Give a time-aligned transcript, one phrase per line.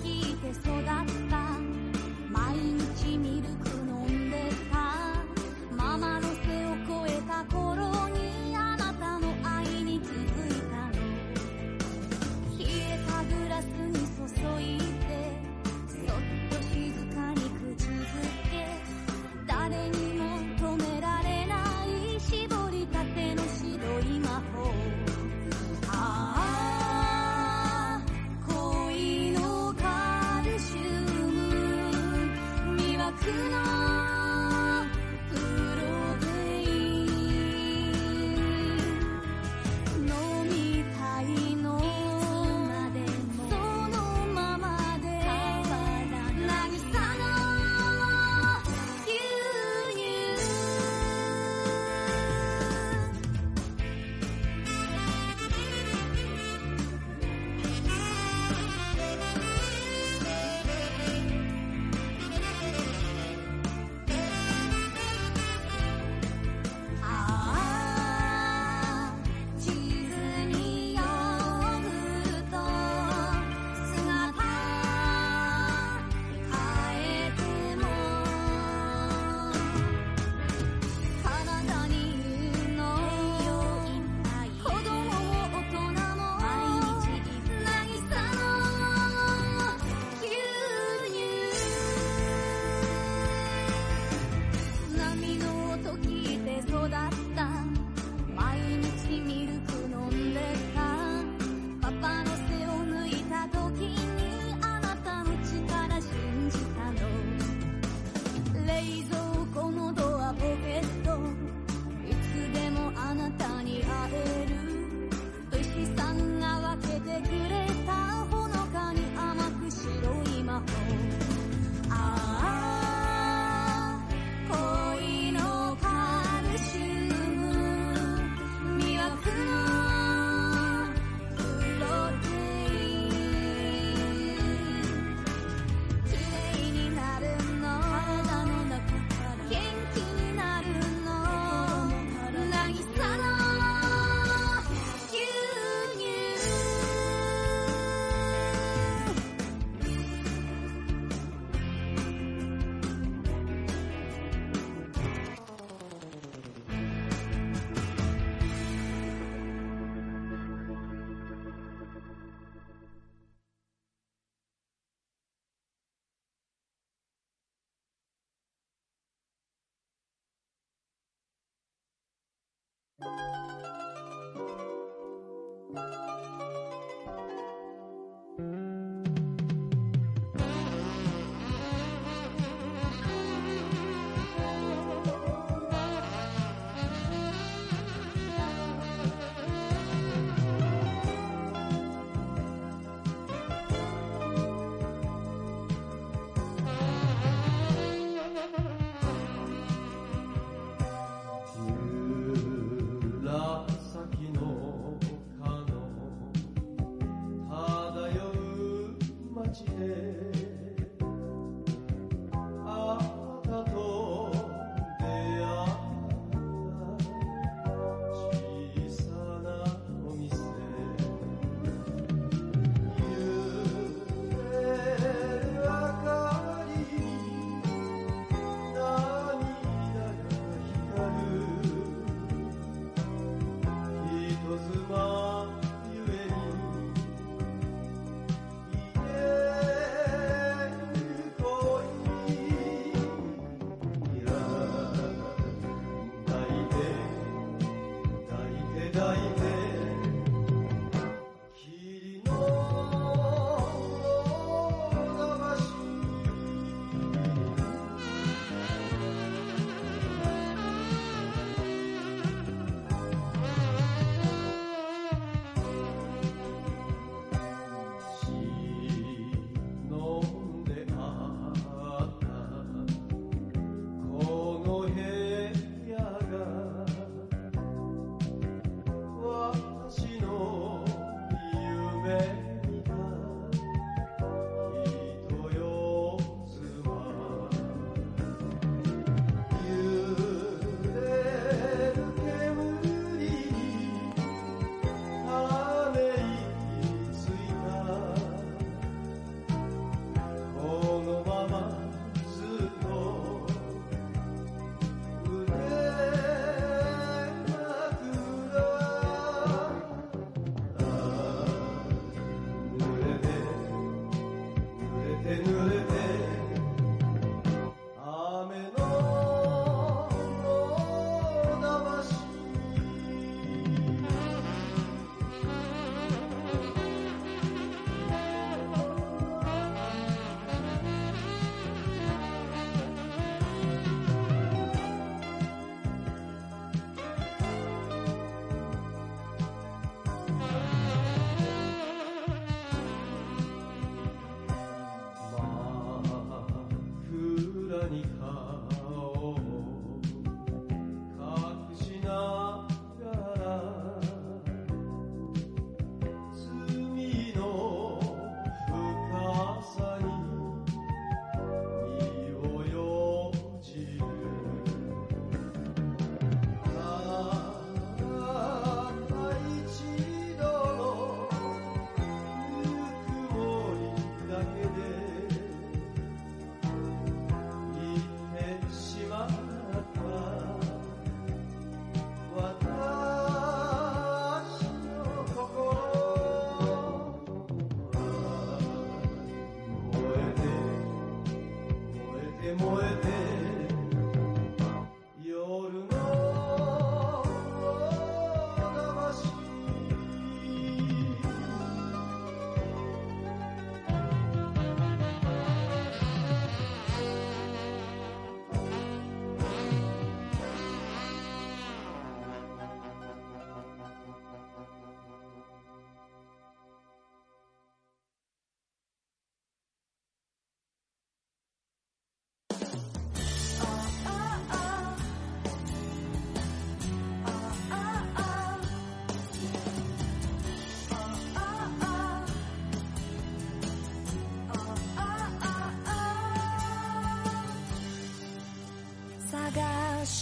[0.00, 0.86] 聞いて育っ
[1.28, 1.36] た。
[2.30, 3.61] 毎日見る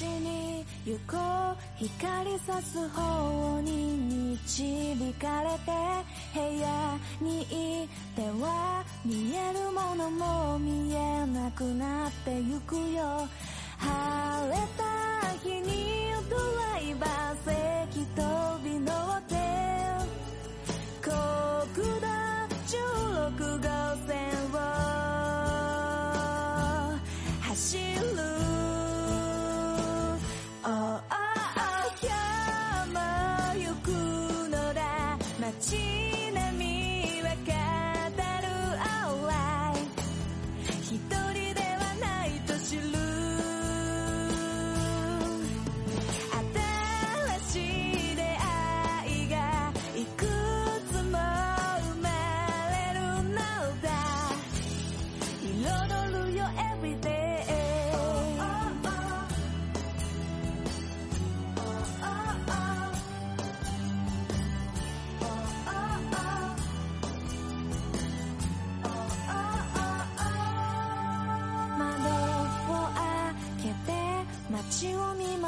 [0.00, 1.18] しに行こ
[1.52, 5.70] う光さす方に導かれて
[6.32, 11.89] 部屋にいては見えるものも見えなくなる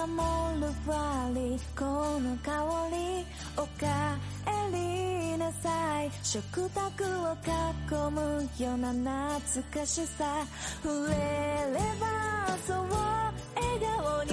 [0.07, 1.85] 守るバリこ
[2.19, 3.25] の香り
[3.57, 6.11] おかえりなさい。
[6.25, 8.93] 食卓を囲むような
[9.39, 10.45] 懐かしさ。
[10.83, 12.89] 増えればそう
[13.55, 14.32] 笑顔に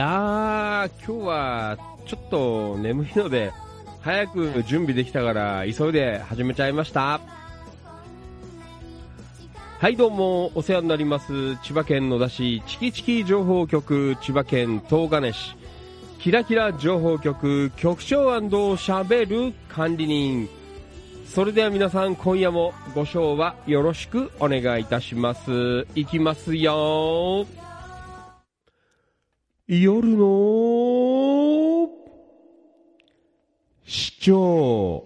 [0.00, 3.52] やー、今日はちょっと眠いので、
[4.00, 7.20] 早く準備できたから急いで始めちゃいました。
[9.78, 11.56] はいどうも、お世話になります。
[11.62, 15.54] 千葉県野田市チキチキ情報局千葉県東金市
[16.18, 20.48] キラキラ情報局局長しゃべる管理人。
[21.26, 25.86] それでは皆さん今夜もご賞はよろしくお願いいたします。
[25.94, 27.46] いきますよ
[29.72, 31.88] 夜の
[33.86, 35.04] 市長。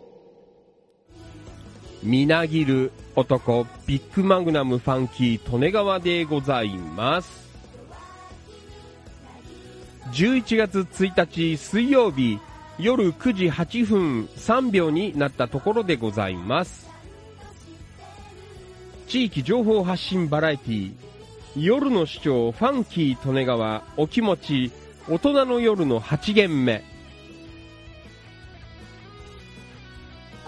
[2.02, 7.47] みなぎる男ビッグマグナムファンキー利根川でございます。
[10.12, 12.38] 11月1日水曜日
[12.78, 16.88] 夜9時8分3秒になったところでございます。
[19.09, 21.13] 地域情報発信バラエティー
[21.56, 24.73] 夜の市長ファンキー利根川お気持ち
[25.08, 26.82] 大人の夜の8限目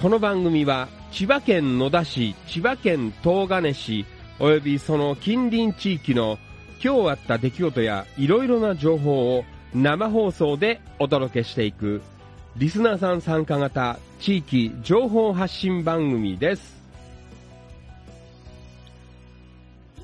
[0.01, 4.05] この番組は千葉県野田市、千葉県東金市、
[4.41, 6.39] およびその近隣地域の
[6.85, 9.45] 今日あった出来事やいろいろな情報を
[9.75, 12.03] 生放送でお届けしていく
[12.57, 16.77] リスナーさん参加型地域情報発信番組です。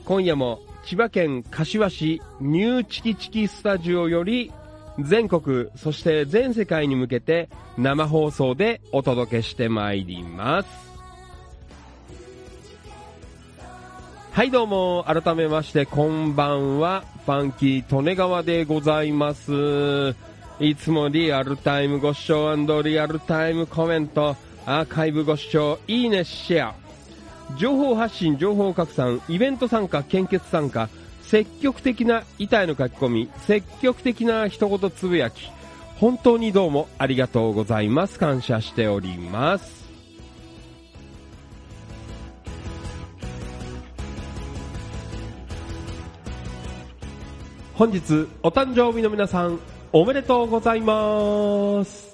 [0.05, 4.53] 今夜も千葉県柏市ニューチキチキスタジオより
[4.99, 7.49] 全国、そして全世界に向けて
[7.79, 10.69] 生放送でお届けしてまいります。
[14.33, 20.15] はいどうも、改めましてこんばんは、ファンキー利根川でございます。
[20.59, 24.37] いつもリアルタイムご視聴リアルタイムコメント、
[24.67, 26.82] アーカイブご視聴、いいね、シェア。
[27.57, 30.89] 情報発信、情報拡散、イベント参加、献血参加、
[31.23, 35.51] 積極的な板への書き込み、積極的な一言つぶやき、
[35.97, 38.19] 本当にどうもありがとうございます。
[38.19, 39.83] 感謝しております。
[47.75, 49.59] 本日、お誕生日の皆さん、
[49.93, 52.12] おめでとうございます。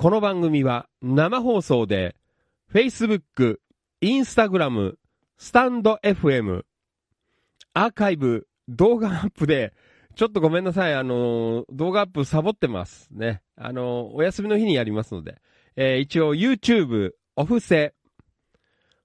[0.00, 2.16] この番組は生放送で
[2.72, 3.58] Facebook、
[4.00, 4.94] Instagram、
[5.36, 6.62] スタンド FM、
[7.74, 9.74] アーカイブ、動画アップで、
[10.16, 13.42] ちょっとごめんなさい、あの動画アップサボってますね。
[13.56, 15.36] あのお休みの日にやりますので。
[15.76, 17.92] えー一応 YouTube、お布施、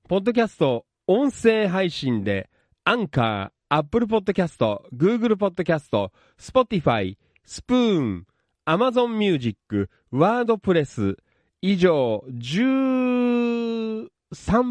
[0.08, 2.50] ポッドキャスト、音声配信で、
[2.86, 6.10] アンカー、Apple Podcast、Google Podcast、
[6.40, 8.28] Spotify、スプーン、
[8.66, 11.18] Amazon Music、WordPress、
[11.62, 14.10] 以上、13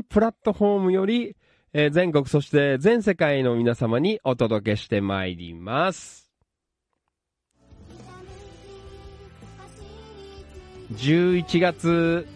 [0.08, 1.36] プラットフォームより、
[1.72, 6.30] えー全国そして全世界の皆様にお届けしてまいります。
[10.94, 12.26] 11月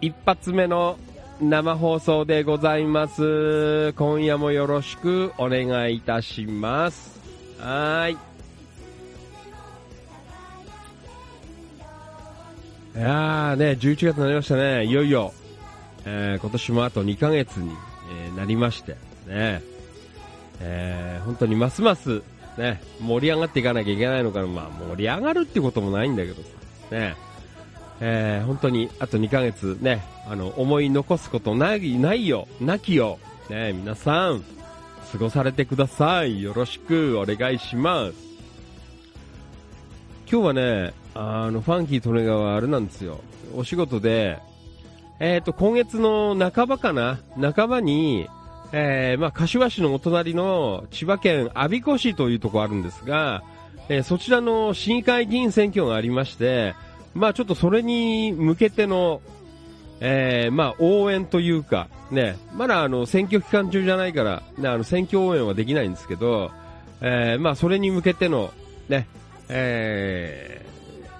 [0.00, 0.98] 一発目の
[1.40, 3.92] 生放送でございます。
[3.94, 7.18] 今夜もよろしくお願いいたします。
[7.58, 8.35] はい。
[12.96, 14.86] いやーね、11月になりましたね。
[14.86, 15.34] いよいよ、
[16.06, 17.70] えー今年もあと2ヶ月に、
[18.10, 18.92] えーなりまして、
[19.26, 19.60] ね。
[20.60, 22.22] えー本当にますます、
[22.56, 24.46] ね、盛り上がっていかなきゃいけないのかな。
[24.46, 26.48] まあ、盛り上がるってこともないんだけどさ、
[26.90, 27.16] ね。
[28.00, 33.18] えー本当にあと2ヶ月ね、あの、思い残すことない、ないよ、なきよ、
[33.50, 34.42] ね、皆さん、
[35.12, 36.40] 過ごされてください。
[36.40, 38.14] よろしくお願いします。
[40.32, 43.20] 今日はね、あの、ファンキー利根川あれなんですよ。
[43.54, 44.38] お仕事で、
[45.18, 47.18] えっ、と、今月の半ばかな？
[47.40, 48.28] 半ばに、
[48.72, 53.42] えーまあ、柏市のお隣の千葉県我孫子市というとこあるんですが、
[53.88, 56.74] えーそちらの市議会議員選挙がありまして、
[57.14, 59.22] まあちょっとそれに向けての、
[60.00, 66.50] えーまあ応援というか、ね、まだあの選挙期間中じゃないから、ね、あの選挙応援はできないんですけど、
[67.00, 68.52] えーまあそれに向けての、
[68.88, 69.06] ね、
[69.48, 70.65] えー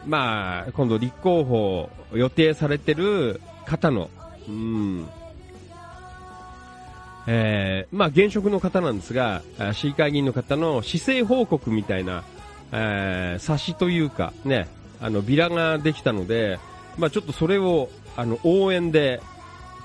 [0.07, 4.09] まあ今度立候補予定されてる方の、
[4.49, 5.09] うん、
[7.27, 9.43] えーまあ現職の方なんですが、
[9.73, 12.25] 市議会議員の方の市政報告みたいな、
[12.73, 14.69] えー冊子というか、ね、
[15.01, 16.59] あの、ビラができたので、
[16.97, 19.21] まあちょっとそれを、あの、応援で、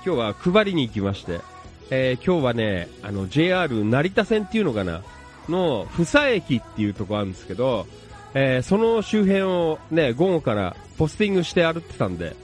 [0.05, 1.41] 今日は配りに行きまして、
[1.89, 5.01] えー今日はね、あの、JR 成田線っていうのかな、
[5.49, 7.87] の、ふさ駅っていうとこあるんですけど、
[8.33, 12.35] えーその周辺をね、午後からポスティングして歩ってたんで、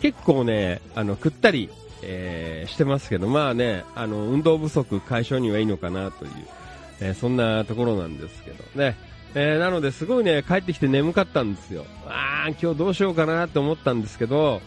[0.00, 1.70] 結構ね、あの、くったり
[2.02, 6.30] えーしてますけど、まあね、あの、運動不足解消にはいいのかなという、
[7.00, 8.96] えーそんなところなんですけどね。
[9.34, 11.84] えーなのですごいね、帰ってきて眠かったんですよ。
[12.06, 14.60] あー、今日どうしようかなって思ったんですけど、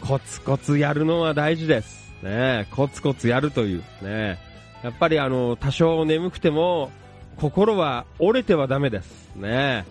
[0.00, 2.12] コツコツやるのは大事です。
[2.22, 4.38] ね、コツコツやるという、ね。
[4.82, 6.90] やっぱりあの、多少眠くても、
[7.36, 9.30] 心は折れてはダメです。
[9.36, 9.84] ね。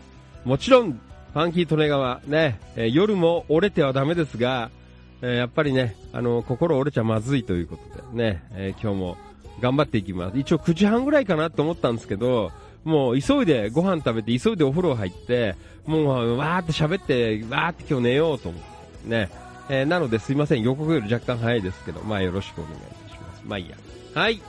[0.45, 4.69] もちろん、ファンキートネガはね、えー夜も折れてはダメですが、
[5.21, 9.17] えーやっぱりね、あの、心折れちゃまずいということでね、えー今日も
[9.61, 10.37] 頑張っていきます。
[10.37, 12.51] 一応9時半ぐらいかなと思ったんですけど、
[12.83, 18.61] もう急いでご飯食べて急いでお風呂入って、もうわーって喋って、わーって今日寝ようと思っ
[19.03, 19.29] てね。
[19.69, 23.41] えーなのですいません、予告より若干早いですけど、まあよろしくお願いいたします。
[23.45, 23.75] まあいいや。
[24.13, 24.41] はい。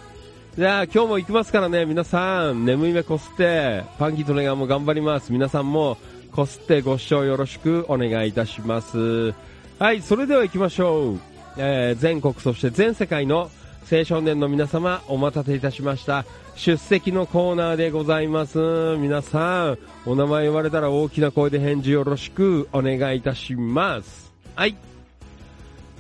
[0.58, 5.32] じゃあ今日も行きますからね、皆さん、眠い目こすって、パンキーとネガーも頑張ります。
[5.32, 5.98] 皆さんも
[6.32, 9.34] こすってご視聴よろしくお願いいたします。
[9.78, 11.20] はい、それでは行きましょう。
[11.58, 13.52] えー全国そして全世界の
[13.88, 16.24] 青少年の皆様お待たせいたしました。
[16.56, 18.58] 出席のコーナーでございます。
[18.98, 24.32] 皆さん、お名前言われたら大きな声で返事よろしくお願いいたします。
[24.56, 24.74] はい。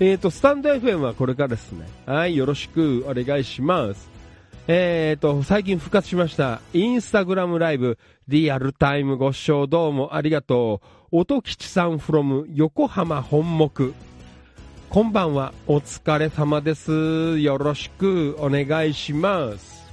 [0.00, 1.86] えーと、スタンド FM はこれからですね。
[2.06, 4.07] はい、よろしくお願いします。
[4.70, 6.60] えーと、最近復活しました。
[6.74, 7.96] インスタグラムライブ、
[8.28, 11.20] リアルタイムご視聴どうもありがとう。
[11.20, 13.94] 音吉さん from 横浜本木。
[14.90, 17.38] こんばんは、お疲れ様です。
[17.38, 19.88] よろしくお願いします。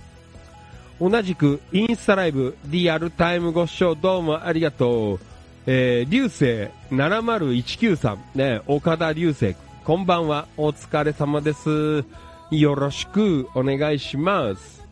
[1.00, 5.20] 同じく、インスタライブ、リアルタイムご視聴どうもありがとう。
[5.68, 12.04] えー、流星70193、ね、岡田流星、こんばんは、お疲れ様です。
[12.52, 14.84] よろしくお願いします。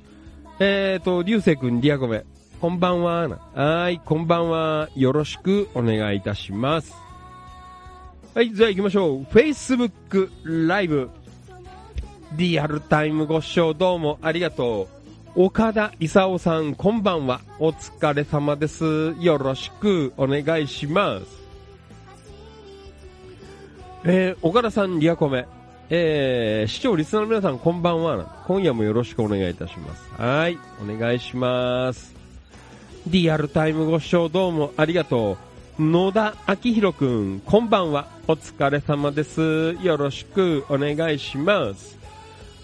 [0.59, 2.25] えーと、流星君、リアコメ、
[2.59, 3.27] こんばんは。
[3.53, 4.89] はい、こんばんは。
[4.95, 6.93] よろしくお願いいたします。
[8.33, 9.23] はい、じゃあ行きましょう。
[9.23, 10.29] Facebook
[10.67, 11.09] ライブ。
[12.35, 14.87] リアルタイムご視聴どうもありがと
[15.35, 15.43] う。
[15.45, 17.41] 岡田勲さん、こんばんは。
[17.59, 19.15] お疲れ様です。
[19.19, 21.25] よろしくお願いします。
[24.05, 25.45] えー、岡田さん、リアコメ。
[25.95, 28.43] えー、視聴リスナーの皆さん、こんばんは。
[28.47, 30.11] 今夜もよろしくお願いいたします。
[30.19, 32.15] はい、お願いします。
[33.05, 35.37] リアルタイムご視聴どうもありがと
[35.77, 35.83] う。
[35.83, 38.07] 野田明宏くん、こんばんは。
[38.27, 39.77] お疲れ様です。
[39.83, 41.95] よろしくお願いします。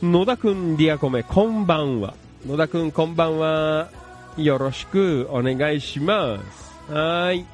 [0.02, 2.16] 野田くん、リアコメ、こんばんは。
[2.48, 3.92] 野田くん、こんばんは。
[4.38, 6.40] よろしくお願いしま
[6.88, 6.92] す。
[6.92, 7.46] はーい。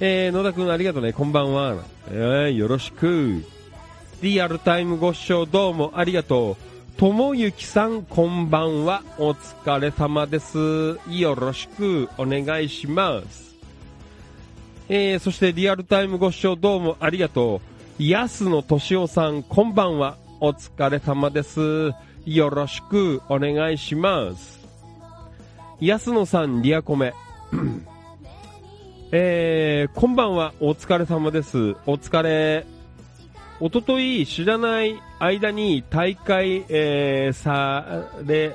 [0.00, 1.12] えー、野田くん、ありがとうね。
[1.12, 1.76] こんばんは。
[2.10, 3.53] えー、よろしく。
[4.24, 6.98] リアルタイムご視聴どうもありがとう。
[6.98, 9.02] ともゆきさん、こんばんは。
[9.18, 10.98] お疲れ様です。
[11.10, 13.54] よろしくお願いします。
[14.88, 17.60] えー、そしてリアルタイムご視聴どうもありがと
[17.98, 18.02] う。
[18.02, 20.16] 安野敏夫さん、こんばんは。
[20.40, 21.92] お疲れ様です。
[22.24, 24.58] よろしくお願いします。
[25.82, 27.12] 安野さん、リアコメ。
[29.12, 30.54] えー、こんばんは。
[30.60, 31.76] お疲れ様です。
[31.84, 32.73] お疲れ。
[33.60, 38.52] おととい知らない間に大会、えー、され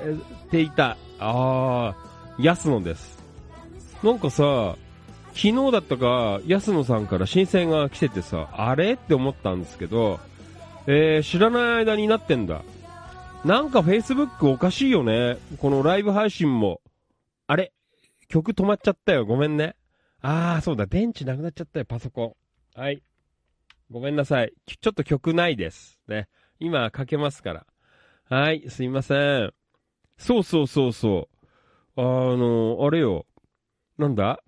[0.50, 3.18] ていた、あー、安野です。
[4.02, 4.76] なんかさ、
[5.32, 8.92] 昨日だったか、安野さんから申請が来ててさ、あれ？
[8.92, 10.20] って思ったんですけど、
[10.86, 12.62] えー、知らない間になってんだ。
[13.44, 15.38] なんか Facebook おかしいよね。
[15.58, 16.80] このライブ配信も。
[17.46, 17.72] あれ？
[18.28, 19.24] 曲止まっちゃったよ。
[19.24, 19.76] ごめんね。
[20.20, 20.86] あー、そうだ。
[20.86, 22.36] 電池なくなっちゃったよ、パソコ
[22.76, 22.80] ン。
[22.80, 23.02] はい。
[23.90, 24.52] ごめんなさい。
[24.66, 25.98] ちょっと曲ないです。
[26.06, 26.28] ね。
[26.60, 27.66] 今かけますから。
[28.28, 29.52] はい、すいません。
[30.16, 31.28] そうそうそうそ
[31.96, 32.00] う。
[32.00, 33.26] あのあれよ。
[33.98, 34.40] なんだ？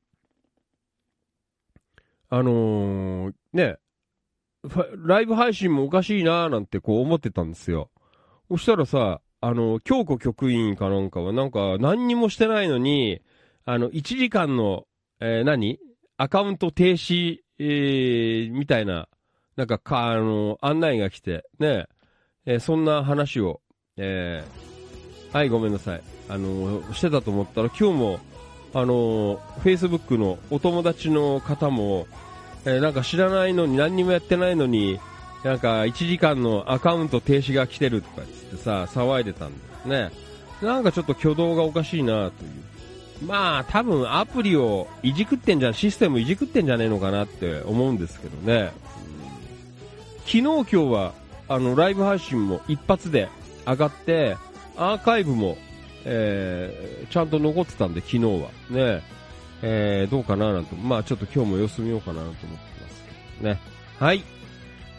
[2.30, 3.78] あのー、ね。
[5.04, 7.90] ライブ配信もおかしいなーなんてこう思ってたんですよ。
[8.48, 13.20] そしたらさ、あの、京子局員かなんかはなんか何にもしてないのに、
[13.64, 14.86] あの、1時間の、
[15.20, 15.80] えー何？
[16.16, 19.08] アカウント停止、えーみたいな、
[19.56, 21.86] なんかか、あの、案内が来て、ね、
[22.46, 23.60] えーそんな話を、
[23.96, 26.02] えーはい、ごめんなさい。
[26.28, 28.20] あの、してたと思ったら、今日も、
[28.74, 32.06] あの、Facebook のお友達の方も、
[32.64, 34.98] えーなんか知らないのに、何にもやってないのに、
[35.44, 40.10] なんか1時間のアカウント停止が来てるとか言ってさ、騒いでたんですね。
[40.62, 43.26] なんかちょっと挙動がおかしいなという。
[43.26, 48.72] まあ、多分アプリをいじくってんじゃん、システムいじくってんじゃねえのかなって思うんですけどね。
[50.24, 51.12] 昨日今日は、
[51.48, 53.28] あの、ライブ配信も一発で
[53.66, 54.36] 上がって、
[54.76, 55.56] アーカイブも、
[56.04, 58.50] えー、ちゃんと残ってたんで、昨日は。
[58.70, 59.02] ね。
[59.62, 62.56] えー、どうかななんて、まあちょっと今日も様子見ようかなと思ってま
[62.88, 63.04] す
[63.38, 63.60] けどね。
[63.98, 64.24] はい。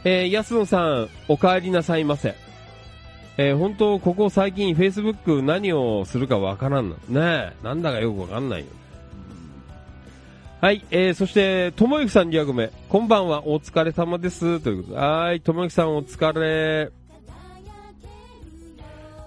[0.05, 2.35] えー、安野さん、お帰りなさいませ。
[3.37, 6.95] えー、本当、ここ最近 Facebook 何をするかわからんの。
[7.09, 8.67] ねえ、なんだかよくわかんないよ。
[10.63, 12.69] はい、えー、そして、ともゆきさん2役目。
[12.87, 14.61] こんばんは、お疲れ様です。
[14.61, 14.97] ということで。
[14.97, 16.89] はい、ともゆきさんお疲れ。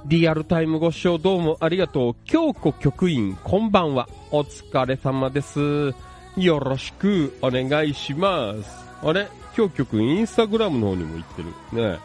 [0.06, 2.16] リアルタイムご視聴どうもありがとう。
[2.24, 4.08] 京子局員、こんばんは。
[4.30, 5.92] お疲れ様です。
[6.38, 8.70] よろしくお願いします。
[9.02, 9.28] あれ？
[9.54, 11.42] 京子局員、インスタグラムの方にも行って
[11.76, 11.82] る。
[11.82, 11.98] ね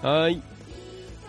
[0.00, 0.40] はい。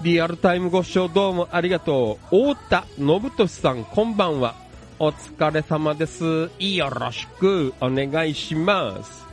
[0.04, 2.54] リアルタイムご視聴どうもありがとう。
[2.54, 4.67] 太田信俊さん、こんばんは。
[5.00, 6.50] お疲れ様です。
[6.58, 9.26] よろしくお願いします。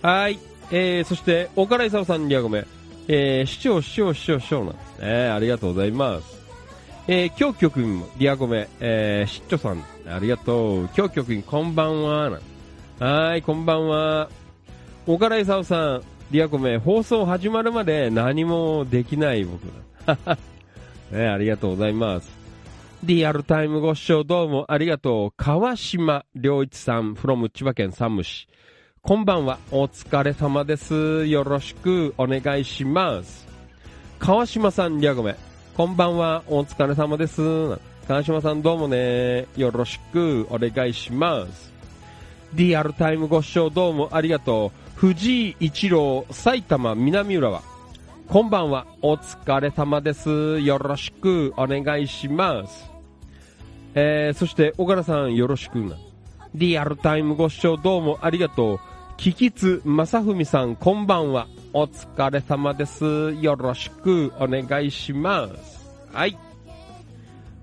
[0.00, 0.38] はい。
[0.70, 2.64] えー、そして、岡田勲さん2役目。
[3.08, 5.28] えー、視聴、視聴、視聴、視聴なんですね。
[5.28, 6.38] ありがとうございます。
[7.08, 10.88] えー、京局員も、リアコメ、えー、しっちょさん、ありがとう。
[10.90, 12.38] 京局員、こんばんは。
[13.00, 14.28] はい、こんばんは。
[15.08, 19.62] 岡田勲さん、リアコメ、放送始まるまで何もできない僕
[20.06, 20.38] だ。
[21.10, 22.37] ね、ありがとうございます。
[23.04, 25.30] リアルタイムご視聴どうもありがとう。
[25.36, 28.48] 川島良一さん、from 千葉県山武市。
[29.02, 31.24] こんばんは、お疲れ様です。
[31.26, 33.46] よろしくお願いします。
[34.18, 35.36] 川島さん、リアコメ。
[35.76, 37.40] こんばんは、お疲れ様です。
[38.08, 41.72] 川島さんどうもね、よろしくお願いします。
[42.52, 44.98] リアルタイムご視聴どうもありがとう。
[44.98, 47.77] 藤井一郎、埼玉南浦和。
[48.28, 50.60] こんばんは、お疲れ様です。
[50.60, 52.90] よろしくお願いします。
[53.94, 55.96] えー、そして、小柄さんよろしくな。
[56.54, 58.80] リアルタイムご視聴どうもありがとう。
[59.16, 61.48] キキツ正文さんこんばんは。
[61.72, 63.32] お疲れ様です。
[63.40, 65.88] よろしくお願いします。
[66.12, 66.36] はい。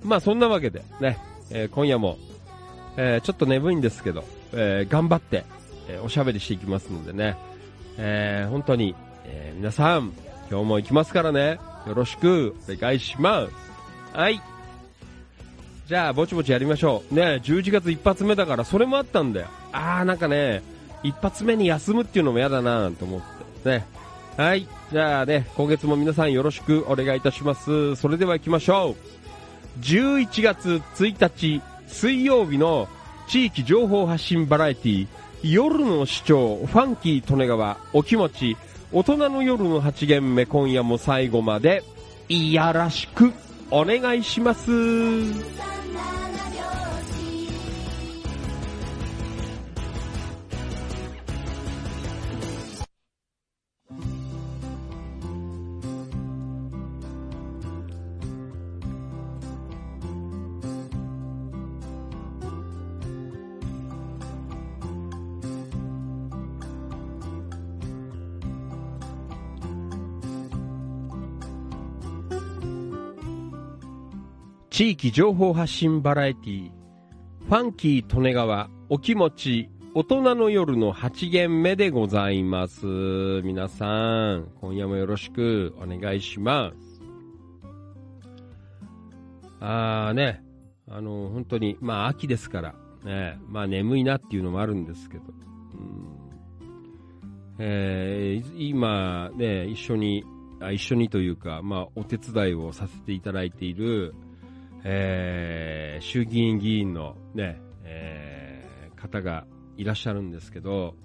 [0.04, 1.20] まあそんなわけでね、
[1.52, 2.18] えー今夜も、
[2.98, 5.46] えーちょっと眠いんですけど、えー頑張って、
[5.88, 7.38] えおしゃべりしていきますのでね、
[8.00, 10.12] え本当に、え皆さん、
[10.50, 14.18] 今日も行きますからね、よろしくお願いします。
[14.18, 14.42] はい。
[15.88, 17.14] じゃあ、ぼちぼちやりましょう。
[17.14, 19.48] ね、11月一発目だから、それもあったんだよ。
[19.72, 20.64] あー、なんかね、
[21.04, 23.22] 一発目に休むっていうのも嫌だなと思っ
[23.64, 23.70] て。
[23.70, 23.86] ね。
[24.38, 24.68] はい。
[24.92, 27.96] じゃあね、今月も皆さんよろしくお願いいたします。
[27.96, 28.96] それでは行きましょ
[29.80, 29.82] う。
[29.82, 32.88] 11月1日、水曜日の
[33.28, 35.08] 地域情報発信バラエティ、
[35.44, 38.58] 夜の市長、ファンキー利根川、お気持ち、
[38.92, 41.84] 大人の夜の8限目、今夜も最後まで、
[42.30, 43.34] いやらしく、
[43.72, 45.75] お願いします。
[74.76, 76.70] 地域情報発信バラエティ
[77.48, 82.86] ファンキー利根川お気持ち大人の夜の8限目でございます。
[83.46, 87.02] 皆さん今夜もよろしくお願いします。
[89.62, 90.44] あーね。
[90.90, 93.40] あの本当にまあ秋ですからね。
[93.48, 95.24] まあ眠いなっていうのもあるんですけど。
[95.74, 96.20] うん。
[97.60, 100.26] えー今ね一緒に
[100.60, 104.14] あ一緒にというか、まあ、お手伝いをさせていただいている、
[104.88, 109.46] えー衆議院議員のね、えー方が
[109.78, 110.96] いらっしゃるんですけど、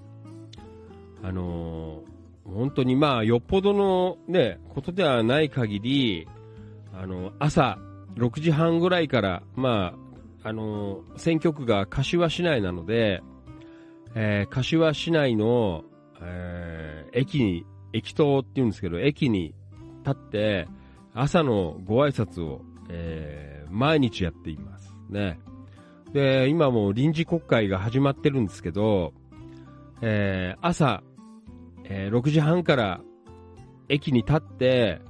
[1.22, 2.10] あのー
[2.44, 6.28] 本当にまあ、よっぽどのね、ことではない限り、
[6.92, 7.78] あの、朝
[8.16, 9.94] 6時半ぐらいから、ま
[10.42, 13.22] あ、あのー選挙区が柏市内なので、
[14.14, 15.84] えー柏市内の、
[16.20, 19.54] えー駅に、駅頭っていうんですけど、駅に
[20.04, 20.68] 立って、
[21.14, 24.94] 朝のご挨拶を、えー毎日やっています。
[25.08, 25.38] ね。
[26.12, 29.12] で、今も臨時国会が始まってるんですけど、
[30.02, 31.02] えー朝、
[31.84, 33.00] えー6時半から
[33.88, 35.00] 駅に立って、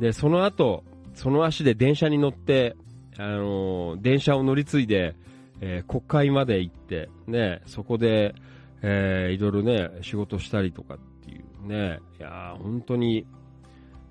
[0.00, 2.76] で、その後、その足で電車に乗って、
[3.18, 5.14] あのー電車を乗り継いで、
[5.60, 8.34] えー国会まで行って、ね、そこで、
[8.82, 13.26] えーいろいろね、仕事したりとかっていうね、いや本当に、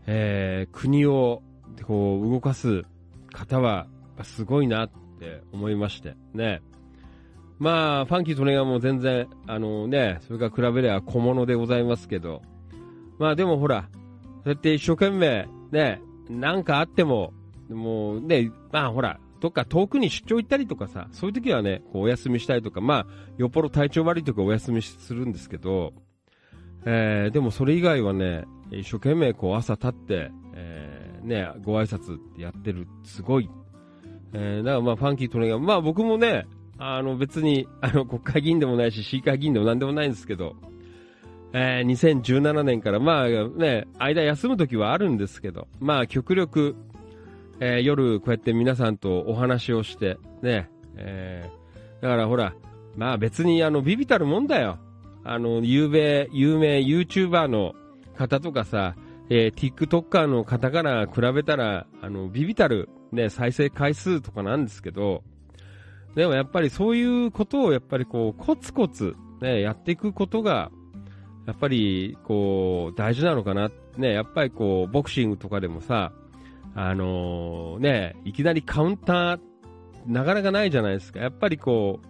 [0.06, 1.42] えー国を、
[1.84, 2.84] こう、動かす
[3.34, 3.88] 方は、
[4.24, 6.62] すごいなって思いまして、ね。
[7.60, 12.42] まあ、ファンキー・トネガも全然、あのね、それから比べれば小物でございますけど、
[13.18, 13.90] まあでもほら、
[14.44, 17.34] そうやって一生懸命、ね、なんかあっても、
[17.70, 25.94] もうね、まあほら、どっか遠くに出張行ったりとかさ、そういう時はね、こうお休みしたりとか、まあ、よっぽど体調悪い時はお休みするんですけど、
[26.86, 33.50] えーでもそれ以外はね、一生懸命こう朝立って、えーね、ご挨拶やってる、すごい。
[34.34, 36.46] えーだからまあファンキートネガー、まあ僕もね、
[36.78, 40.56] あの別に、あの国会議員でもないし、市議会議員でもなんでもないんですけど、
[41.54, 46.76] えー2017年からまあね、間休む時はあるんですけど、まあ極力、
[47.60, 52.54] えー夜こうやって皆さんとお話をして、ね、えーだからほら、
[52.96, 54.78] まあ別にあのビビたるもんだよ。
[55.24, 57.74] あの、有名、有名 YouTuber の
[58.18, 58.96] 方とかさ、
[59.30, 65.24] えー、TikToker の方から比べたら、あの、ビビたる、ね、再生回数とかなんですけど、
[66.16, 70.72] でもやっぱりそういうことをやっぱりこう、コツコツ、ね、やっていくことが、
[71.46, 73.72] やっぱり、こう、大事なのかな。
[73.96, 76.12] ね、やっぱりこう、ボクシングとかでもさ、
[76.76, 79.40] あのーね、いきなりカウンター、
[80.06, 81.20] なかなかないじゃないですか。
[81.20, 82.02] やっぱりこ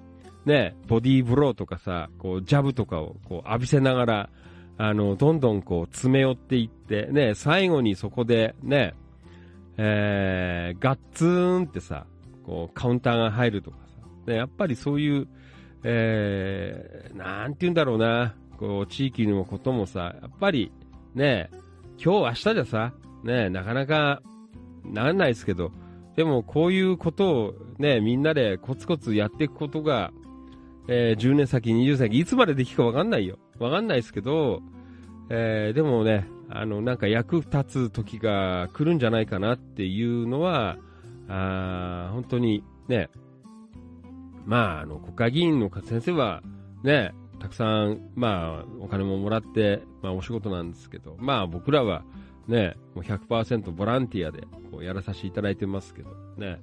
[0.46, 4.30] う、ね、ボディーブローとかさ、こう、ジャブとかをこう浴びせながら、
[4.78, 8.94] あの、どんどんこう、詰め寄っていって、ね、最後にそこで、ね、
[9.78, 12.06] えー、ガッツーンってさ、
[12.44, 13.78] こう、カウンターが入るとか
[14.26, 15.28] さ、やっぱりそういう、
[15.84, 20.72] えー、なんて言うんだろうな、こう、地域のこともさ、やっぱり、
[21.14, 21.50] ね、
[22.04, 24.22] 今日明日じゃさ、ね、なかなか、
[24.84, 25.72] ならないですけど、
[26.16, 30.12] でもこういうことをね、みんなでコツコツやっていくことが、
[30.88, 33.38] えー10年先、20年先、いつまでできるかわかんないよ。
[33.60, 34.62] わかんないですけど、
[35.30, 40.78] えーでもね、あの、なんか役立つ時が来るんじゃないかなっていうのは、
[41.30, 43.10] あ本当にね、
[44.46, 46.42] まあ、あの、国会議員の先生は、
[46.84, 52.04] ね、たくさん、まあ、お金ももらって、まあ、お仕事なんですけど、まあ、僕らは、
[52.48, 56.62] ね、もう100%ボランティアで、こう、やらさせていただいてますけど、ね。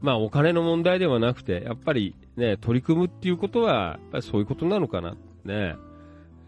[0.00, 5.76] まあ、お金の問題ではなくて、やっぱり、ね、取り組むっていうことは、そういうことなのかな、ね。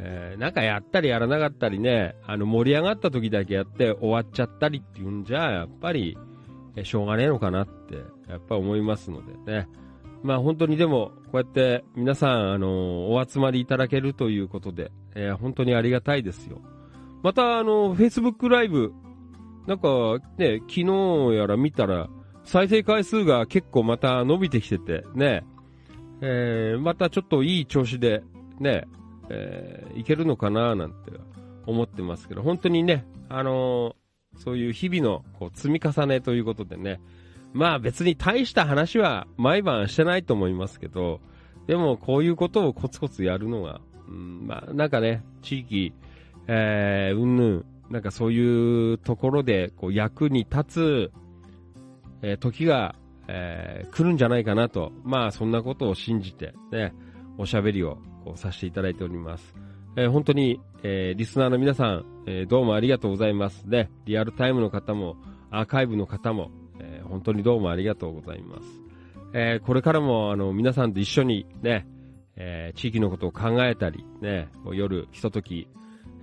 [0.00, 6.16] えーなんかやったりやらなかったりね、あの、盛り上がった時だけやって終わっちゃったりっていうんじゃ、やっぱり、
[6.76, 7.96] えしょうがねえのかなって、
[8.28, 9.68] やっぱ思いますのでね。
[10.22, 16.60] まあ本当にでも、こうやって皆さん、あの、お集まりいただけるということで、えー本当にありがたいですよ。
[17.22, 18.92] また、あの、Facebook ライブ、
[19.66, 22.08] なんかね、昨日やら見たら、
[22.44, 25.44] 再生回数が結構また伸びてきてて、ね、
[26.20, 28.22] えーまたちょっといい調子で、
[28.60, 28.86] ね、
[29.30, 31.10] えーいけるのかななんて
[31.66, 33.94] 思ってますけど、本当にね、あのー
[34.36, 37.00] そういう日々のこう積み重ねということでね、
[37.52, 41.20] まあ別に大した話は毎晩してないと思いますけど、
[41.66, 45.92] でもこういうことをコツコツやるのが、うん、まあなんかね、地域、
[46.46, 51.12] えー、うんぬん、なんかそういうところでこう役に立つ、
[52.22, 52.94] えー時が、
[53.26, 56.94] えー来るんじゃないかなと、まあそんなことを信じてね、
[57.38, 59.54] おしゃべりをこうさせていただいております。
[59.96, 63.64] えー本当に、えーリスナーの皆さん、えどうもありがとうございます。
[63.64, 65.16] ね、リアルタイムの方も、
[65.50, 68.66] アーカイブの方も、え本当にどうもありがとうございます。
[69.32, 71.86] えこれからも、あの、皆さんと一緒にね、
[72.36, 75.66] え地域のことを考えたり、ね、夜、ひととき、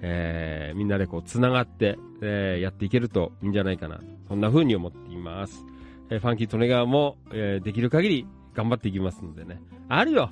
[0.01, 3.99] えみんなでこう、つながって、えやっていけるといいんじゃないかな。
[4.27, 5.65] そんな風に思っています。
[6.11, 9.59] えファンキー・トネガーも、えできる限り頑張っていきますのでね。
[9.89, 10.31] あるよ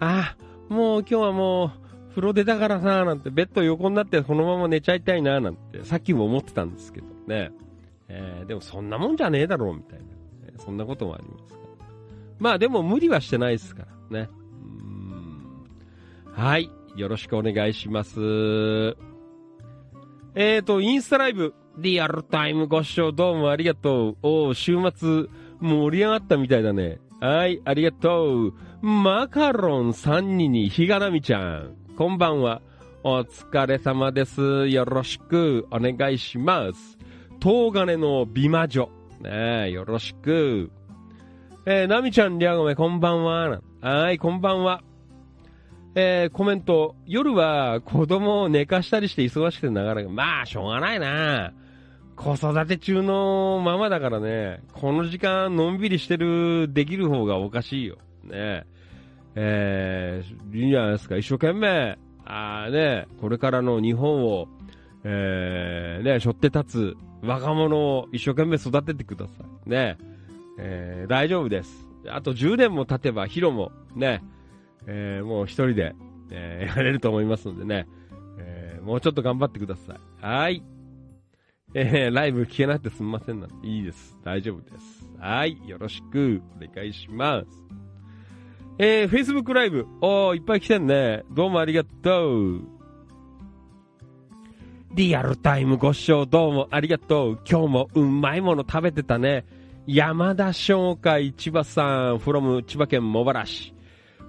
[0.00, 1.70] ああ、もう今日はもう、
[2.10, 7.50] 風呂出たからさ、なんて、ベッド横になってそのまま寝ちゃいたいな、なんて、さっきも思ってたんですけどね。
[8.08, 10.04] えーでもそんなもんじゃねえだろう、みたいな。
[10.48, 11.86] えそんなこともありますから。
[12.38, 14.28] まあでも無理はしてないですからね。
[14.64, 15.64] うん
[16.32, 16.70] はい。
[16.96, 18.20] よろしくお願いします。
[20.36, 24.16] えーと、インスタライブ、リアルタイムご視聴どうもありがとう。
[24.22, 25.26] おー週末、
[25.60, 27.00] 盛り上がったみたいだね。
[27.24, 28.54] はい、ありがとう。
[28.82, 31.74] マカロン3人にひがなみちゃん。
[31.96, 32.60] こんばんは。
[33.02, 34.68] お疲れ様です。
[34.68, 36.98] よろしくお願いします。
[37.42, 38.90] 東金の美魔女。
[39.22, 40.70] ね、よろしく。
[41.64, 43.62] えー、なみちゃん、りゃごめ、こんばんは。
[43.80, 44.82] はい、こんばんは。
[45.94, 46.94] えー、コメント。
[47.06, 51.54] 夜は子供を寝かしたりして忙しくてなかなか、まあ、しょうがないな。
[52.16, 57.96] 子育て中のママだからね、この時間のんびりしてる、できる方がおかしいよ。
[58.24, 58.64] ね
[59.34, 61.16] えー、いいんじゃないですか。
[61.16, 64.48] 一生懸命、あね、これからの日本を、
[65.02, 69.32] えー、ね、背負って立つ若者を一生懸命育ててくださ
[69.66, 69.70] い。
[69.70, 69.98] ね
[70.58, 71.88] えー、大丈夫です。
[72.08, 74.22] あと10年も経てばヒロも、ね、
[74.86, 75.94] えー、もう一人で、
[76.30, 77.86] えーやれると思いますのでね、
[78.38, 80.24] えーもうちょっと頑張ってください。
[80.24, 80.62] はい。
[81.76, 83.48] えー、ライブ聞けなくてすみませんな。
[83.64, 84.16] いいです。
[84.24, 85.10] 大丈夫です。
[85.18, 85.58] はい。
[85.66, 87.46] よろしくお願いします。
[88.78, 89.86] えー、Facebook ライブ。
[90.00, 91.24] おー、いっぱい来てんね。
[91.32, 92.60] どうもありがとう。
[94.92, 97.40] リアルタイムご視聴どうもありがとう。
[97.44, 99.44] 今日もうまいもの食べてたね。
[99.88, 103.74] 山田商会千葉さん、from 千葉県茂原市。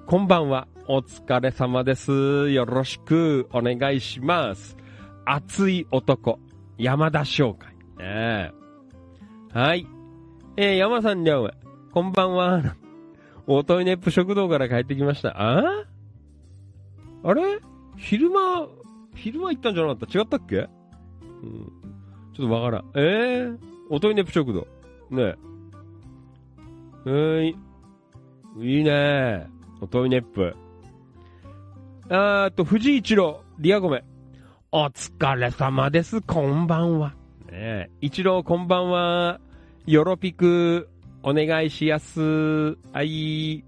[0.07, 0.67] こんばんは。
[0.87, 2.49] お疲れ様です。
[2.49, 4.75] よろしくお願いします。
[5.25, 6.39] 熱い男、
[6.77, 7.73] 山田商会。
[7.97, 8.51] ねえ
[9.53, 9.87] はい。
[10.57, 11.51] えー、山さんにゃう
[11.93, 12.75] こんばんは。
[13.47, 15.29] おといネップ食堂から帰ってきました。
[15.29, 15.85] あ
[17.23, 17.33] あ？
[17.33, 17.59] れ？
[17.97, 18.67] 昼間、
[19.15, 20.19] 昼間行ったんじゃなかった？
[20.19, 20.57] 違ったっけ？
[20.57, 20.69] うん。
[22.33, 22.85] ちょっとわからん。
[22.95, 23.57] えー、
[23.89, 24.67] おといネップ食堂。
[25.09, 25.35] ねえ。
[27.05, 27.57] えー、い
[28.77, 29.47] いいね
[29.79, 30.55] おといネップ。
[32.09, 34.03] あーっと、藤井一郎、リアゴメ。
[34.77, 36.19] お疲れ様です。
[36.19, 37.11] こんばんは。
[37.49, 37.89] ねえ。
[38.01, 39.39] 一郎、こんばんは。
[39.85, 40.89] よろぴく、
[41.23, 42.19] お願いしやす。
[42.91, 43.63] はい。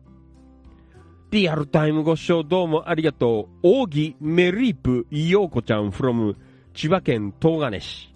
[1.31, 3.83] リアルタイムご視聴どうもありがとう。
[3.83, 6.35] 扇メリープようこちゃん from
[6.73, 8.13] 千葉県東金市。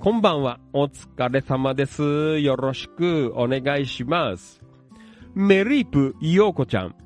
[0.00, 0.58] こんばんは。
[0.72, 2.40] お疲れ様です。
[2.40, 4.60] よろしくお願いします。
[5.36, 6.96] メリープようこちゃん。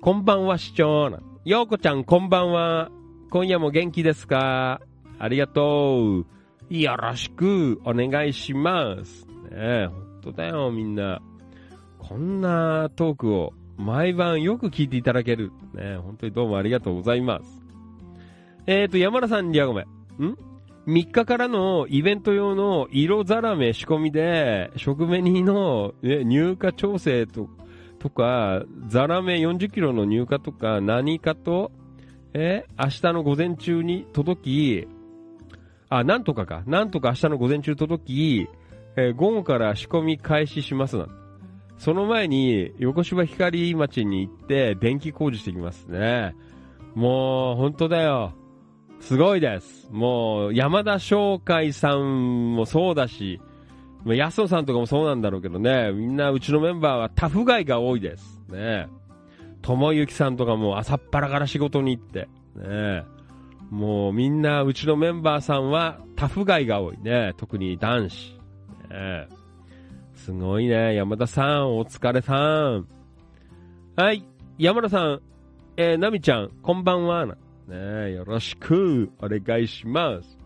[0.00, 1.08] こんばんは、市長。
[1.44, 2.90] ようこちゃん、こんばんは。
[3.32, 4.82] 今夜も元気ですか？
[5.18, 6.26] ありがと
[6.70, 6.74] う。
[6.74, 9.24] よろしくお願いします。
[9.24, 11.22] ねえ、ほんとだよ、みんな。
[11.98, 15.50] こんなトークを毎晩よく聞いていただける。
[15.72, 17.62] ねえ、本当にどうもありがとうございます。
[18.66, 19.86] えーと、山田さんにはごめん？
[19.86, 20.36] ん
[20.86, 27.48] ?3 日からのイベント用の色ザラメ仕込みで、食紅の、ね、入荷調整と
[27.98, 31.72] とか、ザラメ40キロの入荷とか、何かと、
[32.34, 34.88] え明日の午前中に届き、
[35.88, 36.62] あ、なんとかか。
[36.66, 38.48] なんとか明日の午前中届き、
[38.96, 41.06] えー午後から仕込み開始しますな
[41.78, 46.34] その前に、横芝光町に行って、電気工事してきますね。
[46.94, 48.32] もう、本当だよ。
[49.00, 49.88] すごいです。
[49.90, 53.40] もう、山田商会さんもそうだし、
[54.06, 58.40] 安野さんとかもそうなんだろうけどね、みんなうちのメンバーはタフガイが多いです。
[58.48, 58.88] ね
[59.62, 63.04] 友幸さんとかも朝っぱらから仕事に行って、ね
[63.70, 67.32] もうみんなうちのメンバーさんはタフガイが多いね。
[67.38, 68.38] 特に男子。
[68.90, 69.28] ね
[70.14, 70.94] すごいね。
[70.94, 72.86] 山田さん、お疲れさん。
[73.96, 74.24] はい。
[74.58, 75.22] 山田さん、
[75.76, 77.26] えー、ナミちゃん、こんばんは。
[77.26, 80.38] ねよろしくお願いします。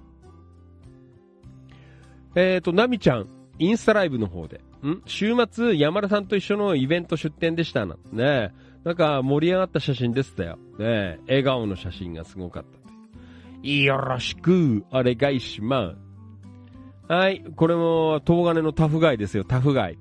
[2.37, 5.03] えっ、ー、と、ナミちゃん、インスタライブの方で、ん？
[5.07, 7.97] 週末、山田さんと一緒のイベント出店でしたな。
[8.13, 8.55] ね
[8.87, 10.59] なんか盛り上がった写真でしたよ。
[10.79, 13.69] ね笑顔の写真がすごかった。
[13.69, 17.13] よろしくお願いします。
[17.13, 19.99] はい、これも、東金のタフガイですよ、タフガイ。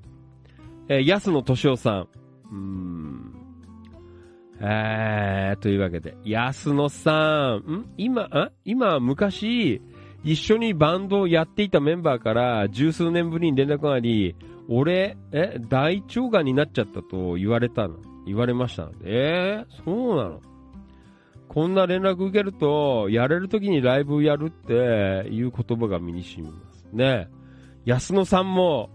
[0.88, 2.00] えー、安野敏夫さん。
[2.02, 3.34] うーん。
[4.60, 7.86] えー、というわけで、安野さん、ん？
[7.96, 8.52] 今、あ？
[8.64, 9.82] 今、昔、
[10.22, 14.36] 一緒にバンドをやっていたメンバーから十数年ぶりに連絡があり、
[14.68, 17.96] 俺、え、大腸がんになっちゃったと言われたの。
[18.26, 18.92] 言われましたの。
[19.04, 20.40] えー、そうなの？
[21.48, 26.86] こんな連絡受けると、やれる時にライブやるっていう言葉が身に染みます。
[26.92, 27.28] ね
[27.84, 28.90] 安野さんも、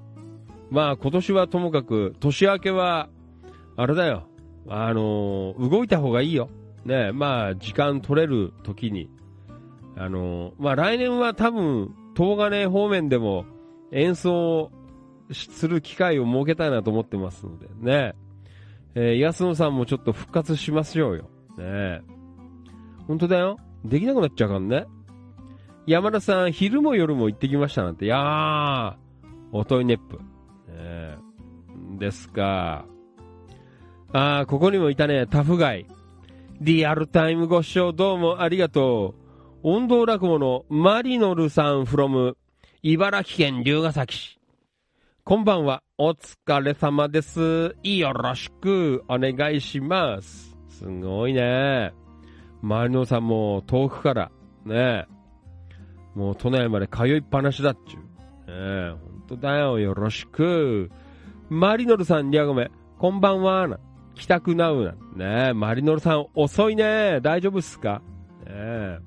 [0.70, 3.10] まあ今年はともかく、年明けは、
[3.78, 4.28] あれだよ。
[4.68, 6.50] あのー動いた方がいいよ。
[6.86, 9.10] ねまあ時間取れる時に。
[9.96, 13.46] あのーまあ来年は多分、東金方面でも
[13.92, 14.72] 演奏
[15.32, 18.14] する機会を設けたいなと思ってますのでね。
[18.96, 21.30] えー安野さんもちょっと復活しましょうよ。
[21.58, 22.02] ね
[23.08, 23.58] 本当だよ。
[23.86, 24.86] できなくなっちゃうからね。
[25.88, 28.06] 山田さん、昼も夜も行ってきましたなんて。
[28.06, 28.96] いやー、
[29.52, 30.18] おといネップ。
[30.18, 30.24] ね
[30.70, 31.18] え
[31.98, 32.86] ですか。
[34.14, 35.88] あー、ここにもいたね、タフガイ。
[36.60, 39.22] リアルタイムご視聴どうもありがとう。
[39.64, 42.36] 音頭落語のマリノルさん from
[42.84, 44.40] 茨城県龍ヶ崎市。
[45.24, 45.82] こんばんは。
[46.04, 47.76] お疲れ様です。
[47.84, 50.58] よろしくお願いします。
[50.68, 51.94] すごいね。
[52.64, 54.32] マリノさんも遠くから、
[54.66, 55.06] ね
[56.16, 58.00] もう都内まで通いっぱなしだっちゅう。
[58.00, 58.06] ね
[58.48, 59.78] え、ほんとだよ。
[59.78, 60.90] よろしく。
[61.50, 63.68] マリノルさん、リアゴメ、こんばんは。
[63.68, 63.80] な。
[64.16, 64.94] 帰宅なうな。
[65.44, 67.22] ねえ、マリノルさん、遅いね。
[67.22, 68.02] 大丈夫っすか？
[68.48, 69.00] ねえ。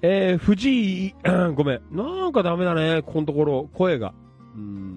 [0.00, 1.14] えー、藤井、
[1.54, 1.82] ごめん。
[1.90, 3.02] なんかダメだね。
[3.02, 4.14] ここのところ、声が。
[4.56, 4.89] うん。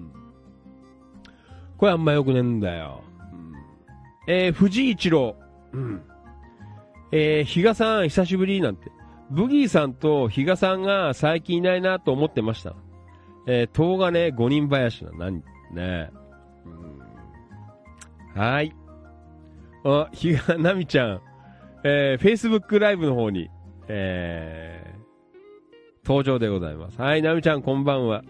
[1.84, 3.02] 声あんま良くねえんだよ。
[3.32, 3.54] うん、
[4.26, 5.36] えー、藤井一郎。
[5.72, 6.02] うん。
[7.12, 8.90] えー、比嘉さん、久しぶりなんて。
[9.30, 12.74] ブギーさんと比嘉さんが最近いないなと思ってました。
[13.46, 16.10] えー、東金五人林な、何ね
[16.64, 16.68] う
[18.38, 18.74] んはい。
[19.84, 21.20] あ、比嘉奈美ちゃん、
[21.84, 23.50] えー、Facebook ライブの方に、
[23.88, 24.94] え
[26.04, 27.00] 登場でございます。
[27.00, 28.24] はい、ナミちゃんこんばんは。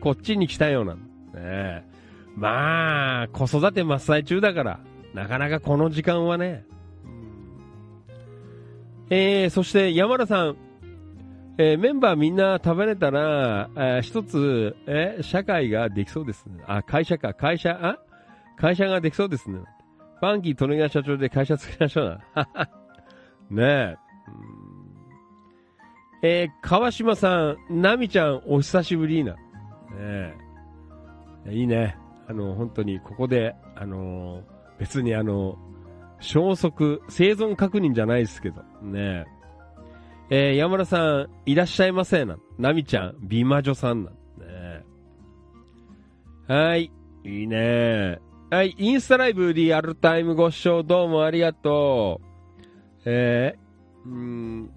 [0.00, 0.96] こっちに来たようなん。
[0.98, 1.02] ね
[1.34, 1.95] え
[2.36, 4.80] まあ、子育て真っ最中だから、
[5.14, 6.64] なかなかこの時間はね。
[9.08, 10.56] えー、そして山田さん、
[11.58, 16.62] えーメンバーみんな食べれたら、えー一つ、えー社会ができそうですね。
[16.66, 17.98] あ、会社か、会社、あ？
[18.58, 19.60] 会社ができそうですね。
[20.20, 22.48] ファンキー・トネガ社長で会社作りましょうな。
[23.48, 23.96] ね
[26.22, 26.36] え。
[26.42, 29.32] えー川島さん、ナミちゃん、お久しぶりな。
[29.32, 29.38] ね
[31.46, 31.52] え。
[31.52, 31.96] いいね。
[32.28, 34.42] あの、本当に、ここで、あの
[34.78, 35.58] 別にあの、
[36.20, 39.24] 消息、生存確認じゃないですけど、ね
[40.30, 40.48] え。
[40.48, 42.36] えー山田さん、いらっしゃいませな。
[42.58, 44.14] ナミちゃん、美魔女さんなん。
[44.14, 44.84] ね
[46.48, 46.90] はい、
[47.24, 48.18] いいね。
[48.50, 53.02] はい、インスタライブリアルタイムご視聴どうもありがとう。
[53.04, 54.70] えー、うん、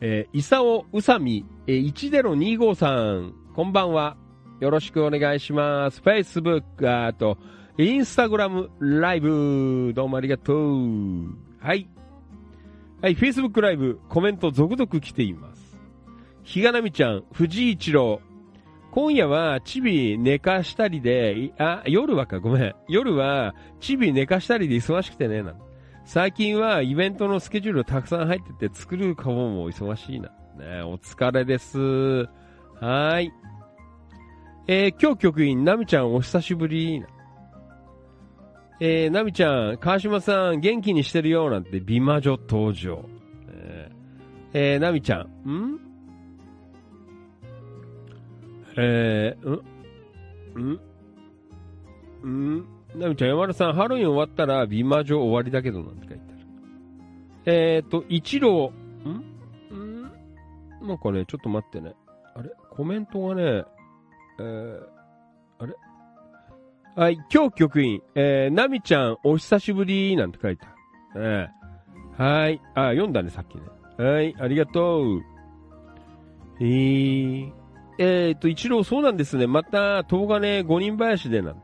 [0.00, 4.16] えー、イサオウサミ、えー、1025さん、こんばんは。
[4.60, 6.00] よろしくお願いします。
[6.00, 7.36] Facebook、あと、
[7.76, 11.36] インスタグラムライブ、どうもありがとう。
[11.60, 11.86] はい。
[13.02, 15.76] はい、Facebook ライブ、コメント続々来ています。
[16.42, 18.20] ひがなみちゃん、藤井一郎、
[18.92, 22.74] 今夜はチビ寝かしたりで、あ、夜はか、ごめん。
[22.88, 25.56] 夜はチビ寝かしたりで忙しくてね、なん
[26.06, 30.30] 最近はイベントのスケジュールたくさん入ってて作るかもも忙しいな。
[30.56, 32.26] ね、お疲れです。
[32.80, 33.30] はい。
[34.68, 37.04] えー、今日局員、ナミちゃんお久しぶり。
[38.80, 43.04] えー、ナミちゃん、川島さん元気にしてるよなんて美魔女登場。
[43.48, 43.94] えー、
[44.54, 45.78] えーナミちゃん、ん？
[48.76, 49.62] えー、
[50.58, 50.80] ん？
[52.24, 52.56] ん？
[52.58, 52.66] ん？
[52.96, 56.46] ナミちゃん、山田さん、ハロウィン終わったら美魔女終わりだけどなんて書いてある。
[57.46, 58.72] えーと、一郎、
[59.04, 59.76] ん？
[59.76, 60.02] ん？
[60.82, 61.94] なんかね、ちょっと待ってね。
[62.34, 62.50] あれ？
[62.68, 63.64] コメントがね、
[64.38, 64.80] え、
[65.58, 65.74] あれ？
[66.94, 70.64] はい、今日局員、えー、ナミちゃん、お久しぶりなんて書いて
[71.14, 71.22] ある。
[71.24, 73.62] えー、はい、あ、読んだね、さっきね。
[73.98, 75.22] はい、ありがとう。
[76.60, 77.52] えー、
[77.98, 79.46] えーと、一郎、そうなんですね。
[79.46, 81.62] また、東金五人林でなん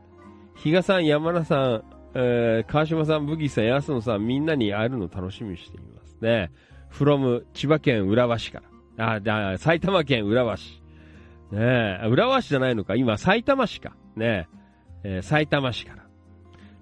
[0.55, 6.51] 比嘉さん、山田さん、えー、川島さん、ブギーさん、安野さん、みんなに会えるの楽しみにしていますね。
[6.91, 8.61] from 千葉県浦和市か
[8.97, 9.13] ら。
[9.13, 10.82] あ、じゃあ埼玉県浦和市。
[11.53, 12.95] ねえ、浦和市じゃないのか？
[12.95, 13.95] 今、埼玉市か。
[14.15, 14.47] ね
[15.03, 16.03] え、えー埼玉市から。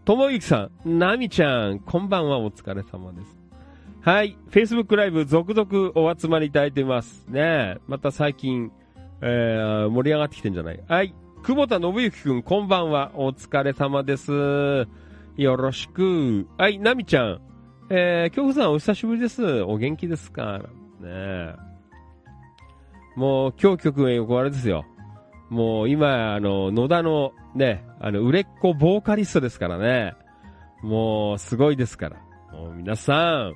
[0.06, 3.38] ともゆきさん、なみちゃん、こんばんは、お疲れ様です。
[4.00, 7.26] はい、Facebook ライブ続々お集まりいただいてます。
[7.28, 8.72] ねえ、また最近、
[9.20, 10.82] えー盛り上がってきてんじゃない？
[10.88, 11.14] はい、
[11.44, 13.12] 久保田信之くん、こんばんは。
[13.16, 14.32] お疲れ様です。
[15.36, 16.48] よろしく。
[16.58, 17.42] はい、なみちゃん。
[17.90, 19.64] えー、京子さんお久しぶりです。
[19.64, 20.60] お元気ですか？
[20.60, 20.64] ね
[21.04, 21.56] え。
[23.16, 24.86] もう、今日曲へ横あれですよ。
[25.49, 30.14] もう今、あの、野田のね、あの、売れっ子ボーカリストですからね。
[30.82, 32.18] もう、すごいですから。
[32.53, 33.55] もう皆さん、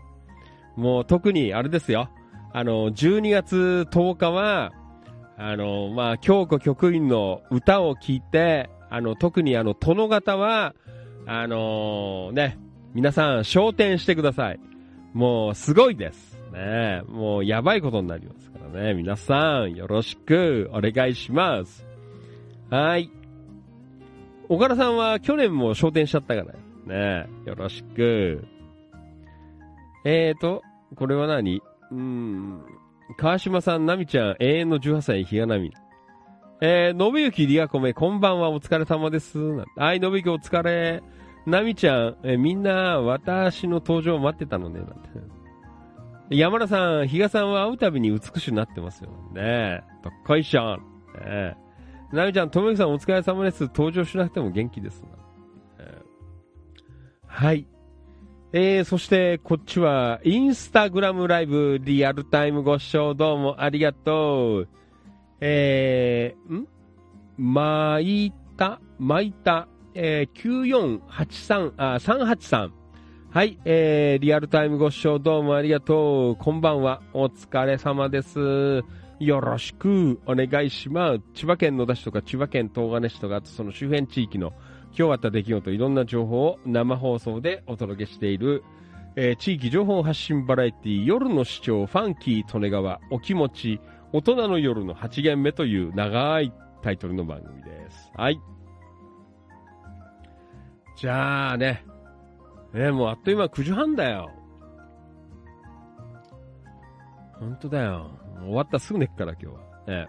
[0.76, 2.10] もう特にあれですよ。
[2.54, 4.72] あの、12月10日は、
[5.38, 10.74] あの、まあ、京子局員の歌を聴いて、あの、特にあの、殿方は、
[11.26, 12.58] あのーね、
[12.94, 14.60] 皆さん、昇天してください。
[15.14, 16.35] もう、すごいです。
[16.56, 18.94] ねもう、やばいことになりますからね。
[18.94, 21.86] 皆さん、よろしく、お願いします。
[22.70, 23.12] はい。
[24.48, 26.44] 岡田さんは去年も昇天しちゃったか
[26.88, 27.28] らね。
[27.46, 28.46] よろしく。
[30.06, 30.62] えーと、
[30.96, 31.62] これは何？
[31.92, 32.62] うん。
[33.18, 35.72] 川島さん、ナミちゃん、永遠の18歳、日がなみ。
[36.62, 39.40] えー、信行リアコメ、こんばんは、お疲れ様です。
[39.76, 41.04] はい、信行お疲れ。
[41.46, 45.35] ナミちゃん、えーみんな、私の登場を待ってたのね、なんて。
[46.30, 49.10] 山田さん、比嘉さんは会うたびに美しくなってますよ。
[49.34, 49.84] ね。
[50.04, 50.78] どっこいしょ。
[50.78, 50.82] ね
[51.24, 51.56] え。
[52.12, 53.64] ナミちゃん、ともゆきさんお疲れ様です。
[53.64, 55.10] 登場しなくても元気ですな。
[55.80, 56.06] えー
[57.28, 57.68] はい。
[58.54, 64.68] えー、そして、こっちは、インスタグラムライブ、リアルタイムご視聴どうもありがとう。
[65.42, 66.68] えー、ん？
[67.38, 72.72] 巻いた、巻いた、えー、9483、あ、383。
[73.36, 76.42] はい、えー、リアルタイムご視聴どうもありがとう。
[76.42, 77.02] こんばんは。
[77.12, 78.82] お疲れ様です。
[79.20, 81.22] よろしくお願いします。
[81.34, 84.54] 千葉県野田市とか千葉県東金市とか、あとその周辺地域の
[84.98, 88.64] 今日あった出来事、いろんな情報を生放送でお届けしている、
[89.18, 93.82] えー地域情報発信バラエティ夜の市長ファンキー利根川お気持ち
[94.14, 98.14] 大人の夜の8限目という長いタイトルの番組です。
[98.16, 98.40] はい。
[100.96, 101.84] じゃあね。
[102.76, 104.32] ねもうあっという間9時半だよ。
[107.40, 108.12] 本当だよ。
[108.42, 109.62] 終わったらすぐ寝っから今日は。
[109.88, 110.08] ね。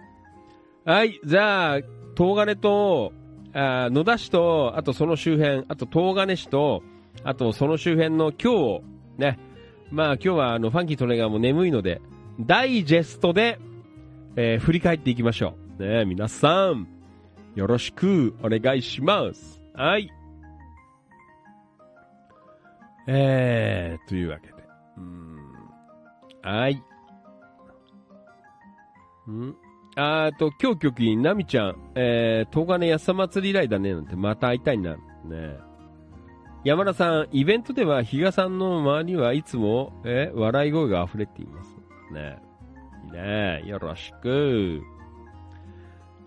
[0.85, 1.81] はい、じゃあ、
[2.17, 3.13] 東金と、
[3.53, 6.83] あ野田市と、あとその周辺、あと東金市と、
[7.25, 8.83] あとその周辺の今日を、
[9.19, 9.39] ね。
[9.91, 12.01] まあ今日はあの、ファンキートレーガーも眠いので、
[12.41, 13.59] ダイジェストで、
[14.37, 15.83] えー振り返っていきましょう。
[15.83, 16.89] ね皆さん、
[17.55, 19.61] よろしくお願いします。
[19.75, 20.11] はい。
[23.07, 24.55] えー、というわけで。
[24.97, 25.37] うん
[26.43, 26.83] はい。
[29.31, 29.57] ん
[29.97, 34.97] あーと、今日局員、ナミちゃん、えー、東金安祭り以来だね、なんて、また会いたいな。
[35.25, 35.59] ね
[36.65, 41.77] 山田さん、イベントでは、比嘉さんの周りはいつも、えー、笑い声が溢れています。
[42.13, 42.39] ね
[43.07, 44.83] いいねよろしく。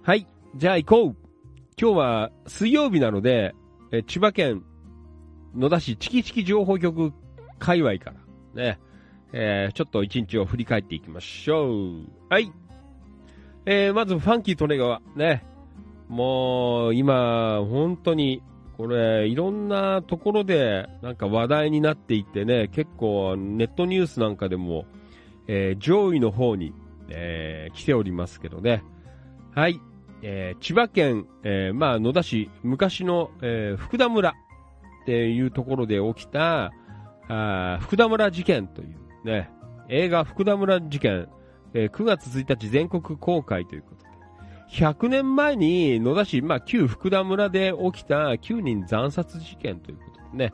[0.02, 0.26] はい、
[0.56, 1.16] じゃあ行こう。
[1.80, 3.54] 今日は水曜日なので、
[3.92, 4.64] えー千葉県
[5.56, 7.14] 野田市チキチキ情報局
[7.58, 8.12] 界隈か
[8.56, 8.80] ら、ね、
[9.34, 12.06] えーちょっと一日を振り返っていきましょう。
[12.30, 12.52] はい。
[13.66, 15.44] えー、まずファンキートネガはね、
[16.08, 18.42] もう今、本当に、
[18.78, 24.86] これ、いろんなところでなんか話題になっていてね、結構ネットニュースなんかでも、
[25.48, 26.74] えー上位の方に、
[27.10, 28.84] えー来ておりますけどね。
[29.54, 29.80] はい。
[30.22, 34.34] えー千葉県、えーまあ野田市、昔の、えー福田村
[35.10, 36.72] っていうところで起きた、
[37.28, 39.50] あ福田村事件というね、
[39.88, 41.28] 映画福田村事件、
[41.74, 50.54] えー9月1日全国公開ということで、100年前に野田市、まあ旧福田村で起きた9人惨殺事件ということでね、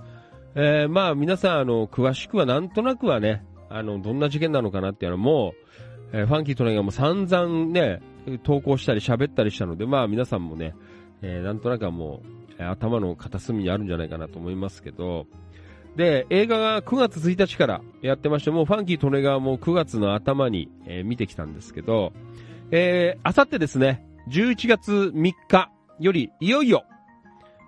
[0.56, 5.53] えーまあ皆さん、あの、詳しくはなんとなくはね、あの、どんな事件なのかなっていうのも、
[6.14, 8.01] えーファンキートレイがもう散々ね、
[8.43, 10.76] 投稿したり喋ったりしたので、まあ皆さんもね、
[11.22, 15.28] えーなんとなくはもう、頭の片隅にあるんじゃないかなと思いますけど、
[15.95, 22.14] で、映画が9月1日からやってまして、もうファンキートネガーも9月の頭に、えー見てきたんですけど、
[22.72, 26.84] えー、あさってですね、11月3日より、いよいよ、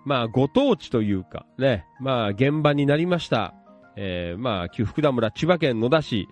[0.05, 3.53] まあ、ご当地というか、ね、まあ、現場になりました、
[3.95, 6.27] えー、まあ、旧福田村、千葉県野田市、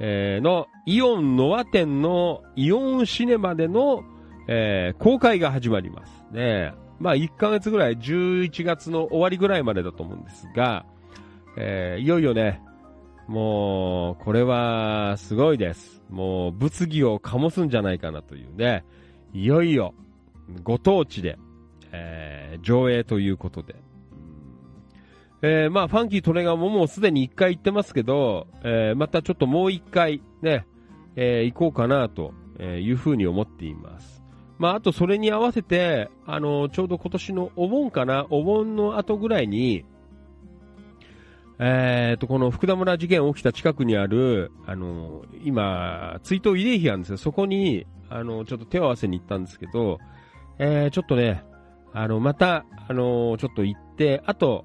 [0.00, 4.04] えーのイオンノア店のイオンシネマでの、
[4.48, 6.24] えー公開が始まります。
[6.32, 6.72] ね、
[7.02, 10.86] まあ、1ヶ月ぐらい、11月の終わりぐらいまでだと思うんですが、
[11.56, 12.62] えーいよいよね、
[13.26, 16.00] もう、これは、すごいです。
[16.10, 18.84] もう、物議を醸すんじゃないかなというね、
[19.32, 19.94] いよいよ、
[20.62, 21.38] ご当地で、
[21.90, 23.74] えー上映ということで。
[25.42, 30.66] えーまあ、ファンキートレガーももうすでに一回行ってますけど、えーまたちょっともう一回ね、
[31.16, 32.32] えー行こうかなと
[32.62, 34.21] いうふうに思っています。
[34.62, 39.84] まあ、あとそれに合わせて、あのちょうど今年のお盆かな、お盆の後ぐらいに、
[41.58, 47.16] えー、と、この福田村事件起きた近くにある、あの今、追悼慰霊碑があるんですよ。
[47.16, 49.98] そこに、あのちょっと手を合わせに行ったんですけど、
[50.60, 51.42] えー、ちょっとね、
[51.92, 54.64] あの、また、あのちょっと行って、あと、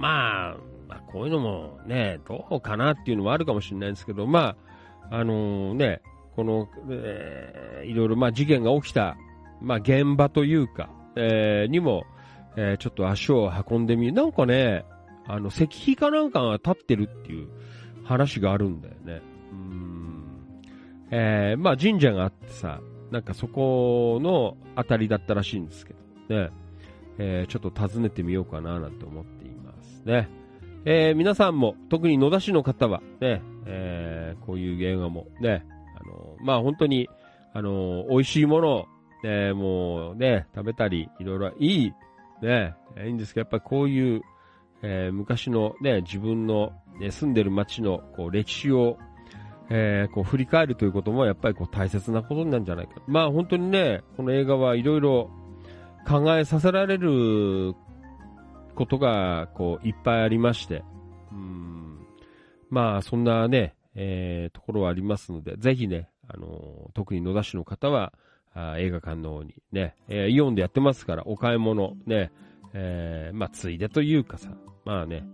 [0.00, 4.54] まあ、まあこういうのもね、どうかなっていうのもあるかもしれないんですけど、ま
[5.10, 6.00] あ、あのね、
[6.36, 9.16] この、えーいろいろ、まあ、事件が起きた、
[9.62, 12.04] まあ、現場というか、えーにも、
[12.56, 14.12] えーちょっと足を運んでみる。
[14.12, 14.84] なんかね、
[15.26, 17.48] あの、石碑かなんかが立ってるっていう
[18.04, 19.22] 話があるんだよね。
[19.52, 20.24] うん。
[21.10, 25.94] えーまあ、神社があってさ、なんかそこのあたりだったらしいんですけ
[26.28, 26.50] ど、ね。
[27.18, 30.28] えーちょっと訪ねてみようかななんて思っていますね。
[30.84, 35.64] えー皆さんも、特に野田市の方は、ね、えーこういう映画も、ね、
[36.00, 37.08] あのまあ本当に、
[37.52, 38.86] あの美味しいものを、
[39.22, 41.92] ね、もうね、食べたり、いろいろいい、
[42.42, 42.74] ね、
[43.06, 44.22] いいんですけど、やっぱりこういう、
[44.82, 48.98] えー昔のね、自分の、ね、住んでる街のこう歴史を、
[49.70, 53.00] えーこう振り返るということもやっぱりこう大切なことなんじゃないか。
[53.06, 55.30] まあ本当にね、この映画はいろいろ
[56.06, 57.74] 考えさせられる
[58.74, 60.82] ことがこういっぱいありまして、
[61.30, 61.98] うん
[62.70, 68.12] まあそんなね、えーところはありますので、ぜひね、あのー特に野田市の方は
[68.54, 72.30] あ映画館の方にね、えーイオンでやってますから、お買い物ね、
[72.74, 74.50] えーまあついでというかさ、
[74.84, 75.24] まあね、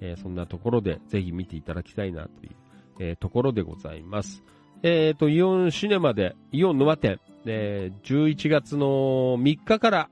[0.00, 2.52] えーそんなところでぜひ見ていただきたいなという、
[3.00, 4.42] えところでございます。
[4.82, 8.86] えっ、と、イオンシネマで、イオン沼店、えー11月の
[9.38, 10.10] 3日から、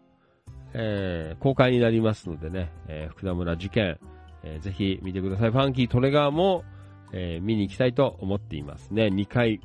[0.75, 3.99] え公開になりますのでね、え福田村事件、
[4.45, 5.51] えぜひ見てください。
[5.51, 6.65] ファンキートレガーも、
[7.13, 9.07] え見に行きたいと思っていますね。
[9.07, 9.61] 2回。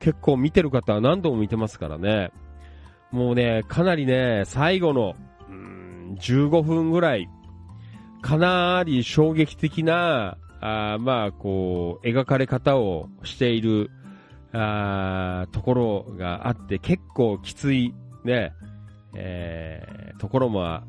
[0.00, 2.32] 結構見てる方は何度も見てますからね。
[3.12, 5.14] もうね、かなりね、最後の、
[5.48, 7.28] うーん15分ぐらい、
[8.22, 13.90] かなり衝撃的な、あまあ、こう、描かれ方をしている、
[14.52, 17.94] あところがあって、結構きつい、
[18.24, 18.52] ね、
[19.14, 20.84] えーところもあ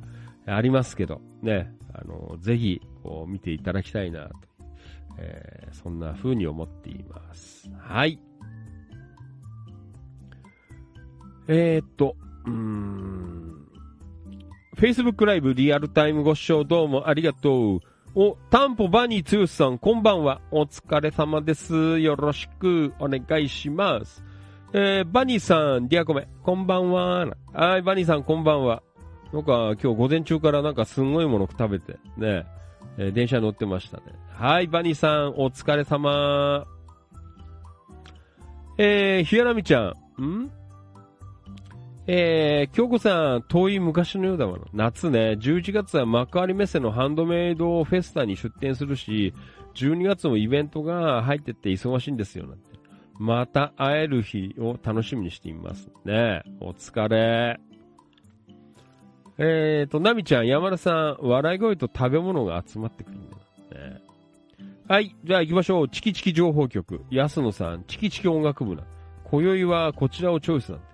[0.45, 4.35] ありますけど、ね、あの、ぜひ、こう、見ていただきたいなと、
[5.17, 7.69] えーそんな風に思っています。
[7.79, 8.19] はい。
[11.47, 12.15] えーっと、
[12.45, 13.67] うーん。
[14.77, 17.79] Facebook ライブリアルタイムご視聴どうもありがとう。
[18.13, 20.41] お、タンポバニーツースさん、こんばんは。
[20.51, 21.99] お疲れ様です。
[21.99, 24.23] よろしくお願いします。
[24.73, 27.27] えー、バニーさん、ディアコメ、こんばんは。
[27.53, 28.83] はい、バニーさん、こんばんは。
[29.33, 32.45] なんか、今日午前中からなんかすんごいもの食べて、ね、
[32.97, 34.03] えー電車に乗ってましたね。
[34.29, 36.65] はい、バニーさん、お疲れ様。
[38.77, 40.51] えー、ひやなみちゃん、ん？
[42.07, 44.65] えー、京子さん、遠い昔のようだわな。
[44.73, 49.33] 夏ね、11月は幕張メッセのハンドメイドフェスタに出店するし、
[49.75, 52.71] 12月もイベントが入ってって忙しいんですよ、なんて。
[53.19, 55.89] また会える日を楽しみにしています。
[56.03, 57.59] ねお疲れ。
[59.37, 64.01] えーと、ナミちゃん、山田さん、笑い声と食べ物が集まってくるんだね。
[64.87, 65.89] はい、じゃあ行きましょう。
[65.89, 67.05] チキチキ情報局。
[67.11, 68.83] 安野さん、チキチキ音楽部な。
[69.23, 70.90] 今宵はこちらをチョイスなんて。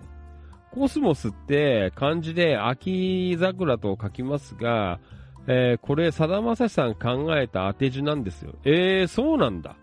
[0.70, 5.00] コスモスって漢字で秋桜と書きますが、
[5.46, 8.54] えーこれ、さだまさしさん考えた当て字なんですよ。
[8.64, 9.76] えー、そうなんだ。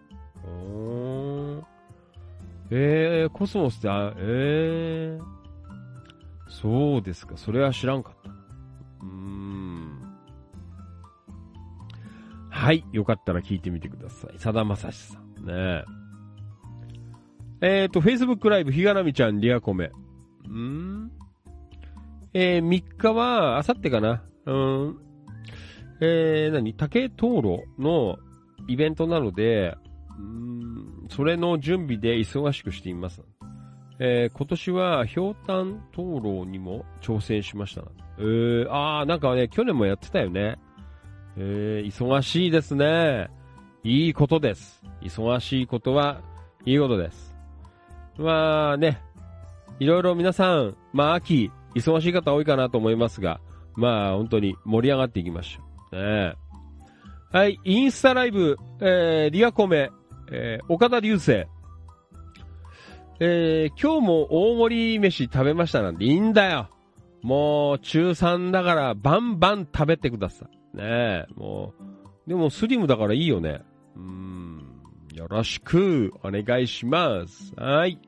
[0.45, 1.63] おー
[2.69, 5.35] えー、コスモスって、あ、えー、
[6.49, 7.35] そうですか。
[7.37, 8.29] それは知らんかった。
[8.29, 10.01] うーん。
[12.49, 12.85] はい。
[12.91, 14.39] よかったら聞いてみてください。
[14.39, 15.45] さだまさしさん。
[15.45, 15.83] ね
[17.61, 17.81] え。
[17.81, 19.91] えっ、ー、と、Facebook ライブ、ひがなみちゃん、リアコメ。
[20.49, 21.11] ん
[22.33, 24.23] えー、3日は、あさってかな。
[24.45, 24.97] うん。
[26.01, 26.73] えー、何？
[26.73, 28.17] 竹灯籠の
[28.67, 29.75] イベントなので、
[30.19, 33.21] うん、それの準備で忙しくしています。
[33.99, 37.83] えー、今年は、ひょうたん灯籠にも挑戦しました。
[38.17, 40.57] えー、あー、なんかね、去年もやってたよね。
[41.37, 43.29] えー、忙しいですね。
[43.83, 44.83] いいことです。
[45.01, 46.21] 忙しいことは、
[46.65, 47.35] いいことです。
[48.17, 49.01] まあね、
[49.79, 53.41] いろいろ皆さん、まあ秋、忙しい方多いかなと思いますが、
[53.75, 55.61] まあ本当に盛り上がっていきましょ
[55.91, 55.95] う。
[55.95, 56.33] ね
[57.31, 59.91] はい、インスタライブ、えー、リアコメ、
[60.31, 61.45] えー、岡田流星。
[63.19, 66.69] えー、今日も大盛り飯食べましたなんていいんだよ。
[67.21, 70.77] もう中3だからバンバン食べてください。
[70.77, 71.73] ねえ、も
[72.25, 72.29] う。
[72.29, 73.61] でもスリムだからいいよね。
[73.95, 74.63] うん。
[75.13, 77.53] よろしくお願いします。
[77.55, 77.99] はい。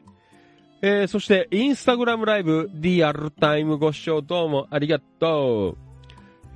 [0.80, 5.78] えー、そして、インスタグラムライブ、リアルタイムご視聴どうもありがとう。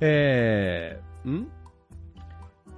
[0.00, 1.50] えー、ん？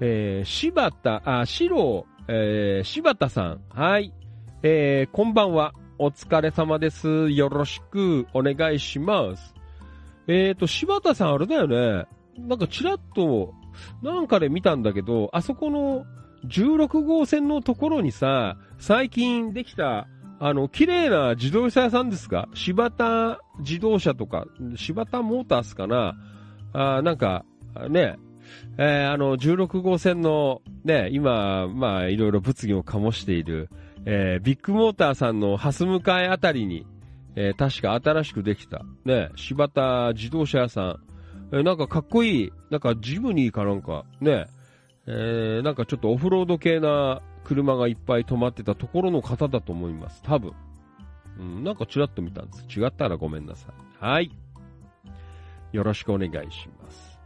[0.00, 3.60] えー、柴田、あ、白、えー、柴田さん。
[3.68, 4.14] はい。
[4.62, 5.74] えー、こんばんは。
[5.98, 7.28] お疲れ様です。
[7.28, 9.54] よろしくお願いします。
[10.26, 12.06] えーと、柴田さんあれだよね。
[12.38, 13.52] なんかちらっと、
[14.02, 16.06] なんかで見たんだけど、あそこの
[16.46, 20.08] 16号線のところにさ、最近できた、
[20.46, 22.50] あの、綺麗な自動車屋さんですか？
[22.52, 24.44] 柴田自動車とか、
[24.76, 26.16] 柴田モータースかな？
[26.74, 27.46] あなんか、
[27.88, 28.18] ね、
[28.76, 33.70] えーあの、16号線の、ね、今、まあ、いろいろ物議を醸している、
[34.04, 36.86] えービッグモーターさんの蓮向かいあたりに、
[37.36, 41.00] えー確か新しくできた、ね、柴田自動車屋さん。
[41.52, 44.44] えーなんかかっこいい、なんかジムニーかなんか、ね、
[45.06, 50.22] えーなんかちょっとオフロード系な車がいっぱい止まってたところの方だと思います。
[50.22, 50.52] 多分。
[51.38, 52.80] うん、なんかちらっと見たんです。
[52.80, 53.68] 違ったらごめんなさ
[54.00, 54.04] い。
[54.04, 54.30] はい。
[55.72, 57.18] よろしくお願いします。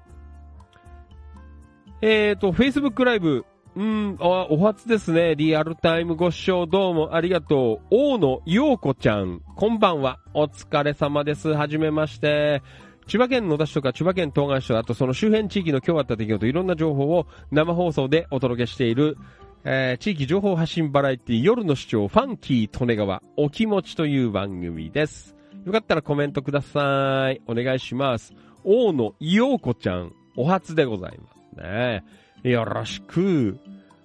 [2.01, 3.45] えーと、Facebook ライブ、
[3.77, 5.35] うん、あ、お初ですね。
[5.37, 7.87] リアルタイムご視聴どうもありがとう。
[7.91, 10.19] 大野陽子ちゃん、こんばんは。
[10.33, 11.51] お疲れ様です。
[11.51, 12.63] はじめまして。
[13.07, 19.17] 千葉県野田市とか千葉県東岸市とか、あとその周辺地域の今日あった出来事、いろんな情報を生放送でお届けしている、
[19.65, 25.35] えー地域情報発信バラエティ夜の市長ファンキー利根川お気持ちという番組です。
[25.65, 27.43] よかったらコメントください。
[27.47, 28.35] お願いします。
[28.65, 32.05] 大野陽子ちゃん、お初でございますね。
[32.43, 33.59] よろしく。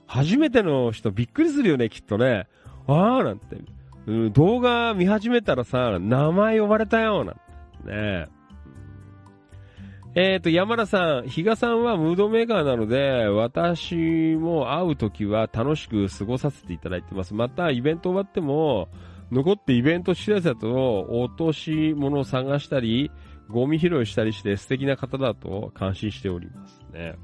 [0.08, 2.47] 初めての人びっくりするよね、きっとね。
[2.88, 3.58] あーなんて。
[4.06, 7.41] うん動画見始めたらさ、名前呼ばれたよ、なんて
[7.89, 8.28] ね。
[10.16, 13.95] えっ、と、山田さん、比嘉さんはムードメーカーなので、私
[14.36, 17.34] も会うときは楽しく過ごさせていただいてます。
[17.34, 18.89] また、イベント終わっても、
[19.32, 23.09] 残ってイベント施設だと、落とし物を探したり、
[23.49, 27.16] ゴミ拾いしたりして素敵な方だと感心しておりますね。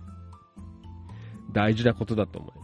[1.53, 2.59] 大事なことだと思います。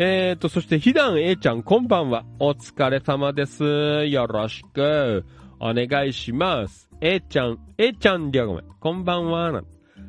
[0.00, 2.24] えーと、そして、ひだん A ちゃん、こんばんは。
[2.40, 3.64] お疲れ様です。
[4.06, 5.24] よろしく、
[5.60, 6.88] お願いします。
[7.00, 8.64] A ちゃん、A ちゃんりゃごめん。
[8.80, 9.52] こんばんは。
[9.52, 9.66] なん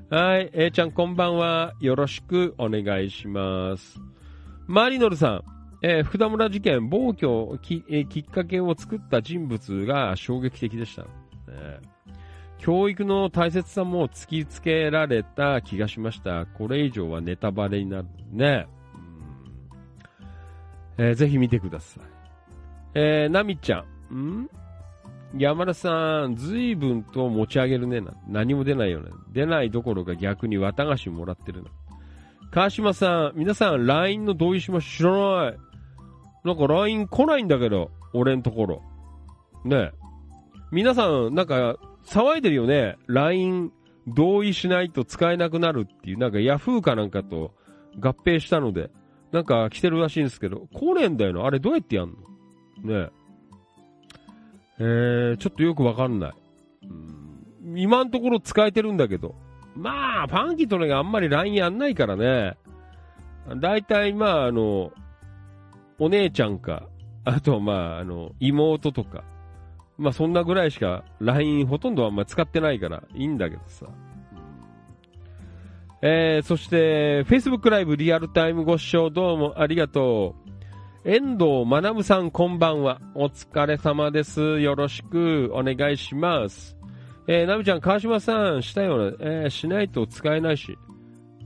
[0.10, 1.74] はい、A ちゃん、こんばんは。
[1.80, 4.00] よろしく、お願いします。
[4.66, 5.43] マリノルさん、
[5.82, 11.04] えー福田村事件、暴挙き、えーきっかけを作った人物が衝撃的でした。
[11.04, 11.08] ね
[12.58, 16.45] 教育の大切さも突きつけられた気がしました。
[16.45, 18.68] これ以上はネタバレになるね。
[20.98, 22.04] うんえーぜひ見てください。
[22.95, 24.16] えー、ナミちゃん。
[24.16, 24.50] ん？
[25.36, 28.14] 山田さん、随分と持ち上げるねな。
[28.28, 29.12] 何も出ないよね。
[29.34, 31.70] 出ないどころか逆に綿菓子もらってるな。
[32.52, 35.58] 川島さん、皆さん LINE の同意しま知らない。
[36.46, 38.82] なんか LINE 来ないんだけど、俺んところ。
[39.66, 39.92] ねえ。
[40.72, 42.96] 皆さん、なんか、騒いでるよね。
[43.08, 43.72] LINE
[44.08, 47.54] 同意しないと使えなくなるっていう、なんか Yahoo かなんかと
[48.00, 48.90] 合併したので、
[49.34, 51.46] なんか来てるらしいんですけど、来ねえんだよな。
[51.46, 52.16] あれどうやってやん
[52.84, 52.94] の？
[52.94, 53.16] ねえ。
[54.80, 56.34] えー、ちょっとよくわかんない。
[56.84, 57.28] うん
[57.76, 59.36] 今のところ使えてるんだけど。
[59.76, 62.58] まあ、ファンキーとねがあんまり LINE やんないからね。
[63.60, 64.92] だいたい、まあ、あの、
[66.00, 66.88] お姉ちゃんか、
[67.26, 69.24] あと、まあ、あの、妹とか。
[69.98, 73.88] まあ、そんなぐらいしか LINE ほとんどあんま使ってないからいいんだけどさ。
[76.02, 80.47] えー、そして、Facebook ライブリアルタイムご視聴どうもありがとう。
[81.10, 82.99] 遠藤学さんこんばんは。
[83.16, 84.60] お疲れ様です。
[84.60, 86.76] よろしくお願いします。
[87.30, 89.18] えー、なみちゃん、川島さん、したよね。
[89.22, 90.78] えー、しないと使えないし。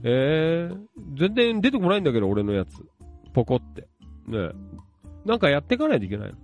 [0.02, 0.76] えー、
[1.16, 2.72] 全然出てこないんだけど、俺のやつ。
[3.32, 3.82] ポコって。
[4.26, 4.48] ね
[5.24, 6.34] なんかやっていかないといけないの。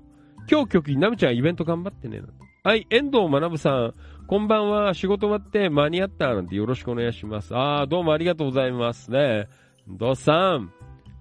[0.48, 2.18] 今日局員、なみちゃんイベント頑張ってね。
[2.18, 3.94] なんてはい、遠藤学さん、
[4.28, 4.94] こんばんは。
[4.94, 7.52] 仕事終わって間に合ったなんてよろしくお願いします。
[7.56, 9.48] あー、どうもありがとうございますね。
[9.88, 10.72] 遠藤さん、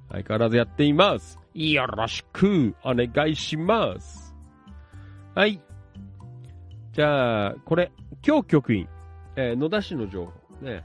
[0.09, 1.39] 相変わらずやっています。
[1.53, 4.35] よろしくお願いします。
[5.35, 5.61] はい。
[6.93, 7.91] じゃあ、これ、
[8.25, 8.87] 今日局員、
[9.35, 10.31] えー野田市の情報。
[10.65, 10.83] ね。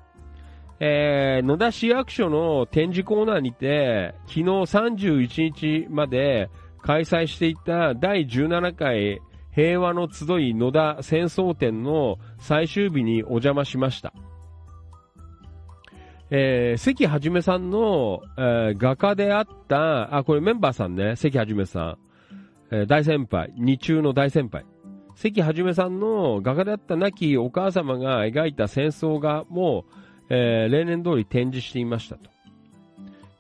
[0.81, 6.51] えー野田市役所の展示コーナーにて、昨日31日まで
[6.83, 9.21] 開催していた第17回
[9.55, 14.13] 平和の集い野田戦争展の最終日にお邪魔しました。
[16.35, 21.99] えー関はじめさんの、えー画家であった、あ、これメンバーさんね、関はじめさん、
[22.71, 24.65] えー大先輩、二中の大先輩。
[25.15, 29.85] 関はじめさんの画家であった亡きお母様が描いた戦争画も、
[30.31, 32.31] えー例年通り展示していましたと。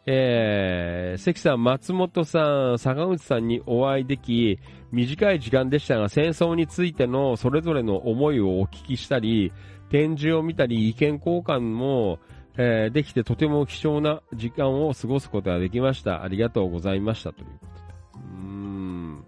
[0.05, 4.59] えー関さん、松本さん、坂口さんにお会いでき、
[4.91, 9.51] 短い時間でしたが、戦争についてのそれぞれの思いをお聞きしたり、
[9.89, 12.19] 展示を見たり、意見交換も、
[12.59, 16.23] えーできてとても貴重な時間を過ごすことができました。
[16.23, 17.33] ありがとうございました。
[17.33, 17.67] というこ
[18.13, 18.25] とで。
[18.25, 19.25] うーん。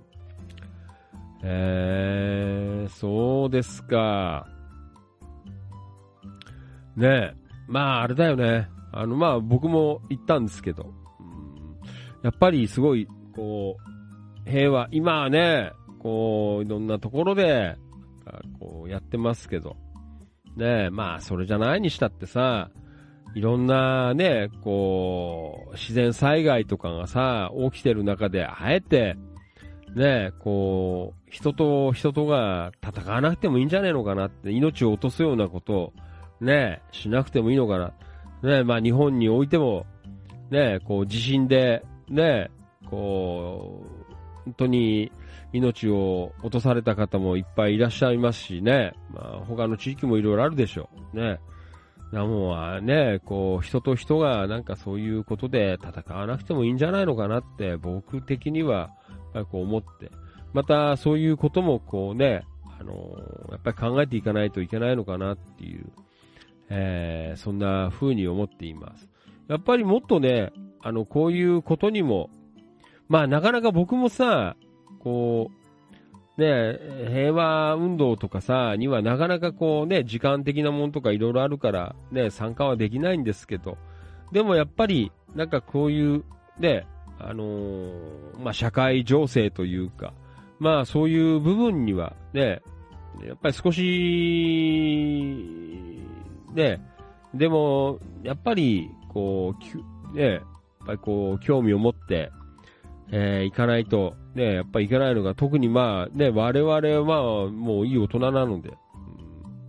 [1.42, 4.46] えー、そうですか。
[6.96, 7.34] ねえ。
[7.66, 8.68] まあ、あれだよね。
[8.92, 10.92] あの、まあ、僕も行ったんですけど。
[11.20, 11.64] うん
[12.22, 13.06] やっぱりすごい、
[13.36, 13.76] こ
[14.46, 14.88] う、平和。
[14.92, 17.76] 今はね、こう、いろんなところで、
[18.58, 19.76] こう、やってますけど。
[20.56, 22.70] ねえ、まあ、それじゃないにしたってさ、
[23.34, 29.16] いろんなね、こう、自然災害とかがさ、起きてる中で、あえて、
[29.94, 35.92] ね、こう、人と人とが戦わなくてもいいんじゃねえのかなって、命を落とすようなことを、
[36.40, 37.92] ね、しなくてもいいのかな。
[38.42, 39.86] ね、まあ日本においても、
[40.50, 42.50] ね、こう地震で、ね、
[42.88, 44.14] こう、
[44.44, 45.10] 本当に
[45.52, 51.16] 命を落とされた方もいっぱいいらっしゃいますしね、まあ他の地域もいろいろあるでしょう。
[51.16, 51.40] ね。
[52.14, 60.10] なもうね、こう人と人がなんかそういうことで戦わなくてもいいんじゃないのかなって僕的にはやっぱりこう思って、
[60.52, 62.44] またそういうこともこうね、
[62.80, 65.86] あのーやっぱり考えていかないといけないのかなっていう、
[66.70, 69.08] えーそんな風に思っています。
[69.48, 72.30] やっぱりもっとね、あの、こういうことにも、
[73.08, 74.56] まあなかなか僕もさ、
[75.00, 75.63] こう、
[76.36, 76.78] ね、
[77.08, 83.78] 平和運動とかさ、にはなかなかこうね、時間的なものとかいろいろあるから、ね、参加はできないんですけど、
[84.32, 86.24] でもやっぱり、なんかこういう、
[86.58, 86.86] ね、
[87.18, 90.12] あのーまあ社会情勢というか、
[90.58, 92.62] まあそういう部分にはね、
[93.22, 93.80] やっぱり少し、
[96.52, 96.80] ね、
[97.32, 99.54] でも、やっぱり、こ
[100.12, 100.40] う、ね、やっ
[100.86, 102.30] ぱりこう、興味を持って、
[103.10, 108.70] えー行かないと、ね、やっぱ行かないのが、特にまあ、ね、我々は、もういい大人なので、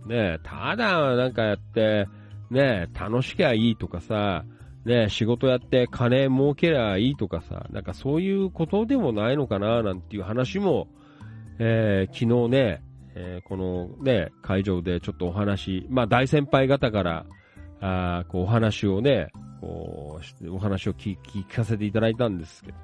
[0.06, 2.08] ね、ただなんかやって、
[2.50, 4.44] ね、楽しきゃいいとかさ、
[4.84, 10.86] ね、仕事やって金儲けりゃいいとかさ、なんかそういうことでもないのかな、なんていう話も、
[11.58, 12.82] えー、昨日ね、
[13.16, 17.26] えー、このね、会場でちょっとお話、まあ大先輩方から、
[17.80, 19.28] あこうお話をね、
[19.60, 21.16] こう、お話を聞
[21.48, 22.78] かせていただいたんですけど、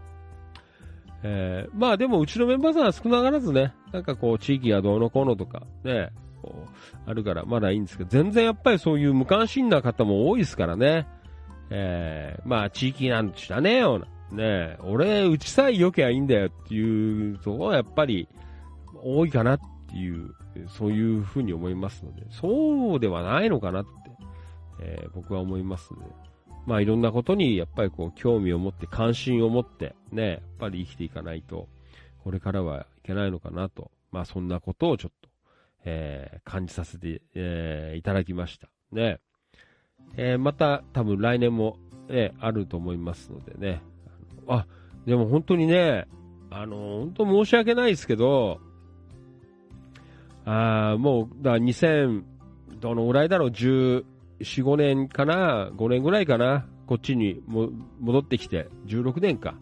[1.24, 6.10] えー、まあでもうちのメンバーさんは少なからずね、なんかこう地域がどうのこうのとか、ね、
[6.42, 11.06] こう、あるからまだいいんですけど、全然やっぱりそういう無関心な方も多いですからね。
[11.70, 14.06] えー、まあ地域なんて知らねえよな。
[14.32, 18.28] ね俺、うちさえ良けばいいんだよっていうところはやっぱり
[19.02, 19.60] 多いかなっ
[19.90, 20.34] ていう、
[20.68, 23.90] そういうふうに思いますので、そうではないのかなって、
[24.80, 26.06] えー、僕は思いますので、
[26.66, 31.68] まあいろんなことにやっぱりこう興味を持って関心を持ってね、やっぱり生きていかないと、
[32.22, 35.28] これからはいけないのかなと、まあそんなことをちょっと、
[35.84, 38.68] えー、感じさせて、えー、いただきました。
[38.92, 39.18] ね。
[40.16, 43.82] えー、また多分来年も、ね、あると思いますのでね。
[44.46, 44.66] あ、
[45.06, 46.06] でも本当にね、
[46.50, 48.60] あの、本当申し訳ないですけど、
[50.44, 52.24] あもう、だ2000、
[52.80, 53.50] どのぐらいだろう、
[54.42, 57.70] 4、5年かな、5年ぐらいかな、こっちにも
[58.00, 59.54] 戻ってきて、16年か、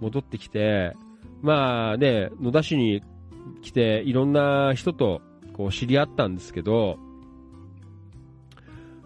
[0.00, 0.94] 戻ってきて、
[1.42, 3.02] まあね、野田市に
[3.62, 5.20] 来て、いろんな人と
[5.52, 6.98] こう知り合ったんですけど、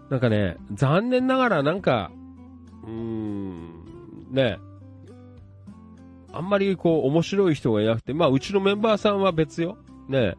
[0.09, 2.11] なんかね、残念ながらなんか、
[2.83, 3.85] うーん、
[4.31, 4.57] ね、
[6.31, 9.77] あんまりこう面白い人がいなくて、まあうちのメンバーさんは別よ。
[10.07, 10.35] ね、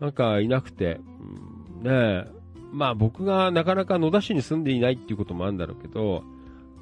[0.00, 1.00] なんかいなくて、
[1.82, 2.37] うん、ね
[2.72, 6.22] まあ僕がなかなか野田市に住んでいないっていうこともあるんだろうけど、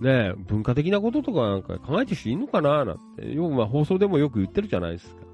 [0.01, 5.27] ね文化的なこととかなんか考えてる人いるのかななんて、よくまあ放送でもよく言ってるじゃないですか。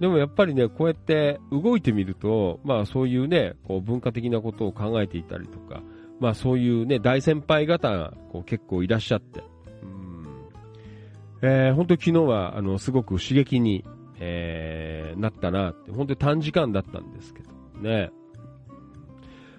[0.00, 5.82] でもやっぱりね、こうやって動いてみると、まあそういうね、こう文化的なことを考えていたりとか、
[6.20, 9.42] まあそういうね、大先輩方がこう結構いらっしゃって、
[9.82, 10.26] うん。
[11.42, 13.84] えー、本当昨日はあのすごく刺激に、
[14.18, 17.50] えー、なったなって、本当に短時間だったんですけど。
[17.80, 18.10] ね。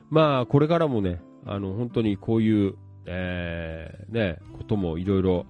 [0.10, 5.46] まあこれからもね、あの本当にこういう、えー、ね、こともいろいろ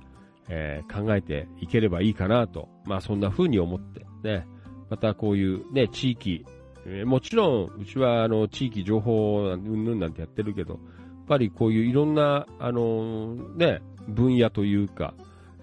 [0.50, 4.48] え考えていければいいかなと、まあそんな風に思ってね、
[4.90, 6.46] またこういうね、地域、
[6.86, 10.82] えー、もちろん、うちはあの、地域情報うんぬんなんてやってるけど、やっ
[11.28, 15.14] ぱりこういういろんな、あのー、ね、分野というか、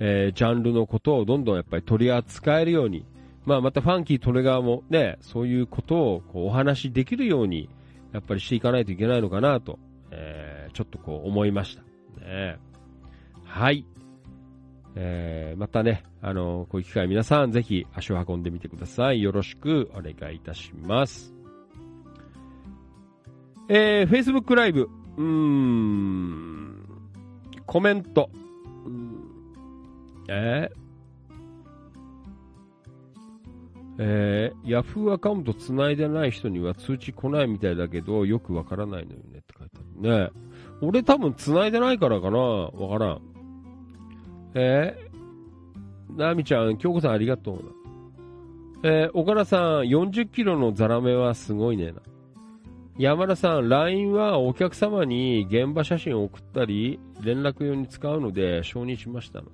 [0.00, 3.06] えー、ジャンルのことをどんどんやっぱり取り扱えるように、
[3.46, 7.70] まあまたファンキートレガーもね、そういうことをこうお話しできるように、
[8.14, 9.80] やっぱりしていかないといけないのかなと、
[10.12, 11.82] えー、ちょっとこう思いました。
[12.24, 12.58] ね、
[13.44, 13.84] はい。
[14.94, 19.20] えー、またね、あの、こういう機会皆さんぜひ足を運んでみてください。
[19.20, 21.34] よろしくお願いいたします。
[23.68, 26.86] えー、Facebook ライブ、うーん、
[27.66, 28.30] コメント、
[30.28, 30.83] えー、
[33.98, 40.30] えー、ヤフーアカウント繋いでない人には通知来ないみたいだけど、よくわからないのよねって書いてあるね。
[40.80, 43.20] 俺多分繋いでないからかなわからん。
[44.54, 47.62] えー、なみちゃん、京子さんありがとうな。
[48.90, 52.02] えー、岡田さん、40キロのザラメはすごいねな。
[52.98, 59.46] 山田さん、LINE はお客様に現場写真を送ったり、連絡用に使うので承認しましたな。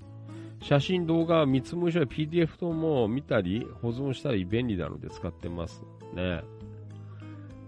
[0.61, 5.83] 写真、動画、見積もり書や PDF 等も見たり、保存したり便利なので使ってます。
[6.15, 6.43] ね。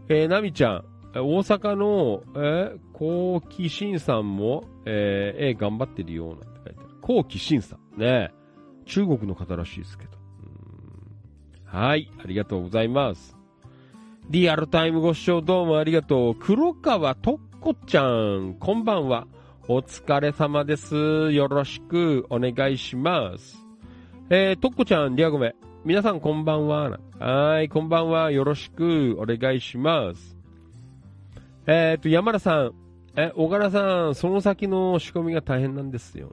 [0.09, 0.85] えー、なみちゃん、
[1.15, 6.53] 大阪の、えー、高木慎さんも、えー、えー、頑張ってるような。
[7.03, 7.77] 後期審査。
[7.97, 8.33] ね
[8.87, 10.13] 中国の方らしいですけど。
[11.65, 13.37] はい、ありがとうございます。
[14.31, 16.35] リアルタイムご視聴どうもありがとう。
[16.35, 19.27] 黒川とっこちゃん、こんばんは。
[19.75, 21.33] お疲れ様です。
[21.33, 23.57] よろしくお願いします。
[24.29, 25.55] えー、とっこちゃん、リアゴメ。
[25.83, 26.99] 皆さんこんばんは。
[27.19, 28.31] はい、こんばんは。
[28.31, 30.37] よろしくお願いします。
[31.67, 32.75] えっ、と、山田さん。
[33.17, 36.33] え、小柄さん、その先の仕込みが大変なんですよ。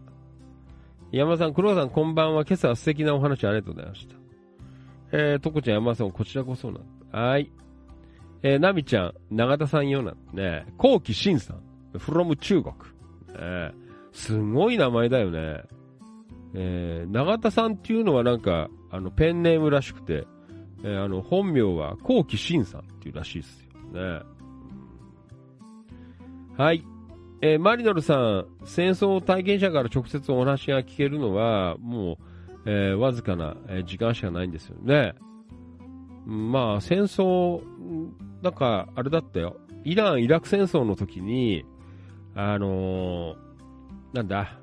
[1.14, 2.44] 山田さん、黒川さん、こんばんは。
[2.44, 4.16] 今朝は素敵なお話ありがとうございました。
[5.14, 6.82] えー、とこちゃん、山田さん、こちらこそな。
[7.18, 7.50] はい。
[8.44, 10.14] えー、なみちゃん、長田さんよな。
[10.34, 11.62] ね、後期慎さん、
[11.98, 12.76] from 中国。
[13.38, 13.74] ね、
[14.12, 15.64] すごい名前だよね。
[16.54, 20.26] えー、長田さんっていうのはなんか、あの、ペンネームらしくて、
[20.84, 24.22] えー、あの、本名は後期慎さんっていうらしいですよね。
[26.58, 26.84] はい。
[27.42, 32.18] えー、マリノルさん、戦争体験者から直接お話が聞けるのは、もう、
[32.66, 35.14] えー、わずかな、え時間しかないんですよね。
[36.26, 37.62] まあ、戦争、
[38.42, 39.58] なんか、あれだったよ。
[39.86, 41.64] イラン・イラク戦争の時に、
[42.42, 43.36] あのー、
[44.14, 44.58] なんだ、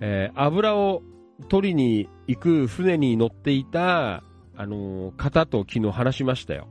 [0.00, 1.02] えー油を
[1.48, 4.22] 取りに行く船に乗っていた、
[4.54, 6.68] あのー方と昨日話しましたよ。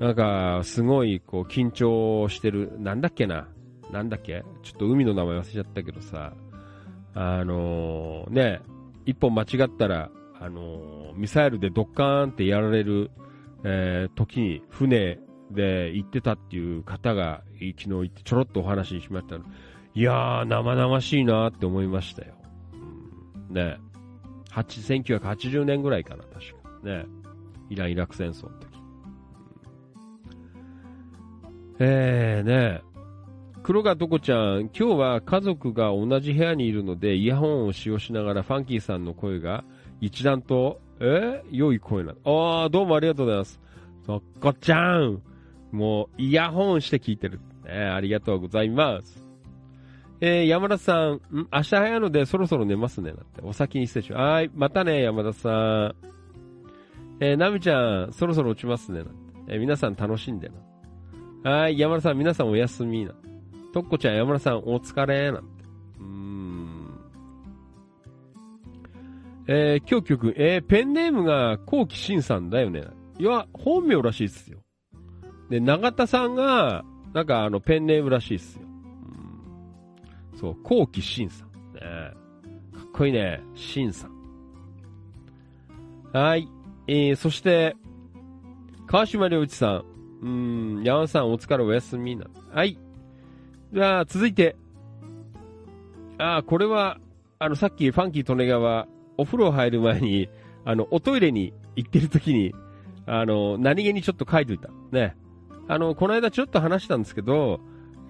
[0.00, 3.46] なんか、すごい、こう、緊張してる、なんだっけな？
[3.92, 4.42] なんだっけ？
[4.64, 6.32] ちょっと海の名前忘れちゃったけどさ、
[7.14, 8.62] あのーね、
[9.06, 10.10] 一本間違ったら、
[10.40, 13.12] あのーミサイルでドッカーンってやられる、
[13.62, 15.20] えー時に船
[15.50, 19.44] で行ってたっていう方が昨日行ってちょろっとお話ししましたの。
[19.94, 22.34] いやー、生々しいなって思いましたよ。
[23.48, 23.78] うんね
[24.50, 26.70] 1980年ぐらいかな、確か。
[26.82, 27.06] ね
[27.70, 28.68] イラン・イラク戦争の時。
[31.80, 32.82] えーね
[33.64, 39.64] 黒川とこちゃん、今日は家族が同じ部屋にいるので、イヤホンを使用しながらファンキーさんの声が
[40.02, 42.18] 一段と、え良い声なの。
[42.24, 43.58] あー、どうもありがとうございます。
[44.06, 45.22] とこちゃん、
[45.74, 47.40] もうイヤホンして聞いてる。
[47.64, 49.22] ね、ありがとうございます。
[50.20, 51.20] えー、山田さん、ん？
[51.52, 53.12] 明日早いのでそろそろ寝ますね。
[53.12, 53.42] だって。
[53.42, 54.20] お先に失礼します。
[54.20, 55.94] はい、またね、山田さん。
[57.20, 59.02] えー、なみちゃん、そろそろ落ちますね。
[59.48, 60.50] えー皆さん楽しんで
[61.44, 61.50] な。
[61.50, 63.12] はい、山田さん、皆さんおやすみな。
[63.72, 65.64] とっこちゃん、山田さん、お疲れなんて。
[65.98, 67.00] うーん。
[69.48, 72.84] えー、今日曲、えー、ペンネームが、こうきしんさんだよね。
[73.18, 74.60] いや、本名らしいっすよ。
[75.50, 78.62] で、永田さんが、なんかあの、ペンネームらしいっすよ。
[80.32, 81.48] うん、そう、こうきしんさん。
[81.74, 81.80] ね
[82.74, 84.10] かっこいいね、しんさん。
[86.12, 86.48] はい。
[86.86, 87.76] えー、そして、
[88.86, 89.84] 川島良一さん。
[90.22, 90.28] う
[90.80, 92.26] ん、山田さんお疲れおやすみな。
[92.52, 92.78] はい。
[93.72, 94.56] じゃあ、続いて。
[96.18, 96.98] あー、これは、
[97.38, 98.86] あの、さっきファンキー利根川、
[99.18, 100.28] お風呂入る前に、
[100.64, 102.54] あの、おトイレに行ってる時に、
[103.06, 104.70] あの、何気にちょっと書いといた。
[104.92, 105.16] ね。
[105.68, 107.60] あの、この間ちょっと話したんですけど、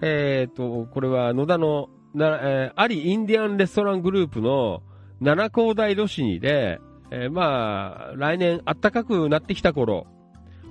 [0.01, 4.81] えっ、と、これは野田の、な、えー、アリインディアンレストラングループの
[5.19, 6.79] 七高台ロシニで、
[7.11, 10.07] えーまあ、来年暖かくなってきた頃、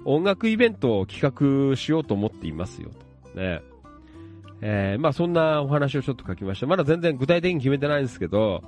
[0.05, 1.23] 音楽イベントを企
[1.71, 2.91] 画しようと思っていますよ、
[3.33, 3.39] と。
[3.39, 3.63] ね。
[4.61, 6.67] えーまあそんなお話をちょっと書きました。
[6.67, 8.63] まだ全然具体的に決めてないんですけど、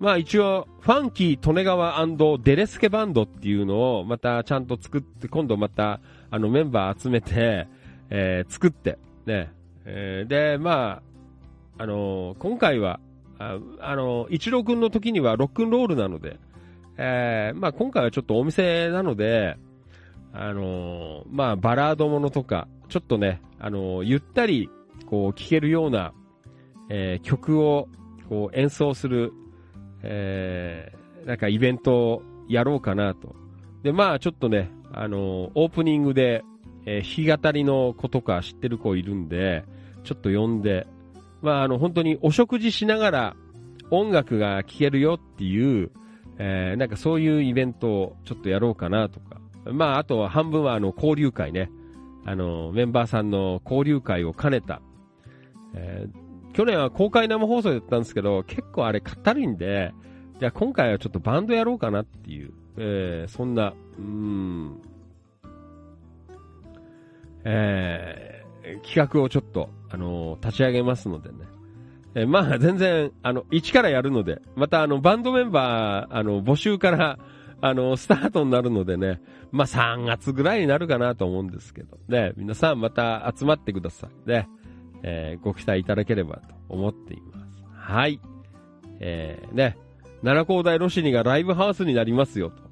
[0.00, 2.06] まあ一応、ファンキー利根川
[2.42, 7.68] デレスケバンドっていうのをまたちゃんと作って、今度またあのメンバー集めて、
[8.10, 9.52] えー作って、ね。
[9.84, 11.02] えーで、ま
[11.78, 13.00] あ、あのー今回は、
[13.38, 16.38] あ、あのー、一郎くんの時にはロックンロールなので、
[16.96, 19.56] えーまあ今回はちょっとお店なので、
[20.32, 24.68] あのーまあバラードものとか、ちょっとね、あのーゆったり、
[25.06, 26.12] こう聴けるような、
[26.90, 27.88] えー曲を、
[28.28, 29.32] こう演奏する、
[30.04, 33.34] えーなんかイベントをやろうかなと。
[33.82, 36.44] で、まあちょっとね、あのーオープニングで、
[36.84, 39.64] えー弾き語りの子とか知ってる子いるんで、
[40.04, 40.86] ちょっと呼んで、
[41.40, 43.36] まああの本当にお食事しながら
[43.90, 45.90] 音楽が聴けるよっていう、
[46.38, 49.40] えーなんかそういうイベントをちょっとやろうかなとか。
[49.72, 51.70] まああとは半分はあの交流会ね。
[52.26, 54.82] あの、メンバーさんの交流会を兼ねた。
[55.74, 56.23] えー
[56.54, 59.92] 去年は公開生放送だったんですけど、結構あれかたるいんで、
[60.38, 64.80] じゃあ今回はちょっとバンドやろうかなっていう、えーそんな、うん、
[67.44, 71.36] えー企画をちょっと、あのー立ち上げますのでね。
[72.14, 77.18] えーまあ全然、あの、一からやるので、またあの、バンドメンバー、あの、募集から、
[77.60, 84.28] あの、スタートになるのでね、まあ3月ぐらいになるかなと思うんですけど、ね、皆さんまた集まってください。
[84.28, 84.48] ね、
[85.06, 87.62] えーご期待いただければと思っています。
[87.74, 88.20] はい。
[89.00, 89.76] えー、ね、
[90.22, 92.62] 奈良工大ロシニがライブハウスになりますよと。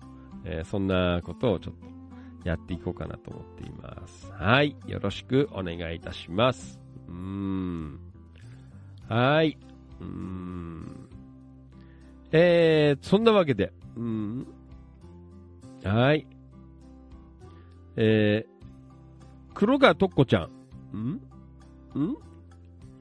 [0.44, 4.32] えーそんなことをちょっとやっていこうかなと思っています。
[4.32, 4.74] はい。
[4.86, 6.80] よろしくお願いいたします。
[7.06, 8.00] うーん。
[9.08, 9.58] はい。
[10.00, 11.08] うーん。
[12.32, 14.46] えー、そんなわけで、うーん。
[15.84, 16.26] はい。
[17.96, 20.48] えー、黒川とっこちゃ
[20.94, 20.96] ん。
[20.96, 21.20] ん
[21.98, 22.16] ん？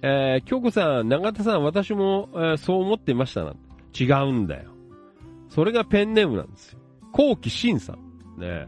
[0.02, 3.54] えー、京子さん、永田さん、私も、えーそう思ってましたな。
[4.00, 4.72] 違うんだよ。
[5.50, 6.80] それがペンネームなんですよ。
[7.12, 8.40] コウキシンさん。
[8.40, 8.68] ね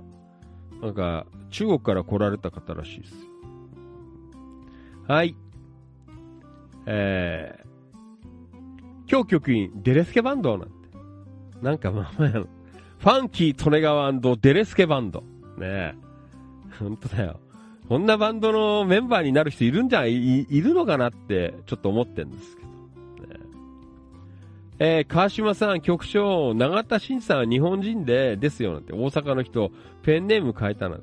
[0.81, 3.15] なんか、中国から来られた方らしいです。
[5.07, 5.35] はい。
[6.85, 10.73] えー、今日局員、デレスケバンドなんて。
[11.61, 12.47] なんかまあまあやの。
[12.99, 15.21] ファンキー・トネガワデレスケバンド。
[15.57, 15.95] ねえ。
[16.79, 17.39] ほんとだよ。
[17.89, 22.67] こんなバンドのメンバーになる人いるんじゃないいるのかなって、ちょっと思ってるんですけど。
[23.33, 23.39] ね
[24.79, 29.71] えー、川島さん、局長、永田真さんは日本人で、ですよなんて、大阪の人、
[30.01, 30.97] ペンネーム変えたな。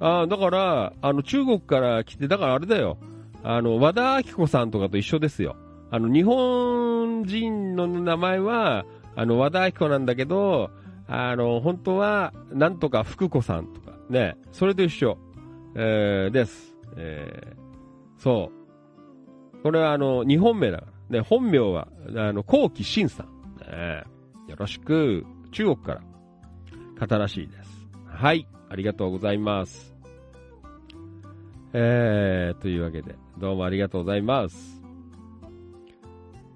[0.00, 2.98] ああ、だから、あの、中国から来て、だからあれだよ。
[3.42, 5.56] あの、和田明子さんとかと一緒ですよ。
[5.90, 10.70] あの、日本人の名前は、あの、和田明子なんだけど、
[11.06, 15.18] あの、本当は、なんとか福子さんとか、ね、それと一緒、
[15.74, 16.76] えー、です。
[16.96, 18.50] えー、そ
[19.54, 19.62] う。
[19.62, 21.18] これはあの、日本名だから。
[21.18, 23.26] ね、本名は、あの、幸喜慎さん。
[23.60, 24.04] ね、
[24.48, 26.02] よろしく、中国から、
[26.98, 27.88] 方らしいです。
[28.06, 29.94] はい、ありがとうございます。
[31.72, 34.80] えー、というわけで、どうもありがとうございます。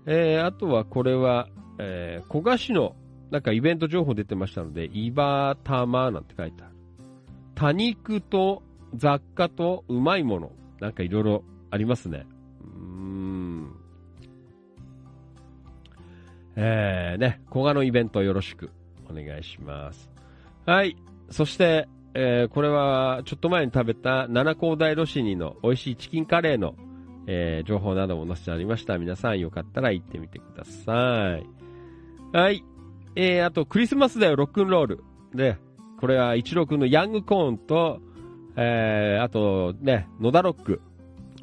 [0.07, 2.95] えー、あとはこれは、えー、古賀市の、
[3.31, 6.75] なんかイベント情報出てましたので、イバタマなんて書いてある。
[7.55, 8.63] 多肉と
[8.95, 10.53] 雑貨とうまいもの。
[10.81, 12.27] なんかいろいろありますね。
[12.63, 13.77] うーん。
[16.57, 18.71] えー、ね、古賀のイベントよろしく
[19.09, 20.11] お願いします。
[20.67, 20.97] はい。
[21.31, 26.75] そして、えー、これはちょっと前に食べた七高大ロシニの美味しいチキンカレーの、
[27.27, 28.99] えー、情報なども載せてありました。
[28.99, 32.37] 皆さんよかったら行ってみてください。
[32.37, 32.65] はい。
[33.15, 35.05] えー、あとクリスマスだよ、ロックンロール。
[35.35, 35.59] で、
[36.01, 38.01] これは一郎くんのヤングコーンと、
[38.61, 40.81] えー、あとね、野田ロック、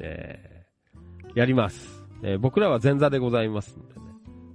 [0.00, 2.04] えー、やります。
[2.22, 4.00] えー、僕らは前座でございますんでね。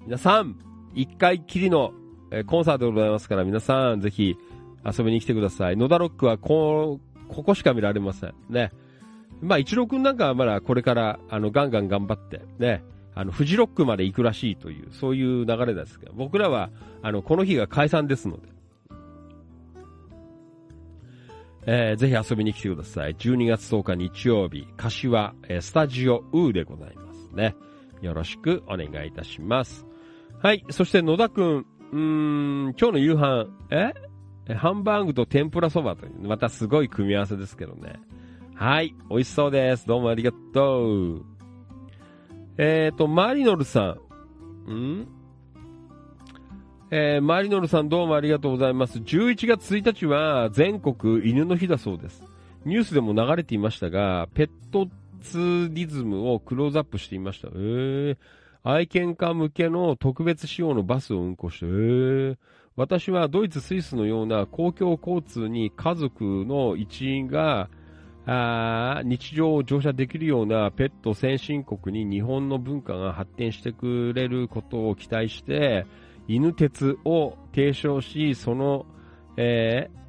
[0.06, 0.60] 皆さん、
[0.94, 1.92] 一回きりの、
[2.30, 4.38] えーコンサートでございますから、皆さん、ぜひ
[4.86, 5.76] 遊びに来てください。
[5.76, 8.36] 野田ロックはこ、ここしか見られません。
[8.48, 8.72] ね。
[9.42, 12.84] まあ、一郎くんなんかはまだこれから、あの、ガンガン頑張って、ね。
[13.16, 16.70] あの、フジロックまで行くらしいという、そういう流れですけど、僕らは、
[17.02, 18.44] あの、この日が解散ですので、
[21.66, 23.16] えーぜひ遊びに来てください。
[23.16, 27.56] 12月10日日曜日、柏、えースタジオウーでございますね。
[28.02, 29.86] よろしくお願いいたします。
[30.42, 30.66] はい。
[30.72, 33.94] そして野田くん、うーん、今日の夕飯、え？
[34.56, 38.00] ハンバーグと天ぷらそばという、またすごい組み合わせですけどね。
[38.56, 38.96] はい。
[39.10, 39.86] 美味しそうです。
[39.88, 41.26] どうもありがとう。
[42.58, 43.98] えっ、ー、と、マリノルさ
[44.68, 44.72] ん。
[44.72, 45.08] ん？
[46.94, 49.00] えー、マリノルさんどうもありがとうございます。
[49.00, 52.22] 11月1日は全国犬の日だそうです。
[52.66, 54.90] ニュースでも流れていましたが、ペット
[55.22, 57.48] ツーリズムをクローズアップしていました。
[57.48, 58.18] えー、
[58.64, 62.38] 愛犬家向けの特別仕様のバスを運行して、えー、
[62.76, 67.70] 私はドイツ、スイスのような公共交通に家族の一員が
[68.26, 75.86] あ日常を乗車できるようなペット先進国に日本の文化が発展してくれることを期待して、
[76.36, 78.86] 犬鉄を提唱し、その、
[79.38, 80.02] えー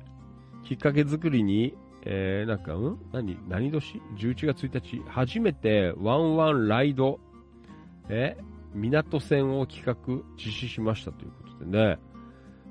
[0.65, 1.75] きっかけ作りに、
[2.05, 2.99] えーなんか、うん？
[3.13, 3.81] 何、何年
[4.17, 7.19] ?11 月1日、初めてワンワンライド、
[8.09, 8.37] え
[8.75, 9.97] 港線を企画、
[10.37, 11.99] 実施しましたということでね、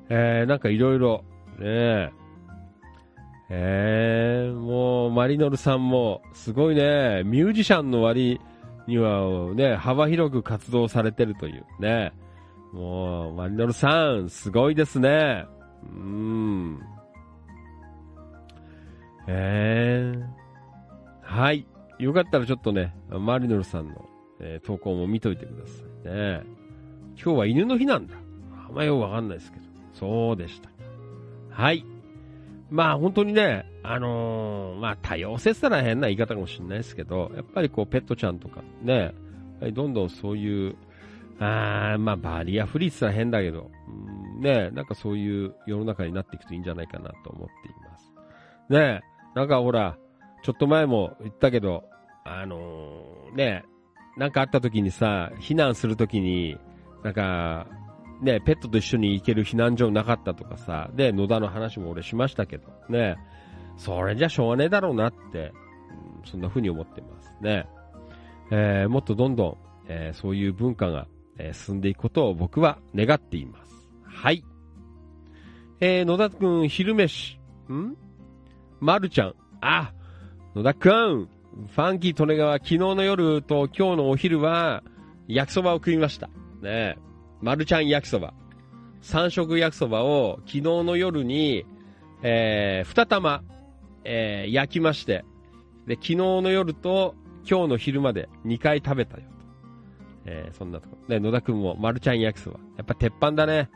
[0.09, 1.23] えーなんかいろいろ、
[1.59, 2.11] ね
[3.49, 8.39] えーもう、マリノルさんも、すごいね、ミュージシャンの割
[8.87, 12.13] には、ね、幅広く活動されてるというね、
[12.72, 15.45] もう、マリノルさん、すごいですね。
[15.84, 16.80] うーん。
[19.27, 20.26] えー。
[21.22, 21.65] はい。
[21.99, 26.43] よかったらちょっとね、マリノルさんの、えー投稿も見といてくださいね。
[27.15, 28.15] 今日は犬の日なんだ。
[28.68, 29.65] あんまよくわかんないですけど。
[29.93, 30.69] そうでした。
[31.49, 31.85] はい。
[32.69, 39.14] まあ本当にね、あのーまあ多様性ったら変な言い方かもしれないですけど、やっぱりこうペットちゃんとかね、
[39.73, 40.76] どんどんそういう、
[41.39, 48.13] あーまあバリアフリーって言ったら変だけど、うんね、なんかそういう世の中になっていくといいんじゃないかなと思っています。
[48.69, 49.01] ね
[49.35, 49.97] なんかほら、
[50.43, 51.83] ちょっと前も言ったけど、
[52.25, 53.63] あのーね
[54.17, 56.57] なんかあった時にさ、避難する時に、
[57.03, 57.67] なんか、
[58.21, 63.15] ね、ペットと一緒に行ける避難所なかったとかさ、で、野田の話も俺しましたけど、ね、
[63.77, 65.53] それじゃしょうがねえだろうなって、
[66.25, 67.67] そんな風に思ってますね。
[68.51, 71.07] えーもっとどんどん、えーそういう文化が、
[71.43, 73.89] えー進んでいくことを僕は願っています。
[74.03, 74.43] はい。
[75.80, 77.39] えー野田くん、昼飯。
[77.69, 77.97] ん？
[78.80, 79.34] まるちゃん。
[79.61, 79.91] あ、
[80.55, 81.27] 野田くん。
[81.68, 84.84] ファンキー利根川、昨日の夜と今日のお昼は、
[85.27, 86.27] 焼きそばを食いました。
[86.27, 86.31] ね
[86.63, 86.97] え。
[87.41, 88.34] まるちゃん焼きそば。
[89.01, 91.65] 三色焼きそばを昨日の夜に、
[92.22, 93.43] えー、二玉、
[94.03, 95.26] えー焼きまして、
[95.88, 97.15] で、昨日の夜と
[97.49, 99.23] 今日の昼まで2回食べたよ。
[100.26, 100.98] えーそんなとこ。
[101.07, 102.60] で、野田くんも、まるちゃん焼きそば。
[102.77, 103.69] やっぱ鉄板だね。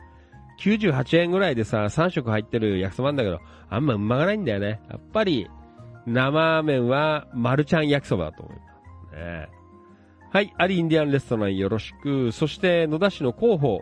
[0.60, 4.80] 98円ぐらいでさ、3色入ってる焼きそばなんだけど、あんまうまがないんだよね。
[4.88, 5.48] やっぱり、
[6.06, 8.62] 生麺は、まるちゃん焼きそばだと思いま
[9.10, 9.16] す。
[9.16, 9.48] ね、
[10.30, 12.32] はい、アリインディアンレストランよろしく。
[12.32, 13.80] そして、野田市の広報。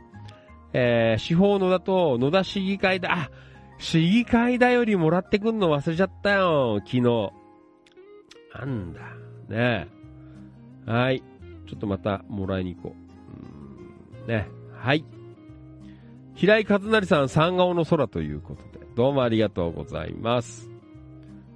[0.72, 3.12] えー、司法野田と野田市議会だ。
[3.12, 3.30] あ、
[3.78, 7.32] 市議会だよりもらってくんの忘れちゃったよ、昨日。
[8.58, 9.00] なんだ、
[9.48, 9.88] ね
[10.86, 11.22] はい。
[11.74, 12.94] ちょっとまたもらいに行こ
[14.20, 14.24] う。
[14.24, 14.48] うね。
[14.72, 15.04] はい。
[16.36, 20.70] 平井和成さん、三顔の空ということで、どうもありがとうございます。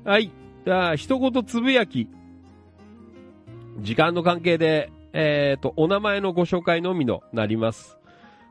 [0.04, 0.32] はい。
[0.64, 2.08] じゃあ、一言つぶやき。
[3.78, 7.96] 時間の関係で、えっ、と、お名前のご紹介のみのなります。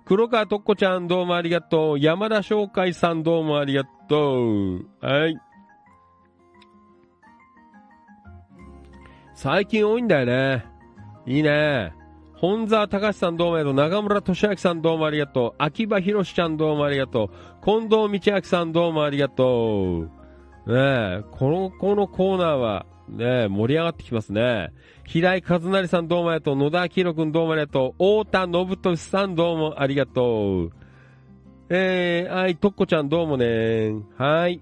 [0.05, 1.99] 黒川とっこちゃんどうもありがとう。
[1.99, 4.87] 山田翔海さんどうもありがとう。
[5.01, 5.35] はい。
[9.35, 10.76] 最近多いんだよね。
[11.27, 11.93] いいね。
[12.35, 13.75] 本沢隆さんどうもありがとう。
[13.75, 15.53] 中村俊明さんどうもありがとう。
[15.57, 17.65] 秋葉博ちゃんどうもありがとう。
[17.65, 20.03] 近藤道明さんどうもありがとう。
[20.03, 24.71] ねえ、この、このコーナーは、ねえ、盛り上がってきますね。
[25.05, 26.55] 平井和成さんどうもありがとう。
[26.55, 28.23] 野田明宏くんどうもありがとう。
[28.23, 30.71] 太田信俊さんどうもありがとう。
[31.69, 33.95] えー、はい、とっこちゃんどうもね。
[34.17, 34.61] はい。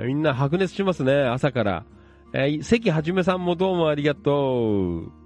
[0.00, 1.84] みんな白熱しますね、朝から。
[2.32, 5.21] えー、関はじめさんもどうもありがとう。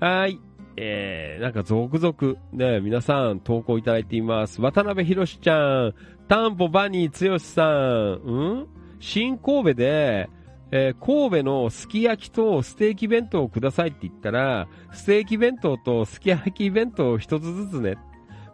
[0.00, 0.38] はい。
[0.76, 4.60] えー、なんか続々、ね、皆さん投稿いただいています。
[4.60, 5.94] 渡辺博ちゃん、
[6.28, 8.66] タンポバニー剛さん、ん？
[9.00, 10.30] 新神戸で、
[10.70, 17.96] えー神戸のすき焼きとステーキ弁当をくださいって言ったら、ステーキ弁当とすき焼き弁当を一つずつね、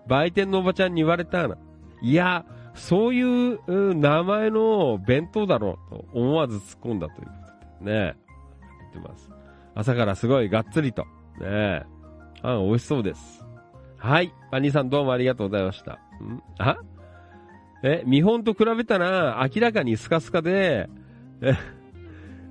[0.06, 1.58] 売店のおばちゃんに言われたな。
[2.00, 7.32] いや、そういう名前の弁当だろうと思わず突っ込んだというこ
[7.80, 8.16] とでね、
[8.92, 9.30] 言ってます。
[9.74, 11.04] 朝からすごいがっつりと、
[11.40, 11.82] ねえ、
[12.42, 13.44] あ美味しそうです。
[13.98, 14.32] はい。
[14.50, 15.92] パニーさんどうもありがとうございました。
[15.92, 15.98] ん？
[16.58, 16.76] あ？
[17.82, 20.88] え、見本と比べたら明らかにスカスカで、
[21.40, 21.54] え、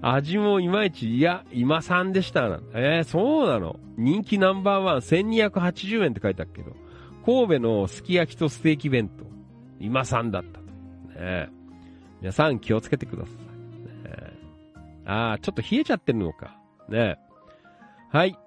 [0.02, 2.60] 味もいまいち、いや、今さんでした。
[2.74, 3.80] えーそうなの？
[3.98, 6.76] 人気ナンバーワン1280円って書いてあるけど、
[7.26, 9.26] 神戸のすき焼きとステーキ弁当、
[9.80, 10.66] 今さんだったと。
[11.20, 11.50] ね
[12.20, 13.36] 皆さん気をつけてください。
[14.10, 14.34] ね
[15.06, 16.58] ああ、ちょっと冷えちゃってるのか。
[16.90, 17.18] ね
[18.10, 18.38] はい。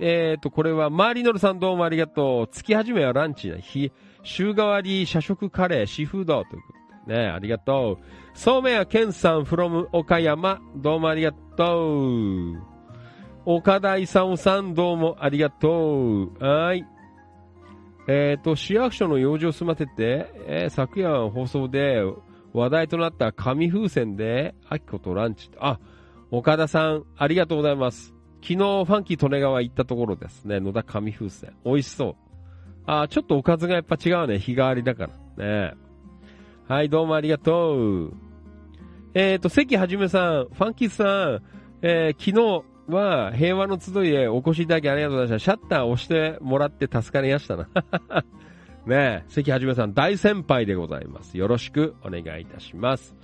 [0.00, 2.48] えっ、と、これは、マーリノルさんどうもありがとう。
[2.48, 3.58] 月始めはランチだ。
[3.58, 3.92] ひ
[4.22, 6.72] 週替わり社食カレー、シーフードというこ
[7.06, 8.04] とでね、ありがとう。
[8.34, 12.06] そうめんやけんさん from 岡山、どうもありがと
[12.56, 12.72] う。
[13.44, 16.38] 岡田勲さんどうもありがとう。
[16.38, 16.86] はい。
[18.08, 22.02] えっ、と、市役所の用事を済ませて、えー昨夜の放送で
[22.52, 25.50] 話題となった紙風船で、あきことランチ。
[25.58, 25.78] あ、
[26.30, 28.14] 岡田さん、ありがとうございます。
[28.42, 30.58] 昨日、ファンキー利根川行ったところですね。
[30.58, 31.52] 野田紙風船。
[31.64, 32.16] 美味しそう。
[32.86, 34.38] あ、ちょっとおかずがやっぱ違うね。
[34.40, 35.70] 日替わりだから。
[35.70, 35.74] ね。
[36.66, 38.14] はい、どうもありがとう。
[39.14, 41.42] えっ、と、関はじめさん、ファンキーさん、
[41.82, 45.52] えー昨日は平和の集いへお越しいただきありがとうございました。
[45.52, 47.68] シャッター押してもらって助かりましたな。
[48.86, 51.38] ねえ、関はじめさん大先輩でございます。
[51.38, 53.16] よろしくお願いいたします。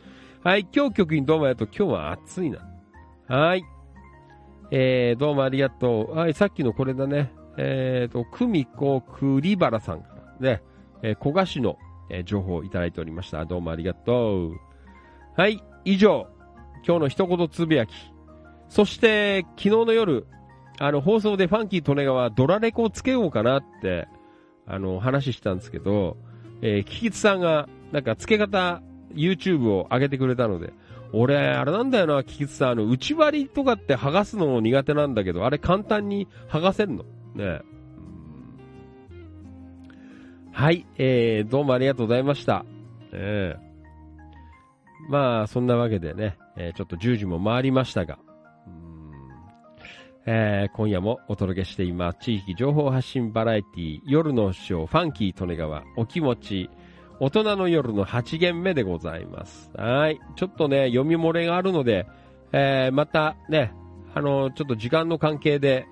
[0.45, 1.69] はい、今日局員どうもありがとう。
[1.77, 2.61] 今日は暑いな。
[3.27, 3.78] はい。
[4.71, 6.15] えー、どうもありがとう。
[6.15, 7.33] はい、さっきのこれだね。
[7.57, 10.09] えーと、久美子栗原さんか
[10.41, 10.63] らね、
[11.03, 11.79] えー、小菓子の、
[12.11, 13.47] えー情報をいただいておりました。
[13.47, 14.61] どうもありがとう。
[15.37, 16.29] はい、以上、
[16.87, 17.93] 今日の一言つぶやき。
[18.69, 20.27] そして、昨日の夜、
[20.79, 24.07] あの、放送でファンキー利根川ドラレコをつけようかなって、
[24.67, 26.19] あの、話したんですけど、
[26.61, 28.83] えー、キキツさんが、なんか、付け方、
[29.15, 30.75] YouTube を上げてくれたので、
[31.13, 37.05] 俺、あれなんだよな、キキツさん、あの、内割りとかって剥がすの苦手なんだけど、あれ簡単に剥がせるの？
[37.05, 37.63] ねうん
[40.53, 42.65] はい、えー、どうもありがとうございました。
[43.13, 43.69] ええ
[45.09, 48.19] まあ、そんなわけでね、えーちょっと10時も回りましたが、
[50.27, 52.19] えー今夜もお届けしています。
[52.21, 56.71] 地域情報発信バラエティ夜のショー、ファンキー利根川、お気持ち、
[57.21, 59.71] 大人の夜の8限目でございます。
[59.77, 60.21] はい。
[60.37, 62.07] ちょっとね、読み漏れがあるので、
[62.53, 63.75] えーまたね、
[64.15, 65.87] あの、ちょっと時間の関係で、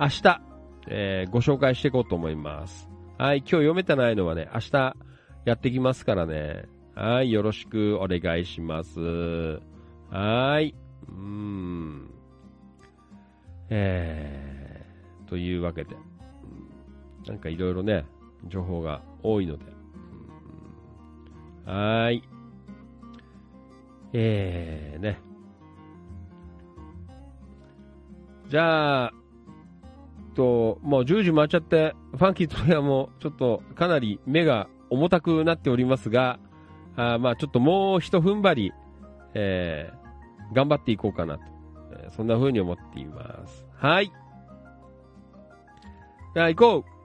[0.00, 0.40] 明日、
[0.88, 2.88] えーご紹介していこうと思います。
[3.16, 3.38] はい。
[3.38, 4.96] 今日読めてないのはね、明日
[5.44, 6.64] やってきますからね。
[6.96, 7.30] はい。
[7.30, 9.00] よろしくお願いします。
[10.10, 10.74] はい。
[11.08, 12.10] うーん。
[13.70, 15.96] えー、というわけで、
[17.26, 18.04] なんかいろいろね、
[18.48, 19.75] 情報が多いので、
[21.66, 22.22] はーい。
[24.12, 25.18] えー、ね。
[28.48, 29.12] じゃあ、
[30.36, 36.38] と、もう10時回っちゃって、ファンキーとやもちょっとかなり目が重たくなっておりますが、
[36.94, 38.72] あまあちょっともう一踏ん張り、
[39.34, 41.42] えー、頑張っていこうかなと、
[41.92, 43.66] えーそんな風に思っています。
[43.74, 44.12] はい。
[46.34, 46.95] じゃあ行こう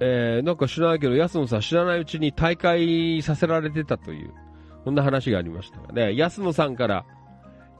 [0.00, 4.32] えー、なんか知らないけど、安野さん知らないうちに大会させられてたという、
[4.84, 7.04] こんな話がありましたがね、安野さんから、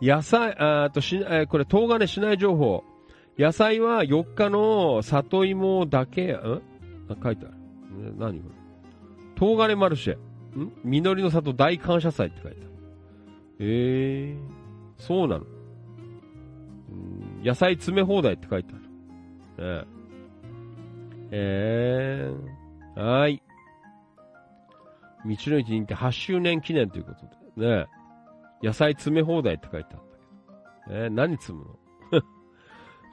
[0.03, 2.85] 野菜、あーとし、えーこれ、東金市内情報。
[3.39, 6.37] 野菜は4日の里芋だけ、ん？
[6.37, 7.55] あ書いてある。
[8.05, 8.55] ね、何これ？
[9.39, 10.17] 東金マルシェ。
[10.59, 10.73] ん？
[10.85, 12.71] 実りの里大感謝祭って書いてある。
[13.61, 15.45] ええー、そうなの。
[17.43, 18.75] 野菜詰め放題って書いて
[19.59, 19.81] ある。
[19.83, 20.00] ねえ
[21.31, 23.43] えー、はーい。
[25.27, 27.87] 道の駅人気8周年記念ということで、ね
[28.63, 30.01] 野菜詰め放題って書いてあっ
[30.87, 31.03] たけど。
[31.03, 31.65] えー、何積む
[32.13, 32.23] の？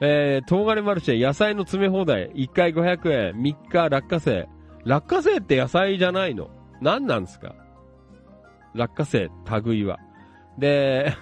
[0.00, 2.30] えー、東金マルシェ野菜の詰め放題。
[2.32, 3.42] 1回500円。
[3.42, 4.48] 3日落花生。
[4.84, 6.50] 落花生って野菜じゃないの？
[6.80, 7.54] 何なんですか？
[8.74, 9.30] 落花生、
[9.64, 9.98] 類は。
[10.58, 11.12] で、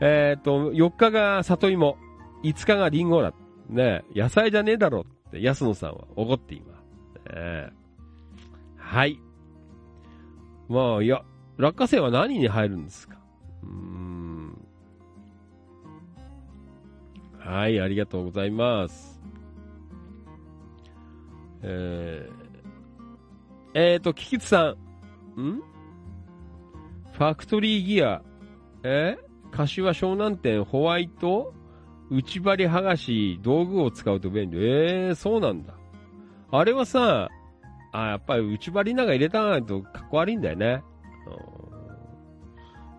[0.00, 1.96] えっ、と、4日が里芋。
[2.44, 3.32] 5日がリンゴだ。
[3.68, 5.06] ね野菜じゃねえだろ
[5.40, 7.34] 安野さんは怒っています。
[7.34, 7.70] ね
[8.76, 9.18] はい。
[10.68, 11.22] まあ、いや、
[11.56, 13.16] 落花生は何に入るんですか？
[13.62, 14.58] うん。
[17.38, 19.20] はい、ありがとうございます。
[21.62, 22.32] えー、
[23.74, 24.74] えーと、キキツさ
[25.36, 25.40] ん。
[25.40, 25.62] ん？
[27.12, 28.22] ファクトリーギア。
[28.82, 29.18] え？
[29.50, 31.54] 柏湘南店ホワイト？
[32.12, 34.58] 内張り剥がし道具を使うと便利。
[34.58, 35.74] えー、そうなんだ。
[36.50, 37.30] あれはさ、
[37.92, 40.82] あ、やっぱり内張りなんか入れたないとかっこ悪いんだよね。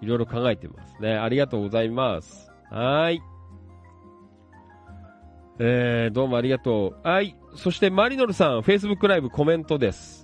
[0.02, 1.16] いろいろ考えてますね。
[1.16, 2.52] ありがとうございます。
[2.70, 3.22] はい。
[5.60, 7.08] えー、どうもありがとう。
[7.08, 7.38] はい。
[7.56, 10.23] そしてマリノルさん、Facebook ライブコメントです。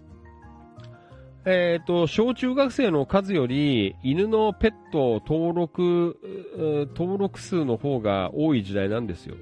[1.45, 9.35] えっ、と、小中学生の数より犬のペット登録、登録数の方が多い時代なんですよ。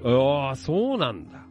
[0.48, 1.44] ああ、そうなんだ。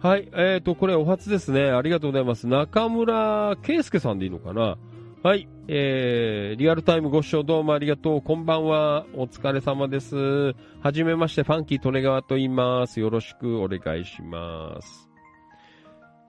[0.00, 0.28] はい。
[0.34, 1.70] えっ、と、これお初ですね。
[1.70, 2.46] ありがとうございます。
[2.46, 4.76] 中村圭介さんでいいのかな？
[5.22, 5.48] はい。
[5.66, 8.20] えー、リアルタイムご視聴どうもありがとう。
[8.20, 9.06] こんばんは。
[9.14, 10.54] お疲れ様です。
[10.82, 13.00] はじめまして、ファンキー・トネガワと言います。
[13.00, 15.13] よろしくお願いします。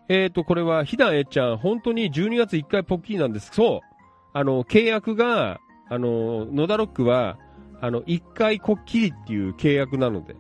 [0.08, 3.52] えーと、これは、ひだえっちゃん、本当に12月1回ポッキーなんです。
[3.54, 3.80] そう。
[4.34, 5.60] あの、契約が、
[5.90, 7.40] あの、野田ロックは、
[7.82, 10.36] あの、1回こっきりっていう契約なので、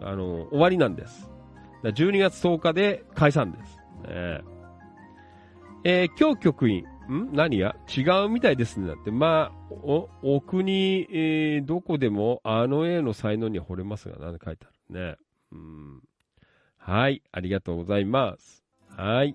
[0.00, 1.30] あの、終わりなんです。
[1.82, 3.76] だ12月10日で解散です。
[4.06, 4.40] ね
[5.82, 7.32] えー今日局員、ん？
[7.32, 8.86] 何や違うみたいですね。
[8.86, 15.16] だって、まあ、お、お国、えーどこでもあの絵の才能には惚れますが、なんて書いてあるね。
[15.52, 16.02] うん。
[16.76, 18.59] はい、ありがとうございます。
[18.96, 19.34] はい。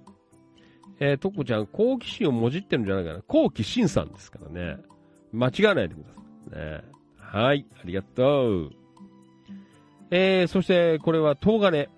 [1.00, 3.22] えー、とこちゃん、好奇心をもじってるんじゃないかな。
[3.28, 4.78] 好奇心さんですからね。
[5.34, 6.62] 間違わないでください。
[6.62, 6.82] ね。
[7.18, 8.72] はい、ありがとう。
[10.12, 11.90] えー、そして、これは、東金。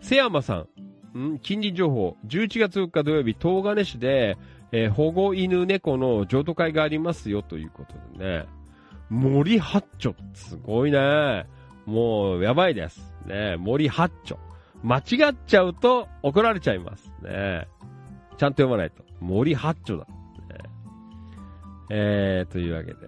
[0.00, 0.66] 瀬山さ
[1.14, 1.18] ん。
[1.18, 1.38] ん？
[1.38, 2.16] 近隣情報。
[2.26, 4.36] 11月4日土曜日、東金市で、
[4.72, 8.46] えー保護犬猫の譲渡会がありますよということでね。
[9.08, 10.14] 森八丁。
[10.34, 11.46] すごいね。
[11.86, 13.14] もう、やばいです。
[13.26, 14.38] ね森八丁。
[14.82, 15.02] 間違っ
[15.46, 17.12] ちゃうと怒られちゃいます。
[17.22, 17.66] ね
[18.36, 19.02] ちゃんと読まないと。
[19.20, 20.04] 森八丁だ。
[20.04, 20.12] ね
[21.90, 22.98] えー、というわけで。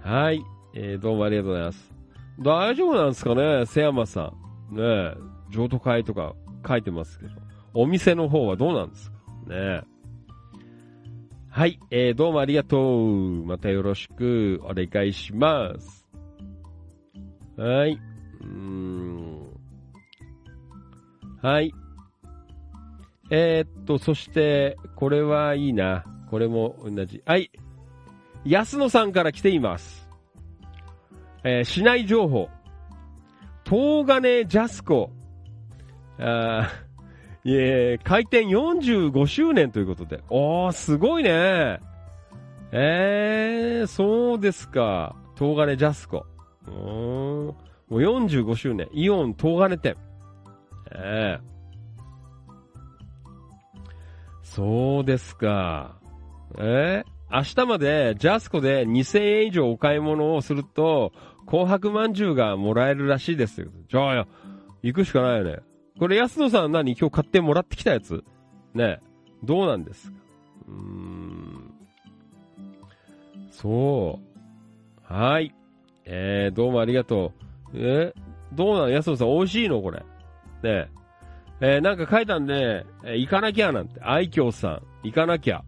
[0.00, 0.42] はい。
[0.74, 1.94] えー、どうもありがとうございます。
[2.40, 3.66] 大丈夫なんですかね？
[3.66, 4.32] 瀬山さ
[4.72, 4.76] ん。
[4.76, 5.16] ねえ、
[5.50, 6.34] 譲渡会とか
[6.66, 7.32] 書いてますけど。
[7.74, 9.16] お店の方はどうなんですか？
[9.48, 9.82] ね
[11.50, 11.80] はい。
[11.90, 13.44] えー、どうもありがとう。
[13.44, 16.06] またよろしくお願いします。
[17.56, 17.98] はい。
[18.40, 19.47] うーん。
[21.42, 21.72] はい。
[23.30, 26.04] えー、っと、そして、これはいいな。
[26.30, 27.22] これも同じ。
[27.24, 27.50] はい。
[28.44, 30.08] 安野さんから来ています。
[31.44, 32.48] えー、市内情報。
[33.64, 35.10] 東金ジャスコ。
[36.18, 36.88] あー
[37.48, 40.20] いえ、開店45周年ということで。
[40.28, 41.80] おー、すごいね。
[42.72, 45.14] えー、そうですか。
[45.38, 46.26] 東金ジャスコ。
[46.66, 46.74] うん。
[46.74, 47.54] も
[47.90, 48.88] う45周年。
[48.92, 49.96] イオン東金店。
[50.92, 51.44] ええ
[54.42, 55.96] そうですか。
[56.56, 61.12] えー明日までジャスコで2000円以上お買い物をすると、
[61.46, 63.68] 紅白まんじゅうがもらえるらしいですよ。
[63.90, 64.26] じゃあ、
[64.82, 65.58] 行くしかないよね。
[65.98, 66.96] これ安野さん何？
[66.96, 68.24] 今日買ってもらってきたやつ？
[68.72, 69.00] ね
[69.44, 70.16] どうなんですか？
[70.68, 71.74] うーん。
[73.50, 74.18] そ
[75.10, 75.12] う。
[75.12, 75.54] はい。
[76.06, 77.34] えー、どうもありがと
[77.74, 77.78] う。
[77.78, 78.14] え
[78.54, 78.90] どうなん？
[78.90, 79.82] 安野さん美味しいの？
[79.82, 80.02] これ。
[80.62, 80.90] ね
[81.60, 84.00] えー、なんか書いたんで、えー行かなきゃなんて。
[84.00, 85.64] 愛嬌さん、行かなきゃ。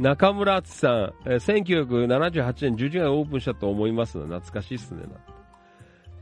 [0.00, 5.02] 中村敦さん、えー1978年11月オープンしたと思いますの懐かしいっすね。
[5.02, 5.08] な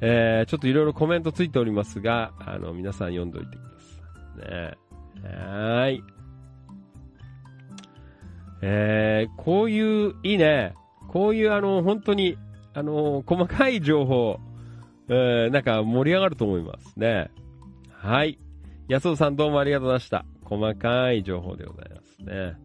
[0.03, 4.51] えー、ちょっといろいろコメントついておりますが、あの、皆さん読んどいてください。
[4.51, 6.03] ねはい。
[8.63, 10.75] えー、こういう、いいね。
[11.09, 12.37] こういうあの、本当に、
[12.73, 14.39] あの、細かい情報、
[15.09, 17.31] えー、なんか盛り上がると思いますね。
[18.03, 18.39] はい。
[18.89, 20.25] 安尾さんどうもありがとうございました。
[20.43, 22.57] 細かい情報でございますね。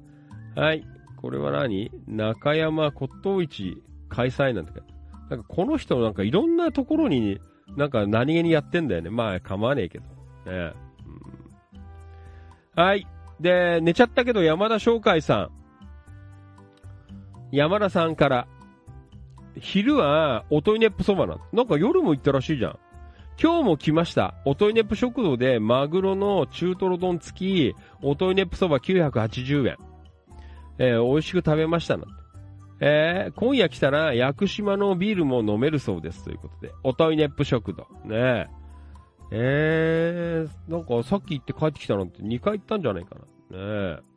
[0.55, 0.87] はい。
[1.21, 1.91] これは何？
[2.07, 4.71] 中山骨董市開催なんて
[5.29, 7.41] なんかこの人なんかいろんなところに
[7.75, 9.09] なんか何気にやってんだよね。
[9.09, 10.05] まあ構わねえけど。
[10.05, 10.11] ね
[10.45, 10.51] う
[12.79, 13.05] ん、はい。
[13.41, 15.49] で、寝ちゃったけど山田翔海さ
[17.51, 17.51] ん。
[17.51, 18.47] 山田さんから、
[19.59, 21.41] 昼はおといねっぷそばなの。
[21.51, 22.79] なんか夜も行ったらしいじゃん。
[23.41, 24.33] 今日も来ました。
[24.45, 29.77] おといねっぷ食堂でマグロの中トロ丼付き、おといねっぷそば980円。
[30.77, 31.97] えー美味しく食べました。
[32.79, 36.71] えー今夜来たら屋久島のビールも飲めるそうですということで。
[36.83, 37.87] おといねっぷ食堂。
[38.05, 38.47] ねえ。
[39.31, 43.15] えー、なんかさっき行って帰ってきたなんて2回行ったんじゃないか
[43.51, 43.57] な。
[43.57, 44.15] ねえ。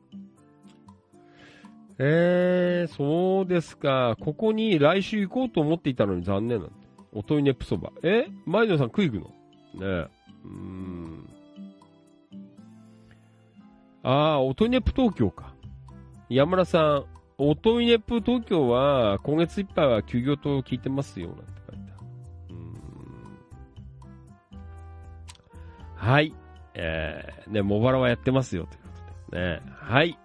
[2.01, 4.17] えー、そうですか。
[4.21, 6.88] ここに来週行こうと思っていたのに残念なんて。
[7.13, 7.93] おといねっぷそば。
[8.03, 8.27] え？
[8.47, 9.29] 前野さん食い行くの？
[9.29, 9.33] ね
[9.81, 9.85] え。
[10.45, 11.29] うーん。
[14.03, 15.55] ああ、おといねっぷ東京か。
[16.29, 17.05] 山田さん、
[17.39, 22.07] おといねっぷ東京は今月いっぱいは休業と聞いてますよ、なんて書いてある。
[22.51, 22.57] うー
[26.07, 26.13] ん。
[26.13, 26.35] はい。
[26.75, 28.89] えー、ね、茂原はやってますよ、というこ
[29.31, 29.63] とです。
[29.65, 29.73] ね。
[29.75, 30.19] はい。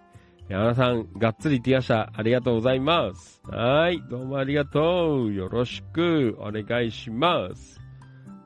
[0.48, 2.12] 山田さん、がっつり言ってきました。
[2.14, 3.42] ありがとうございます。
[3.48, 4.02] はい。
[4.10, 5.32] どうもありがとう。
[5.32, 7.80] よろしくお願いします。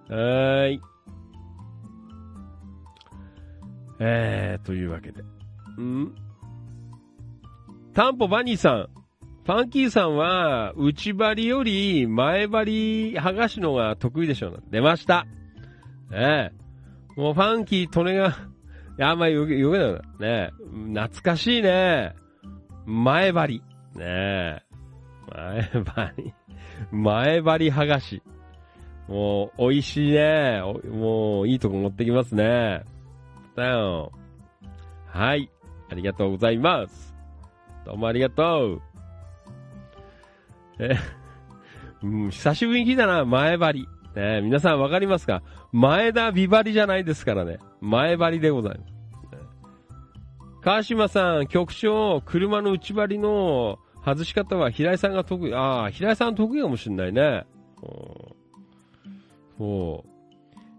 [0.08, 0.80] はい。
[3.98, 5.22] えー、というわけで。
[5.82, 6.14] ん？
[7.94, 8.88] タンポバニーさん。
[9.44, 14.62] ファンキーさんは、内張りより前張り剥がしのが得意でしょう。
[14.70, 15.26] 出ました。
[16.12, 18.36] ええもうファンキー、トネが、
[18.98, 19.92] や、あんまりよけ、よけない。
[19.92, 20.50] ねえ。
[20.92, 22.14] 懐かしいね。
[22.84, 23.62] 前張り。
[23.94, 24.62] ねえ。
[25.32, 26.34] 前張り。
[26.90, 28.22] 前張り剥がし。
[29.08, 30.60] もう、美味しいね。
[30.62, 32.82] おもう、いいとこ持ってきますね。
[33.56, 34.12] だよ。
[35.06, 35.50] はい。
[35.90, 37.14] ありがとうございます。
[37.86, 38.82] どうもありがとう。
[40.80, 40.96] え、
[42.02, 43.88] うん、久しぶりに聞いたな、前張り。
[44.14, 45.42] ね、皆さんわかりますか？
[45.72, 47.58] 前田美張りじゃないですからね。
[47.80, 48.92] 前張りでございます。
[50.60, 55.54] 川島さん、局長、車の内張りの外し方は平井さんが得意。
[55.54, 57.46] ああ、平井さん得意かもしんないね。
[57.82, 58.38] うん
[59.58, 60.10] そう。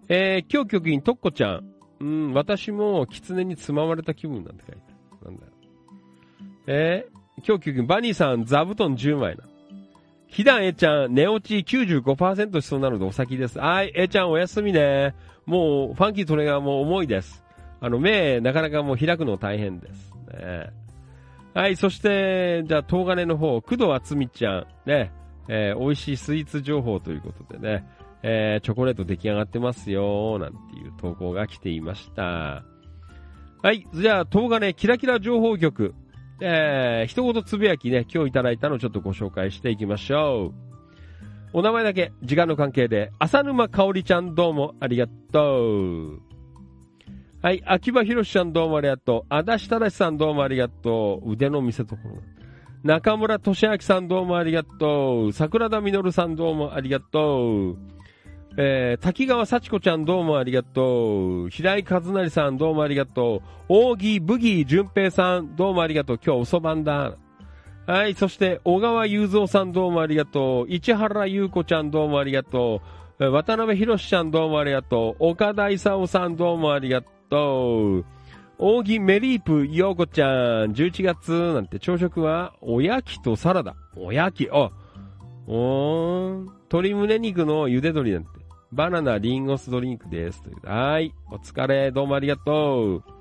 [0.08, 1.66] えー、今日局員、とっこちゃん。
[2.00, 4.82] うん、私も狐につままれた気分なんて書いて
[5.22, 5.32] ある。
[5.32, 5.52] なんだよ。
[6.68, 9.44] えー、今日局員、バニーさん、座布団10枚な。
[10.28, 13.60] ひだんえちゃん、寝落ち95%しそうなのでお先です。
[13.60, 15.14] はい、えちゃんおやすみね。
[15.50, 17.44] もう、ファンキートレがもう重いです。
[17.82, 20.14] あの、目、なかなかもう開くの大変です。
[20.32, 20.70] ね、
[21.56, 25.12] はい、そして、じゃあ、東金の方、工藤厚美ちゃん、ね、
[25.48, 27.88] えー美味しいスイーツ情報ということでね、
[28.22, 32.64] えーチョコレート出来上がってますよ、なんていう投稿が来ていました。
[33.64, 35.96] はい、じゃあ、東金キラキラ情報局、
[36.42, 40.69] えー、一言つぶやきね、今日いただいたのをちょっとご紹介していきましょう。
[41.52, 46.22] お名前だけ、時間の関係で、浅沼かおりちゃんどうもありがとう。
[47.42, 49.34] はい、秋葉博ちゃんどうもありがとう。
[49.34, 51.32] 足立正さんどうもありがとう。
[51.32, 51.98] 腕の見せ所。
[52.84, 55.34] 中村俊明さんどうもありがとう。
[55.34, 57.78] 桜田実さんどうもありがとう。
[58.58, 61.50] えー、滝川幸子ちゃんどうもありがとう。
[61.50, 63.92] 平井和成さんどうもありがとう。
[63.94, 66.20] 扇ブギー淳平さんどうもありがとう。
[66.24, 67.16] 今日遅番だ。
[67.90, 70.72] はい、そして小川雄三さんどうもありがとう。
[70.72, 72.84] 市原優子ちゃんどうもありがと
[73.18, 73.32] う。
[73.32, 75.30] 渡辺博ちゃんどうもありがとう。
[75.30, 77.02] 岡田勲さんどうもありが
[77.32, 78.06] とう。
[78.60, 80.28] 扇メリープ陽子ちゃ
[80.68, 83.76] ん、11月なんて朝食はおやきとサラダ。
[83.98, 84.70] おやき、あ、
[85.48, 88.30] おー、鶏胸肉の茹で鶏なんて。
[88.72, 90.44] バナナリンゴ酢ドリンクです。
[90.44, 91.12] というはい。
[91.32, 91.90] お疲れ。
[91.90, 93.19] どうもありがとう。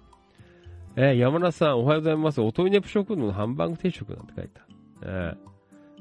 [1.00, 2.40] えー山田さん、おはようございます。
[2.40, 4.62] おといねぷ食堂のハンバーグ定食なんて書いた。
[5.02, 5.06] え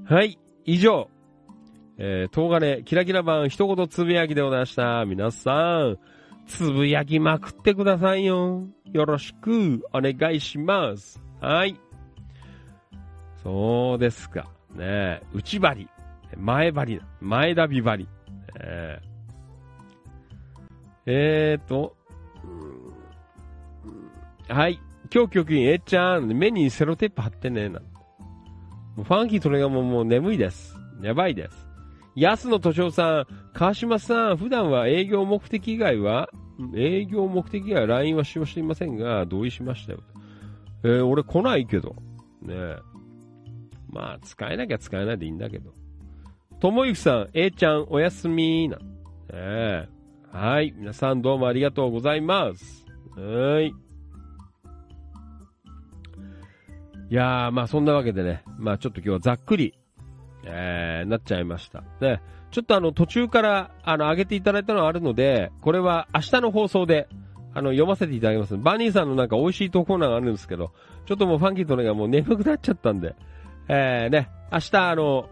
[0.10, 0.40] ーはい。
[0.66, 1.08] 以上。
[2.00, 5.06] えー、東金、キラキラ版、一言つぶやきでございました。
[5.06, 5.52] 皆さ
[5.84, 6.00] ん、
[6.48, 8.64] つぶやきまくってくださいよ。
[8.92, 11.22] よろしく、お願いします。
[11.42, 11.80] はい。
[13.44, 14.50] そうですか。
[14.74, 15.90] ね、内張り。
[16.36, 17.02] 前張り。
[17.22, 18.10] 前田美張り。
[18.60, 19.08] えー
[21.06, 21.96] えーと、
[22.44, 22.48] う
[24.54, 24.80] んはい。
[25.14, 27.80] 今日局員、えっちゃん、目にセロテープ貼ってね、な
[28.96, 30.76] もうファンキートレがもうもう眠いです。
[31.02, 31.68] やばいです。
[32.16, 36.30] 安野敏夫さん、川島さん、普段は営業目的以外は、
[36.76, 40.00] 営業目的以外は LINE は使用していませんが、同意しましたよ。
[40.84, 41.96] えー俺来ないけど。
[42.42, 42.78] ねえ。
[43.90, 45.72] まあ、使えなきゃ使えないでいいんだけど。
[46.60, 48.78] ともゆきさん、えいちゃん、おやすみな。
[48.78, 48.84] ね
[49.34, 49.88] え。
[50.32, 50.74] はい。
[50.76, 52.86] 皆さんどうもありがとうございます。
[53.16, 53.87] ーい。
[57.10, 59.78] いやー、まあそんなわけでね、まあちょっと今日はざっくり、
[60.44, 61.84] えー、なっちゃいました。
[62.00, 62.20] で、
[62.52, 67.08] ちょっとあの途中からあの上げていただいたのはあるので、これは明日の放送で、
[67.54, 68.58] あの読ませていただきます。
[68.58, 70.72] バニーさんのなんか美味しい投稿欄があるんですけど、
[71.06, 73.16] ちょっともうファンキーとねがもう眠くなっちゃったんで、
[73.70, 75.30] えー、ね、明日あの、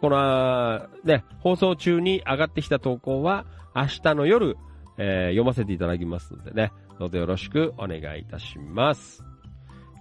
[0.00, 4.56] この、ね、放送中に上がってきた投稿は、明日の夜、
[4.96, 9.24] えー、読ませていただきますのでね、どうぞよろしくお願いいたします。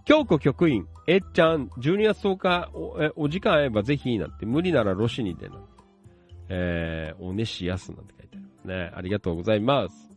[0.05, 5.55] 京子局員、えっちゃん、12月10日おえお時間合えばぜひなんて、無理ならロシにでな、
[6.49, 8.91] えー、おねしやすなんて書いてありますね。
[8.93, 10.11] ありがとうございます。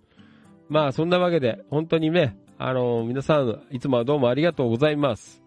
[0.69, 5.43] まあ、そんなわけで、本当にね、あの皆さん、いつもはどうもありがとうございます。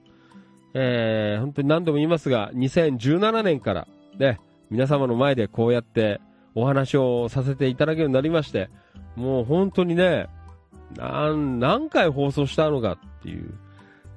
[0.74, 4.40] えー、本当に何度も言いますが、2017年から、ね、
[4.72, 6.22] 皆様の前でこうやって
[6.56, 8.72] お話をさせていただけるようになりまして、
[9.16, 10.26] もう本当にね、
[10.98, 13.54] 何回放送したのかっていう、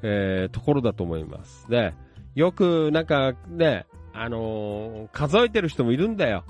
[0.02, 1.68] えーところだと思います。
[1.68, 1.94] で、
[2.34, 6.44] よくなんかね、あのー数えてる人もいるんだよ。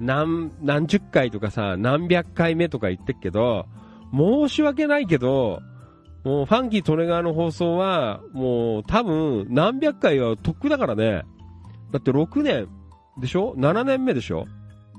[0.00, 3.66] 何、何十回とかさ、何百回目とか言ってっけど、
[4.12, 5.60] 申し訳ないけど、
[6.24, 11.24] もうファンキー・トレガーの放送は、もう多分何百回はとっくだからね。
[11.92, 12.68] だって6年
[13.20, 14.46] でしょ ?7 年目でしょ？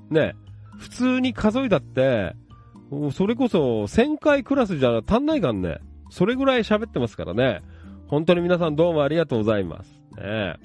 [0.09, 0.35] ね。
[0.77, 2.33] 普通に数えたって、
[2.89, 5.79] もうそれこそ1000回クラスじゃ足んないかんね。
[6.09, 7.61] それぐらい喋ってますからね。
[8.07, 9.91] 本当に皆さんどうもありがとうございます。
[10.17, 10.55] ね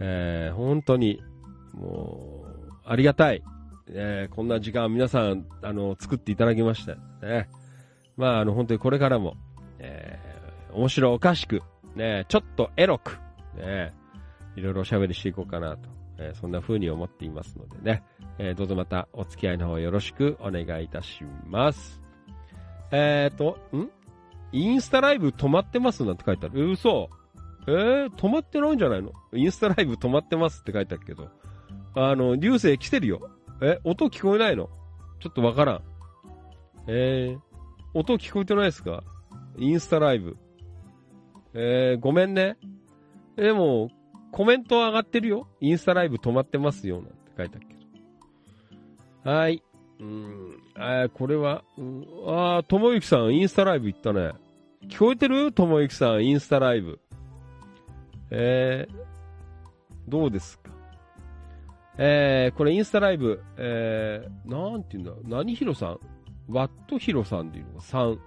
[0.00, 1.22] えー本当に、
[1.72, 3.42] もう、ありがたい。
[3.88, 6.96] えーこんな時間皆さん、あの、作っていただきまして。
[7.22, 7.48] ね。
[8.16, 9.34] まあ、あの、本当にこれからも、
[9.78, 10.36] えー
[10.76, 11.62] 面白おかしく、
[11.94, 13.18] ね、ちょっとエロく、
[13.56, 13.94] ね、
[14.56, 15.88] いろいろおしゃべりしていこうかなと、
[16.18, 18.02] えーそんな風に思っていますのでね、
[18.38, 22.02] えーどうぞまたお付き合いの方よろしくお願いいたします。
[22.90, 23.88] えーと、ん？
[24.56, 26.60] インスタライブ止まってますなんて書いてある。
[26.60, 27.10] え嘘
[27.68, 29.12] えー、止まってないんじゃないの？
[29.34, 31.28] インスタライブ止まってますって書いてあるけど。
[31.94, 33.28] あの、流星来てるよ。
[33.60, 34.70] え、音聞こえないの？
[35.20, 35.82] ちょっとわからん。
[36.86, 37.40] えー、
[37.92, 39.02] 音聞こえてないですか？
[39.58, 40.36] インスタライブ。
[41.54, 42.56] えー、ごめんね。
[43.36, 43.90] でも、
[44.30, 45.48] コメント上がってるよ。
[45.60, 46.96] インスタライブ止まってますよ。
[46.96, 47.74] なんて書いてあるけ
[49.24, 49.30] ど。
[49.30, 49.62] はい。
[49.98, 50.56] うん。
[50.76, 54.32] あーこれは、うん、あー、ともゆきさん、インスタライブ行ったね。
[54.88, 55.52] 聞こえてる？
[55.52, 57.00] ともゆきさん、インスタライブ。
[58.30, 58.94] えー、
[60.08, 60.70] どうですか？
[61.98, 65.98] えー、これインスタライブ、えー、なんて言うんだ、何ヒロさん？
[66.48, 68.18] ワットヒロさんでいうのが3、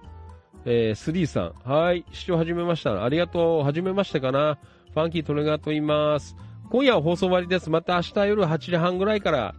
[0.66, 1.52] えー、3さん。
[1.64, 3.02] はい、視聴始めました。
[3.02, 3.62] ありがとう。
[3.64, 4.58] 始めましたかな？
[4.92, 6.36] ファンキートレガーと言います。
[6.70, 7.70] 今夜は放送終わりです。
[7.70, 9.54] また明日夜8時半ぐらいから、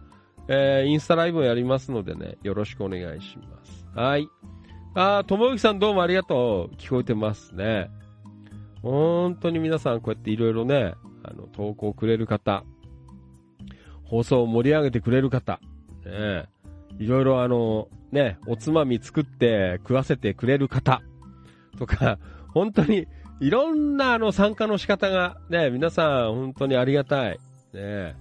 [0.48, 3.86] えー、インスタライブをやりますのでね、よろしくお願いします。
[3.94, 4.28] はい。
[4.94, 6.74] あー、ともゆきさんどうもありがとう。
[6.76, 7.88] 聞こえてますね。
[8.82, 12.62] 本当に皆さんこうやっていろいろね、あの、投稿くれる方、
[14.04, 15.60] 放送を盛り上げてくれる方、
[16.04, 16.44] ね、
[16.98, 21.00] いろいろあの、ね、おつまみ作って食わせてくれる方、
[21.78, 22.18] とか、
[22.52, 23.06] 本当に
[23.40, 27.38] いろんなあの参加の仕方が、ね、皆さん本当にありがたい。
[27.72, 28.14] ね、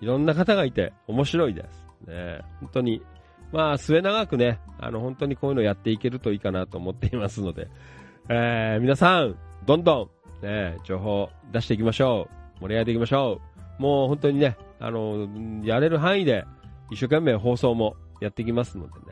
[0.00, 2.10] いろんな方がいて面白いです。
[2.10, 3.02] ね、本当に、
[3.52, 7.68] まあ末永くね、あの本当にこういうのやっていけるといいかなと思っていますので、
[8.28, 10.10] えー皆さん、どんど
[10.42, 12.60] ん、ね、情報出していきましょう。
[12.60, 13.40] 盛り上げていきましょ
[13.78, 13.82] う。
[13.82, 15.28] もう本当にね、あの、
[15.64, 16.44] やれる範囲で
[16.90, 19.06] 一生懸命放送もやっていきますのでね、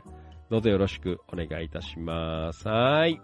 [0.49, 2.67] どうぞよろしくお願いいたします。
[2.67, 3.21] はい。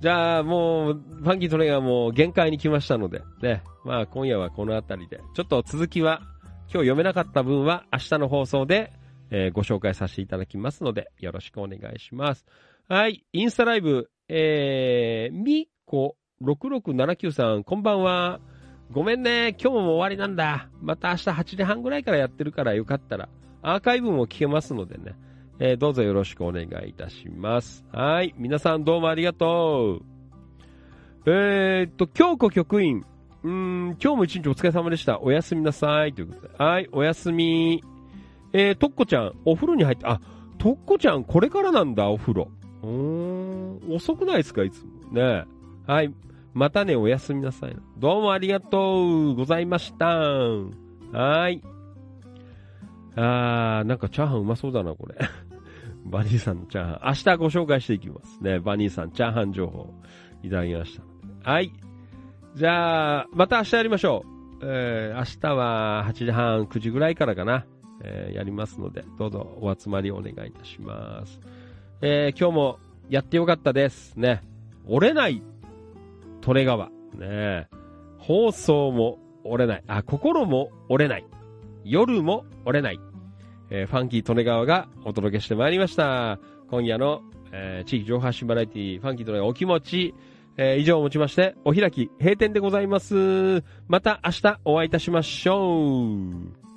[0.00, 6.20] じゃあもう、ファンキートレイガーも限界に来ましたので、ね、まあ今夜はこの辺りで、ちょっと続きは、
[6.72, 8.92] 今日読めなかった分は明日の放送で、
[9.30, 12.46] えーご紹介させていただきますので、よろしくお願いします。
[12.88, 18.40] はい、インスタライブ、えー、みこ6679さん、こんばんは。
[18.90, 20.70] ごめんね、今日も終わりなんだ。
[20.80, 23.28] また明日8時半ぐらいからやってるからよかったら、
[23.60, 25.14] アーカイブも聞けますのでね、
[25.58, 27.84] えーどうぞよろしくお願いいたします。
[27.92, 30.18] はい、皆さんどうもありがとう。
[31.26, 33.04] えー、っと、京子局員、
[33.42, 35.20] うーん、今日も一日お疲れ様でした。
[35.20, 36.14] おやすみなさい。
[36.14, 36.54] ということで。
[36.56, 37.82] はい、おやすみ。
[38.58, 40.20] えー、とっこちゃん、お風呂に入って、あ、
[40.58, 42.50] とっこちゃん、これからなんだ、お風呂。
[42.82, 45.12] うーん、遅くないですか、いつも。
[45.12, 45.44] ね
[45.86, 46.12] はい。
[46.54, 47.76] またね、おやすみなさい。
[47.98, 50.06] どうもありがとうございました。
[50.06, 51.62] はい。
[53.14, 55.14] あー、なんかチャーハンうまそうだな、これ。
[56.04, 57.00] バニーさんのチャーハン。
[57.06, 58.58] 明日ご紹介していきますね。
[58.58, 59.94] バニーさん、チャーハン情報
[60.42, 61.00] いただきまし
[61.44, 61.48] た。
[61.48, 61.72] はい。
[62.56, 64.66] じゃあ、また明日やりましょう。
[64.66, 67.64] えー、明日は8時半、9時ぐらいからかな。
[68.02, 71.40] えーやりますので、どうぞお集まりお願いいたします。
[72.00, 74.16] えー今日もやってよかったです。
[74.16, 74.42] ね。
[74.86, 75.42] 折れない、
[76.46, 76.90] 利根川。
[77.14, 77.68] ね
[78.18, 79.84] 放送も折れない。
[79.86, 81.24] あ、心も折れない。
[81.84, 83.00] 夜も折れない。
[83.70, 86.38] えーファンキー利根川がお届けしてまいりました。
[86.70, 87.22] 今夜の、
[87.52, 90.14] えー地域情報発信バラエティファンキー利根川お気持ち、
[90.56, 93.62] えー以上をもちまして、お開き、閉店でございます。
[93.88, 96.67] また明日お会いいたしましょう。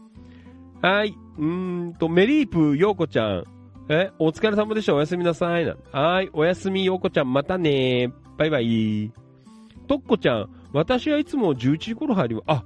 [0.82, 1.16] はい。
[1.38, 3.44] うーんと、メリープようこちゃん。
[3.90, 4.96] え、お疲れ様でした。
[4.96, 5.76] おやすみなさい。
[5.92, 6.30] はい。
[6.34, 7.32] おやすみようこちゃん。
[7.32, 9.12] またねバイバイ。
[9.88, 10.50] とっこちゃん。
[10.74, 12.64] 私はいつも11時頃入りま、あ、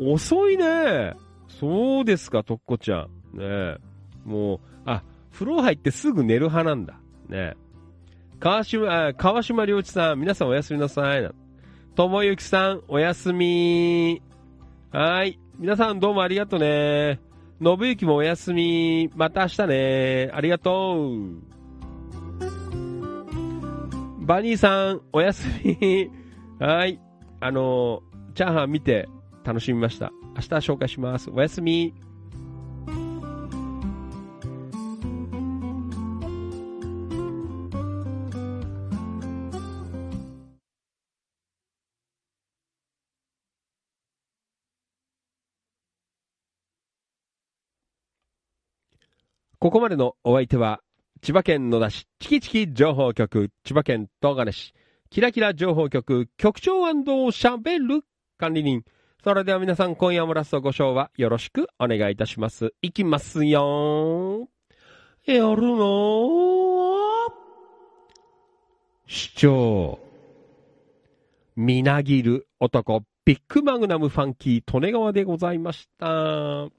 [0.00, 1.14] 遅いね。
[1.48, 3.38] そうですか、とっこちゃん。
[3.38, 3.76] ね。
[4.24, 7.00] もう、あ、風呂入ってすぐ寝る派なんだ。
[7.28, 7.54] ね。
[8.38, 11.30] 川島、あ川島良一さん、皆さんおやすみなさい。
[11.96, 14.22] ともゆきさん、おやすみ。
[14.92, 15.40] はい。
[15.58, 17.18] 皆さんどうもありがとうね。
[17.60, 19.10] のぶゆきもおやすみ。
[19.16, 20.30] また明日ね。
[20.32, 21.58] ありがとう。
[24.24, 26.08] バニーさん、おやすみ。
[26.64, 27.00] はい。
[27.40, 28.02] あの
[28.34, 29.08] チャーハン見て
[29.42, 30.12] 楽しみました。
[30.36, 31.30] 明日紹介します。
[31.30, 31.94] おやすみ。
[49.60, 50.82] ここまでのお相手は、
[51.20, 54.72] 千葉県野田市チキチキ情報局、千葉県東金市、
[55.10, 58.04] キラキラ情報局、局長しゃべる
[58.38, 58.84] 管理人。
[59.24, 62.72] それでは皆さん今夜もラストご賞はよろしくお願いいたします。
[62.82, 64.48] いきますよ
[65.24, 66.28] やるの
[69.08, 69.98] 市長。
[71.56, 76.77] みなぎる男、ビッグマグナムファンキー、利根川でございました。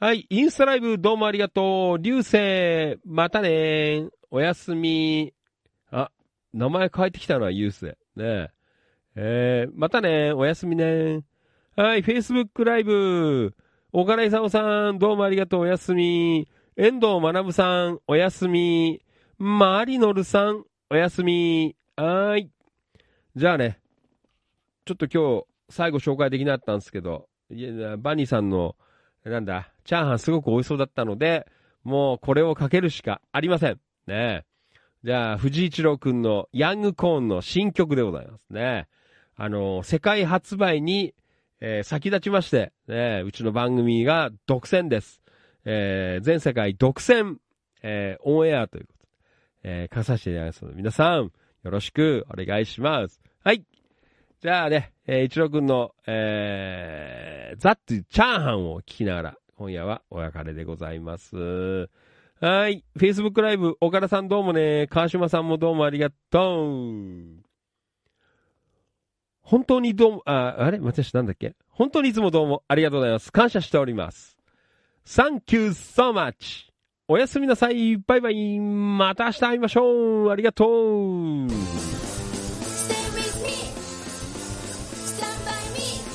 [0.00, 1.98] はい、インスタライブどうもありがとう。
[1.98, 5.34] 流星、またねーおやすみ。
[5.90, 6.12] あ、
[6.52, 7.96] 名前変えてきたのはユース。
[8.14, 8.52] ね
[9.16, 9.66] え。
[9.68, 11.22] ー、またねーおやすみねー
[11.74, 13.56] はい、Facebook ライブ。
[13.92, 15.62] 岡田勲さん、どうもありがとう。
[15.62, 16.46] おやすみ。
[16.76, 19.02] 遠藤学さん、おやすみ。
[19.36, 21.74] マリノルさん、おやすみ。
[21.96, 22.50] はーい。
[23.34, 23.80] じゃあね、
[24.84, 28.76] ちょっと今日、最後紹介できなかったんですけど、いやバニーさんの、
[29.24, 31.46] なんだ、チャーハンすごく美味しそうだったので、
[31.82, 33.80] もうこれをかけるしかありません。
[34.06, 34.44] ね
[35.02, 38.86] じゃあ、藤井一郎くんのヤングコーンの新曲でございますね。
[39.34, 41.14] あの、世界発売に、
[41.60, 45.22] えー先立ちまして、ね、うちの番組が独占です。
[45.64, 47.36] えー全世界独占、
[47.82, 49.08] えーオンエアということで、
[49.62, 51.30] えー、かさせていただきますので、皆さん、よ
[51.64, 53.22] ろしくお願いします。
[53.42, 53.64] はい。
[54.42, 61.90] じゃあね、えー、一郎くんの、えー、ザッツチャーハンを聞きながら、今夜はお別れでございます。
[62.40, 62.84] はい。
[62.96, 67.42] Facebook ライブ、岡田さんどうもね、川島さんもどうもありがとう。
[69.42, 70.78] 本当にどうも、あ、あれ？
[70.78, 71.56] 私なんだっけ？
[71.70, 73.32] 本当にいつもどうもありがとうございます。
[73.32, 74.36] 感謝しております。
[75.04, 76.68] Thank you so much.
[77.08, 77.96] おやすみなさい。
[77.96, 78.60] バイバイ。
[78.60, 80.30] また明日会いましょう。
[80.30, 80.68] ありがとう。
[80.68, 81.48] Stay
[83.16, 83.50] with me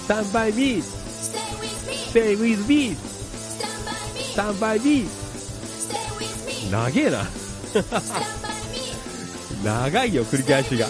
[0.08, 0.82] Stand by me
[2.14, 3.13] Stay with me.
[4.34, 5.06] スタンバイビ
[6.72, 7.24] 長えな。
[9.64, 10.88] 長いよ繰り返しが。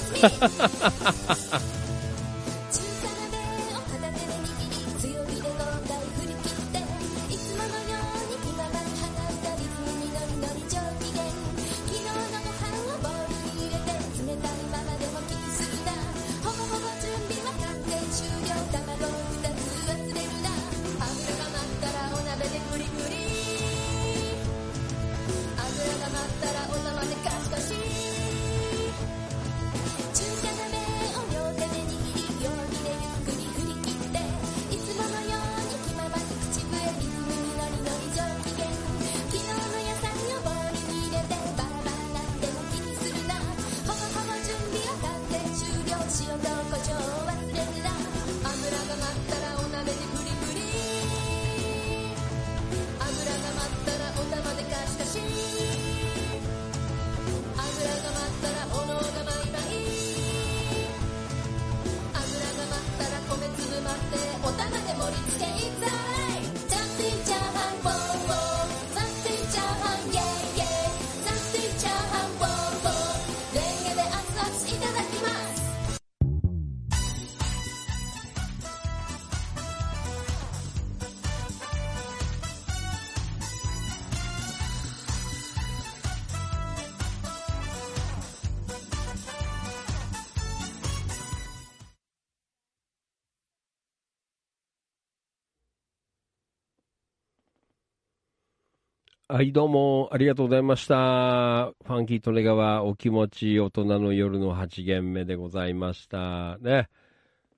[99.34, 101.72] はい、どうも、ありがとうございました。
[101.72, 106.60] ファンキートレガはお気持ち大人の夜の8限目でございました。
[106.60, 106.88] ね。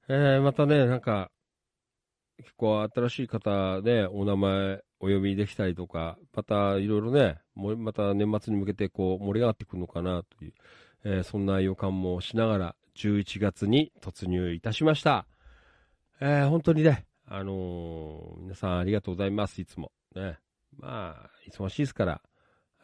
[0.08, 1.32] えー、またね、なんか、
[2.38, 10.54] 結構新しい方でお名前お呼びできたりとか、またいろいろね、もまた年末に向けてこう盛り上がってくるのかなという、
[11.04, 15.28] えーそんな予感もしながら11月に突入いたしました。
[16.22, 19.92] えー本当にね、あのー皆さんありがとうございます、いつも。
[20.16, 20.38] ね。
[20.78, 22.22] まあ、忙しいですから、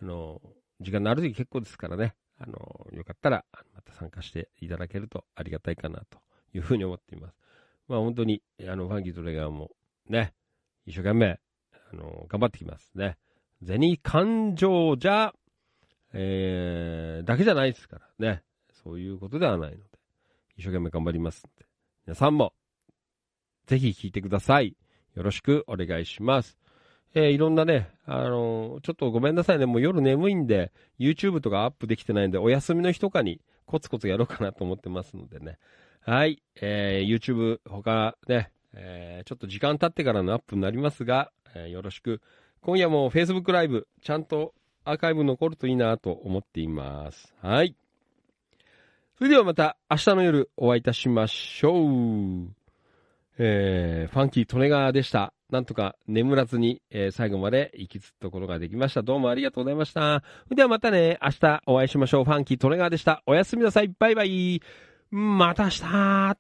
[0.02, 0.42] あの
[0.80, 6.20] 時間のある時結構ですからね、あのよかったら、また参加していただけるとありがたいかなと
[6.54, 7.36] いうふうに思っています。
[7.88, 9.72] まあ本当に、あの、ファンキートレガーも
[10.08, 10.34] ね、
[10.86, 11.40] 一生懸命、
[11.92, 13.18] あの頑張ってきますね。
[13.66, 15.34] 銭感情じゃ、
[16.14, 18.44] えー、だけじゃないですからね。
[18.84, 19.84] そういうことではないので、
[20.58, 21.66] 一生懸命頑張りますんで。
[22.08, 22.54] 皆さんも、
[23.68, 24.76] ぜひ聞いてください。
[25.14, 26.58] よろしくお願いします。
[27.14, 35.58] えーいろんなね、あのーちょっとごめんなさいね、もう夜眠いんで、YouTube とかアップできてないんで、お休みの日とかにコツコツやろうかなと思ってますのでね。
[36.02, 42.22] はい、えー YouTube 他ね、えーちょっと時間経ってからのアップになりますが、えーよろしく。
[42.62, 44.54] 今夜も Facebook ライブ、ちゃんと
[44.86, 47.34] アーカイブ残るといいなと思っています。
[47.42, 47.76] はい。
[49.18, 51.88] それではまた明日の夜お会いいたしましょ
[52.48, 52.61] う。
[53.44, 55.34] えーファンキー・トネガーでした。
[55.50, 59.02] なんとか眠らずに、えー最後まで行きつくころができました。
[59.02, 60.22] どうもありがとうございました。
[60.56, 62.24] ではまたね、明日お会いしましょう。
[62.24, 63.24] ファンキー・トネガーでした。
[63.26, 63.92] おやすみなさい。
[63.98, 64.62] バイバイ。
[65.10, 66.38] また明日。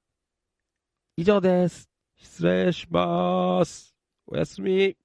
[1.17, 1.89] 以上です。
[2.17, 3.95] 失礼します。
[4.27, 5.00] おやすみ。